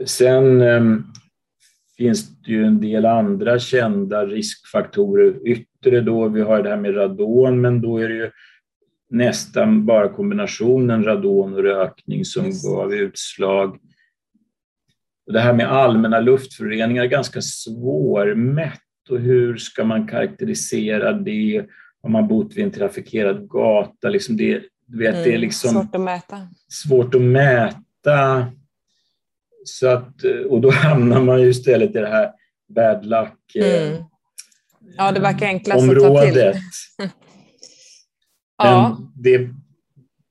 Sen 0.05 0.61
ehm, 0.61 1.05
finns 1.97 2.39
det 2.43 2.53
ju 2.53 2.65
en 2.65 2.81
del 2.81 3.07
andra 3.07 3.59
kända 3.59 4.27
riskfaktorer 4.27 5.49
yttre 5.49 6.01
då. 6.01 6.29
Vi 6.29 6.41
har 6.41 6.63
det 6.63 6.69
här 6.69 6.77
med 6.77 6.97
radon, 6.97 7.61
men 7.61 7.81
då 7.81 7.99
är 7.99 8.09
det 8.09 8.15
ju 8.15 8.31
nästan 9.11 9.87
bara 9.87 10.09
kombinationen 10.09 11.05
radon 11.05 11.55
och 11.55 11.63
rökning 11.63 12.25
som 12.25 12.53
gav 12.65 12.95
utslag. 12.95 13.79
Det 15.27 15.41
här 15.41 15.53
med 15.53 15.73
allmänna 15.73 16.21
luftföroreningar 16.21 17.03
är 17.03 17.09
ganska 17.09 17.41
svårmätt 17.43 18.81
och 19.11 19.19
hur 19.19 19.57
ska 19.57 19.85
man 19.85 20.09
karaktärisera 20.09 21.13
det? 21.13 21.67
Har 22.03 22.11
man 22.11 22.29
bott 22.29 22.55
vid 22.55 22.65
en 22.65 22.71
trafikerad 22.71 23.49
gata? 23.49 24.09
Liksom 24.09 24.37
det, 24.37 24.63
vet, 24.87 25.15
mm, 25.15 25.23
det 25.23 25.29
är 25.29 25.29
mm, 25.29 25.41
liksom 25.41 25.71
svårt 25.71 25.95
att 25.95 26.01
mäta. 26.01 26.49
Svårt 26.69 27.15
att 27.15 27.21
mäta. 27.21 28.47
Så 29.65 29.89
att, 29.89 30.25
och 30.49 30.61
då 30.61 30.71
hamnar 30.73 31.21
man 31.21 31.43
ju 31.43 31.49
istället 31.49 31.91
i 31.91 31.99
det 31.99 32.09
här 32.09 32.31
bad 32.69 33.07
luck 33.07 33.55
eh, 33.55 33.89
mm. 33.89 34.03
Ja, 34.97 35.13
det 35.13 35.21
verkar 35.21 35.47
enklast 35.47 35.83
området. 35.83 36.05
att 36.05 36.15
ta 36.15 36.53
till. 37.03 37.11
ja. 38.59 38.99
det 39.15 39.49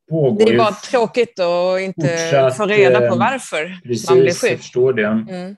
pågår 0.10 0.46
Det 0.46 0.54
är 0.54 0.58
bara 0.58 0.72
tråkigt 0.72 1.40
att 1.40 1.82
inte 1.82 2.08
fortsatt, 2.08 2.58
få 2.58 2.66
reda 2.66 3.00
på 3.00 3.06
eh, 3.06 3.18
varför 3.18 3.82
precis, 3.84 4.10
man 4.10 4.20
blir 4.20 4.34
sjuk. 4.34 4.52
Jag 4.52 4.60
förstår 4.60 4.94
det. 4.94 5.06
Mm. 5.06 5.56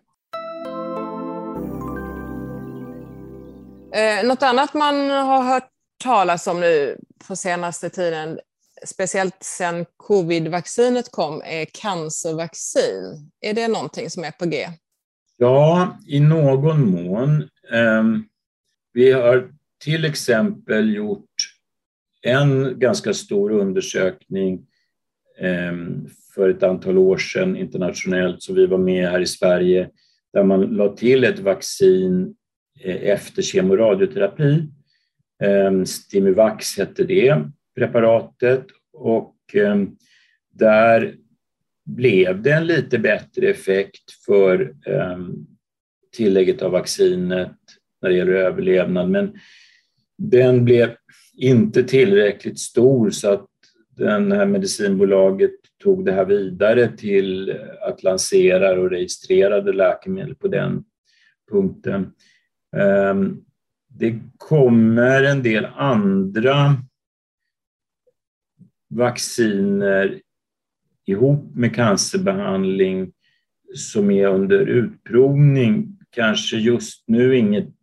Eh, 3.94 4.28
något 4.28 4.44
annat 4.44 4.74
man 4.74 5.10
har 5.10 5.44
hört 5.44 5.70
talas 6.04 6.48
om 6.48 6.60
nu 6.60 6.98
på 7.28 7.36
senaste 7.36 7.90
tiden 7.90 8.40
speciellt 8.86 9.44
sedan 9.44 9.86
covid-vaccinet 9.98 11.12
kom, 11.12 11.42
är 11.46 11.66
cancervaccin. 11.66 13.32
Är 13.42 13.54
det 13.54 13.68
någonting 13.68 14.10
som 14.10 14.24
är 14.24 14.32
på 14.32 14.46
G? 14.46 14.68
Ja, 15.38 15.98
i 16.08 16.20
någon 16.20 16.92
mån. 16.92 17.50
Ehm, 17.74 18.26
vi 18.94 19.12
har 19.12 19.52
till 19.84 20.06
exempel 20.06 20.96
gjort 20.96 21.29
en 22.22 22.80
ganska 22.80 23.14
stor 23.14 23.52
undersökning 23.52 24.66
ehm, 25.40 26.08
för 26.36 26.50
ett 26.50 26.64
antal 26.64 26.98
år 26.98 27.18
sedan 27.18 27.58
internationellt, 27.58 28.44
som 28.44 28.56
vi 28.56 28.66
var 28.66 28.78
med 28.78 29.10
här 29.10 29.20
i 29.20 29.26
Sverige, 29.26 29.90
där 30.34 30.44
man 30.44 30.62
la 30.62 30.96
till 30.96 31.24
ett 31.24 31.40
vaccin 31.40 32.36
efter 32.84 33.12
efter 33.12 33.42
kemoradioterapi. 33.42 34.44
Ehm, 34.44 34.66
radioterapi. 35.42 35.86
Stimuvax 35.86 36.78
hette 36.78 37.04
det 37.04 37.44
preparatet 37.76 38.66
och 38.94 39.36
ehm, 39.54 39.98
där 40.54 41.16
blev 41.86 42.42
det 42.42 42.52
en 42.52 42.68
lite 42.68 43.00
bättre 43.00 43.50
effekt 43.50 44.12
för 44.26 44.74
tillägget 46.16 46.62
av 46.62 46.72
vaccinet 46.72 47.56
när 48.02 48.10
det 48.10 48.16
gäller 48.16 48.34
överlevnad, 48.34 49.10
men 49.10 49.40
den 50.18 50.66
blev 50.66 50.96
inte 51.40 51.84
tillräckligt 51.84 52.60
stor 52.60 53.10
så 53.10 53.34
att 53.34 53.46
den 53.96 54.32
här 54.32 54.46
medicinbolaget 54.46 55.52
tog 55.84 56.06
det 56.06 56.12
här 56.12 56.26
vidare 56.26 56.98
till 56.98 57.60
att 57.82 58.04
lansera 58.04 58.80
och 58.80 58.90
registrerade 58.90 59.74
läkemedel 59.74 60.36
på 60.36 60.48
den 60.48 60.84
punkten. 61.52 62.12
Ehm, 62.78 63.42
det 63.88 64.20
kommer 64.38 65.24
en 65.24 65.44
del 65.44 65.66
andra 65.66 66.76
vacciner 68.90 70.22
ihop 71.06 71.56
med 71.56 71.76
cancerbehandling 71.76 73.12
som 73.76 74.12
är 74.12 74.28
under 74.28 74.60
utprovning. 74.60 75.98
Kanske 76.10 76.58
just 76.58 77.04
nu 77.08 77.38
inget 77.38 77.74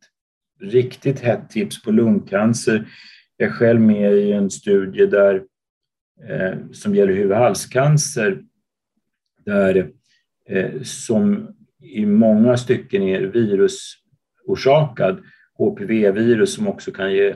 riktigt 0.60 1.20
hett 1.20 1.50
tips 1.50 1.82
på 1.82 1.90
lungcancer. 1.90 2.88
Jag 3.36 3.48
är 3.48 3.52
själv 3.52 3.80
med 3.80 4.12
i 4.12 4.32
en 4.32 4.50
studie 4.50 5.06
där, 5.06 5.42
eh, 6.28 6.58
som 6.72 6.94
gäller 6.94 7.12
huvudhalscancer 7.12 8.42
där, 9.44 9.90
eh, 10.48 10.82
som 10.82 11.48
i 11.80 12.06
många 12.06 12.56
stycken 12.56 13.02
är 13.02 13.20
virusorsakad. 13.20 15.22
HPV-virus 15.58 16.54
som 16.54 16.68
också 16.68 16.92
kan 16.92 17.12
ge 17.12 17.28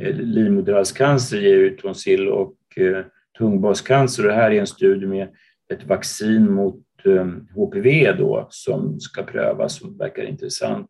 eh, 0.00 0.16
livmoderhalscancer, 0.16 1.38
ger 1.38 1.56
ju 1.56 1.76
tonsill 1.76 2.28
och 2.28 2.56
eh, 2.76 3.04
tungbascancer. 3.38 4.22
Det 4.22 4.32
här 4.32 4.50
är 4.50 4.60
en 4.60 4.66
studie 4.66 5.06
med 5.06 5.28
ett 5.72 5.84
vaccin 5.84 6.52
mot 6.52 6.84
eh, 7.04 7.26
HPV 7.54 8.12
då, 8.12 8.46
som 8.50 9.00
ska 9.00 9.22
prövas, 9.22 9.78
som 9.78 9.98
verkar 9.98 10.22
intressant. 10.22 10.88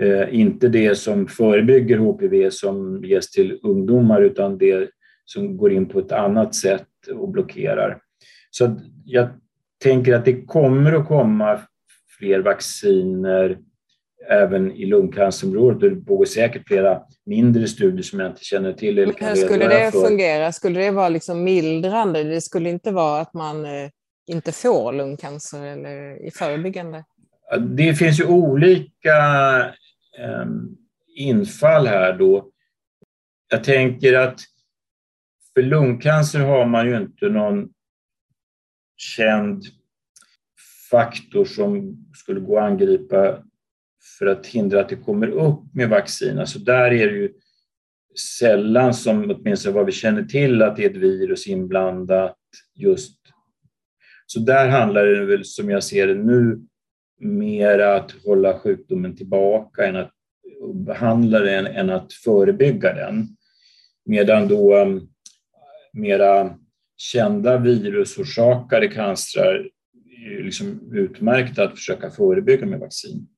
Eh, 0.00 0.34
inte 0.34 0.68
det 0.68 0.94
som 0.94 1.26
förebygger 1.26 1.98
HPV 1.98 2.50
som 2.50 3.04
ges 3.04 3.30
till 3.30 3.58
ungdomar 3.62 4.22
utan 4.22 4.58
det 4.58 4.90
som 5.24 5.56
går 5.56 5.72
in 5.72 5.86
på 5.86 5.98
ett 5.98 6.12
annat 6.12 6.54
sätt 6.54 6.86
och 7.14 7.28
blockerar. 7.28 7.98
Så 8.50 8.80
jag 9.04 9.28
tänker 9.82 10.14
att 10.14 10.24
det 10.24 10.42
kommer 10.42 10.92
att 10.92 11.08
komma 11.08 11.60
fler 12.18 12.40
vacciner 12.40 13.58
även 14.30 14.72
i 14.72 14.86
lungcancerområdet. 14.86 15.80
Det 15.80 16.06
pågår 16.06 16.24
säkert 16.24 16.68
flera 16.68 17.02
mindre 17.26 17.66
studier 17.66 18.02
som 18.02 18.20
jag 18.20 18.30
inte 18.30 18.44
känner 18.44 18.72
till. 18.72 18.98
Eller 18.98 19.12
kan 19.12 19.36
skulle 19.36 19.68
det 19.68 19.92
för. 19.92 20.00
fungera? 20.00 20.52
Skulle 20.52 20.80
det 20.80 20.90
vara 20.90 21.08
liksom 21.08 21.44
mildrande? 21.44 22.24
Det 22.24 22.40
skulle 22.40 22.70
inte 22.70 22.90
vara 22.90 23.20
att 23.20 23.34
man 23.34 23.64
eh, 23.64 23.90
inte 24.26 24.52
får 24.52 24.92
lungcancer 24.92 25.66
eller 25.66 26.26
i 26.26 26.30
förebyggande? 26.30 27.04
Det 27.60 27.94
finns 27.94 28.20
ju 28.20 28.24
olika 28.24 29.12
Ehm, 30.18 30.76
infall 31.16 31.86
här 31.86 32.18
då. 32.18 32.50
Jag 33.50 33.64
tänker 33.64 34.14
att 34.14 34.40
för 35.54 35.62
lungcancer 35.62 36.40
har 36.40 36.66
man 36.66 36.86
ju 36.86 36.96
inte 36.96 37.28
någon 37.28 37.68
känd 38.96 39.64
faktor 40.90 41.44
som 41.44 41.96
skulle 42.14 42.40
gå 42.40 42.58
att 42.58 42.64
angripa 42.64 43.44
för 44.18 44.26
att 44.26 44.46
hindra 44.46 44.80
att 44.80 44.88
det 44.88 44.96
kommer 44.96 45.28
upp 45.28 45.74
med 45.74 45.88
vaccin. 45.88 46.38
Alltså 46.38 46.58
där 46.58 46.90
är 46.92 47.06
det 47.06 47.16
ju 47.16 47.32
sällan 48.38 48.94
som, 48.94 49.30
åtminstone 49.30 49.74
vad 49.74 49.86
vi 49.86 49.92
känner 49.92 50.22
till, 50.22 50.62
att 50.62 50.76
det 50.76 50.84
är 50.84 50.90
ett 50.90 50.96
virus 50.96 51.46
inblandat 51.46 52.36
just. 52.74 53.18
Så 54.26 54.40
där 54.40 54.68
handlar 54.68 55.06
det 55.06 55.26
väl, 55.26 55.44
som 55.44 55.70
jag 55.70 55.82
ser 55.82 56.06
det 56.06 56.14
nu, 56.14 56.60
mer 57.18 57.78
att 57.78 58.12
hålla 58.24 58.58
sjukdomen 58.58 59.16
tillbaka 59.16 59.86
än 59.86 59.96
att 59.96 60.10
behandla 60.74 61.38
den 61.38 61.66
än 61.66 61.90
att 61.90 62.12
förebygga 62.12 62.94
den. 62.94 63.28
Medan 64.04 64.48
då 64.48 64.76
um, 64.76 65.08
mera 65.92 66.58
kända 66.96 67.58
virusorsakade 67.58 68.88
cancrar 68.88 69.68
är 70.26 70.42
liksom 70.42 70.92
utmärkta 70.92 71.64
att 71.64 71.74
försöka 71.74 72.10
förebygga 72.10 72.66
med 72.66 72.80
vaccin. 72.80 73.28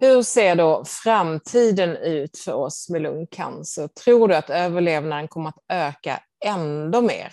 Hur 0.00 0.22
ser 0.22 0.56
då 0.56 0.84
framtiden 0.86 1.96
ut 1.96 2.38
för 2.38 2.52
oss 2.52 2.88
med 2.90 3.02
lungcancer? 3.02 3.88
Tror 4.04 4.28
du 4.28 4.34
att 4.34 4.50
överlevnaden 4.50 5.28
kommer 5.28 5.48
att 5.48 5.64
öka 5.68 6.20
ändå 6.44 7.00
mer? 7.00 7.32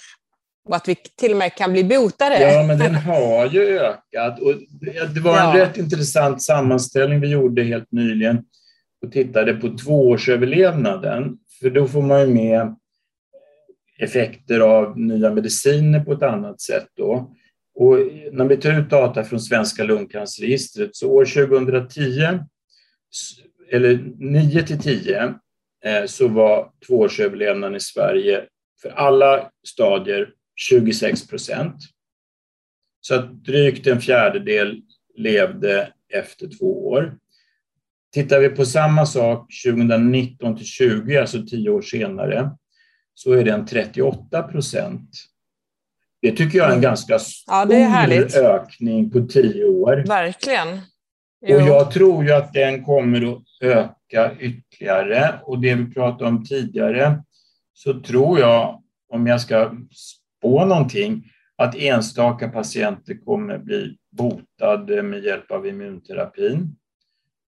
Och 0.66 0.76
att 0.76 0.88
vi 0.88 0.96
till 0.96 1.32
och 1.32 1.38
med 1.38 1.56
kan 1.56 1.72
bli 1.72 1.84
botade. 1.84 2.54
Ja, 2.54 2.64
men 2.64 2.80
den 2.80 2.96
har 2.96 3.46
ju 3.46 3.80
ökat. 3.80 4.40
Och 4.40 4.54
det 5.14 5.20
var 5.20 5.38
en 5.38 5.58
ja. 5.58 5.66
rätt 5.66 5.78
intressant 5.78 6.42
sammanställning 6.42 7.20
vi 7.20 7.28
gjorde 7.28 7.64
helt 7.64 7.92
nyligen 7.92 8.44
och 9.06 9.12
tittade 9.12 9.54
på 9.54 9.78
tvåårsöverlevnaden. 9.78 11.38
För 11.62 11.70
då 11.70 11.88
får 11.88 12.02
man 12.02 12.22
ju 12.22 12.28
med 12.28 12.76
effekter 14.00 14.60
av 14.60 15.00
nya 15.00 15.32
mediciner 15.32 16.00
på 16.00 16.14
ett 16.14 16.24
annat 16.24 16.62
sätt. 16.62 16.88
Då. 16.98 17.34
Och 17.76 17.98
när 18.32 18.46
vi 18.46 18.58
tar 18.58 18.80
ut 18.80 18.90
data 18.90 19.24
från 19.24 19.40
Svenska 19.40 19.84
lungcancerregistret 19.84 20.96
så 20.96 21.12
år 21.12 21.26
2010, 21.26 22.40
eller 23.72 24.04
9 24.18 24.64
till 24.64 24.80
10, 24.80 25.34
eh, 25.86 26.06
så 26.06 26.28
var 26.28 26.70
tvåårsöverlevnaden 26.88 27.76
i 27.76 27.80
Sverige 27.80 28.46
för 28.82 28.90
alla 28.90 29.50
stadier 29.68 30.30
26 30.56 31.28
procent. 31.28 31.76
Så 33.02 33.16
att 33.16 33.44
drygt 33.44 33.88
en 33.88 34.02
fjärdedel 34.02 34.82
levde 35.16 35.94
efter 36.14 36.48
två 36.60 36.88
år. 36.88 37.18
Tittar 38.14 38.40
vi 38.40 38.50
på 38.50 38.66
samma 38.66 39.06
sak 39.06 39.48
2019 39.66 40.58
till 40.58 40.66
20, 40.66 41.18
alltså 41.18 41.46
tio 41.46 41.70
år 41.70 41.82
senare, 41.82 42.52
så 43.14 43.34
är 43.34 43.44
den 43.44 43.66
38 43.66 44.44
procent. 44.44 45.10
Det 46.22 46.32
tycker 46.32 46.58
jag 46.58 46.66
är 46.66 46.72
en 46.72 46.78
mm. 46.78 46.84
ganska 46.84 47.20
stor 47.20 47.74
ja, 47.74 48.28
ökning 48.36 49.12
på 49.12 49.22
tio 49.22 49.66
år. 49.66 50.04
Verkligen. 50.08 50.82
Jo. 51.46 51.56
Och 51.56 51.62
jag 51.62 51.92
tror 51.92 52.24
ju 52.26 52.32
att 52.32 52.54
den 52.54 52.84
kommer 52.84 53.34
att 53.34 53.44
öka 53.62 54.32
ytterligare. 54.40 55.40
Och 55.44 55.60
det 55.60 55.76
vi 55.76 55.94
pratade 55.94 56.30
om 56.30 56.46
tidigare, 56.46 57.24
så 57.74 58.02
tror 58.02 58.40
jag, 58.40 58.82
om 59.10 59.28
jag 59.28 59.42
ska 59.42 59.72
på 60.44 60.66
någonting, 60.66 61.24
att 61.56 61.76
enstaka 61.76 62.50
patienter 62.50 63.26
kommer 63.26 63.58
bli 63.58 63.98
botade 64.12 65.04
med 65.04 65.24
hjälp 65.24 65.52
av 65.52 65.68
immunterapin 65.68 66.76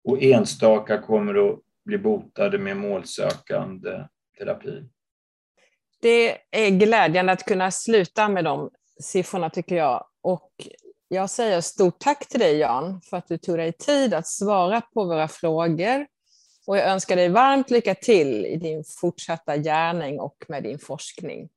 och 0.04 0.22
enstaka 0.22 1.02
kommer 1.02 1.48
att 1.48 1.58
bli 1.84 1.98
botade 1.98 2.58
med 2.58 2.76
målsökande 2.76 4.04
terapi. 4.38 4.84
Det 6.02 6.38
är 6.50 6.70
glädjande 6.70 7.32
att 7.32 7.44
kunna 7.44 7.70
sluta 7.70 8.28
med 8.28 8.44
de 8.44 8.70
siffrorna 9.00 9.50
tycker 9.50 9.76
jag. 9.76 10.06
Och 10.22 10.50
jag 11.08 11.30
säger 11.30 11.60
stort 11.60 11.98
tack 11.98 12.28
till 12.28 12.40
dig 12.40 12.58
Jan 12.58 13.00
för 13.00 13.16
att 13.16 13.28
du 13.28 13.38
tog 13.38 13.56
dig 13.56 13.72
tid 13.72 14.14
att 14.14 14.26
svara 14.26 14.80
på 14.80 15.04
våra 15.04 15.28
frågor. 15.28 16.06
Och 16.66 16.76
jag 16.76 16.88
önskar 16.88 17.16
dig 17.16 17.28
varmt 17.28 17.70
lycka 17.70 17.94
till 17.94 18.46
i 18.46 18.56
din 18.56 18.84
fortsatta 19.00 19.56
gärning 19.56 20.20
och 20.20 20.44
med 20.48 20.62
din 20.62 20.78
forskning. 20.78 21.48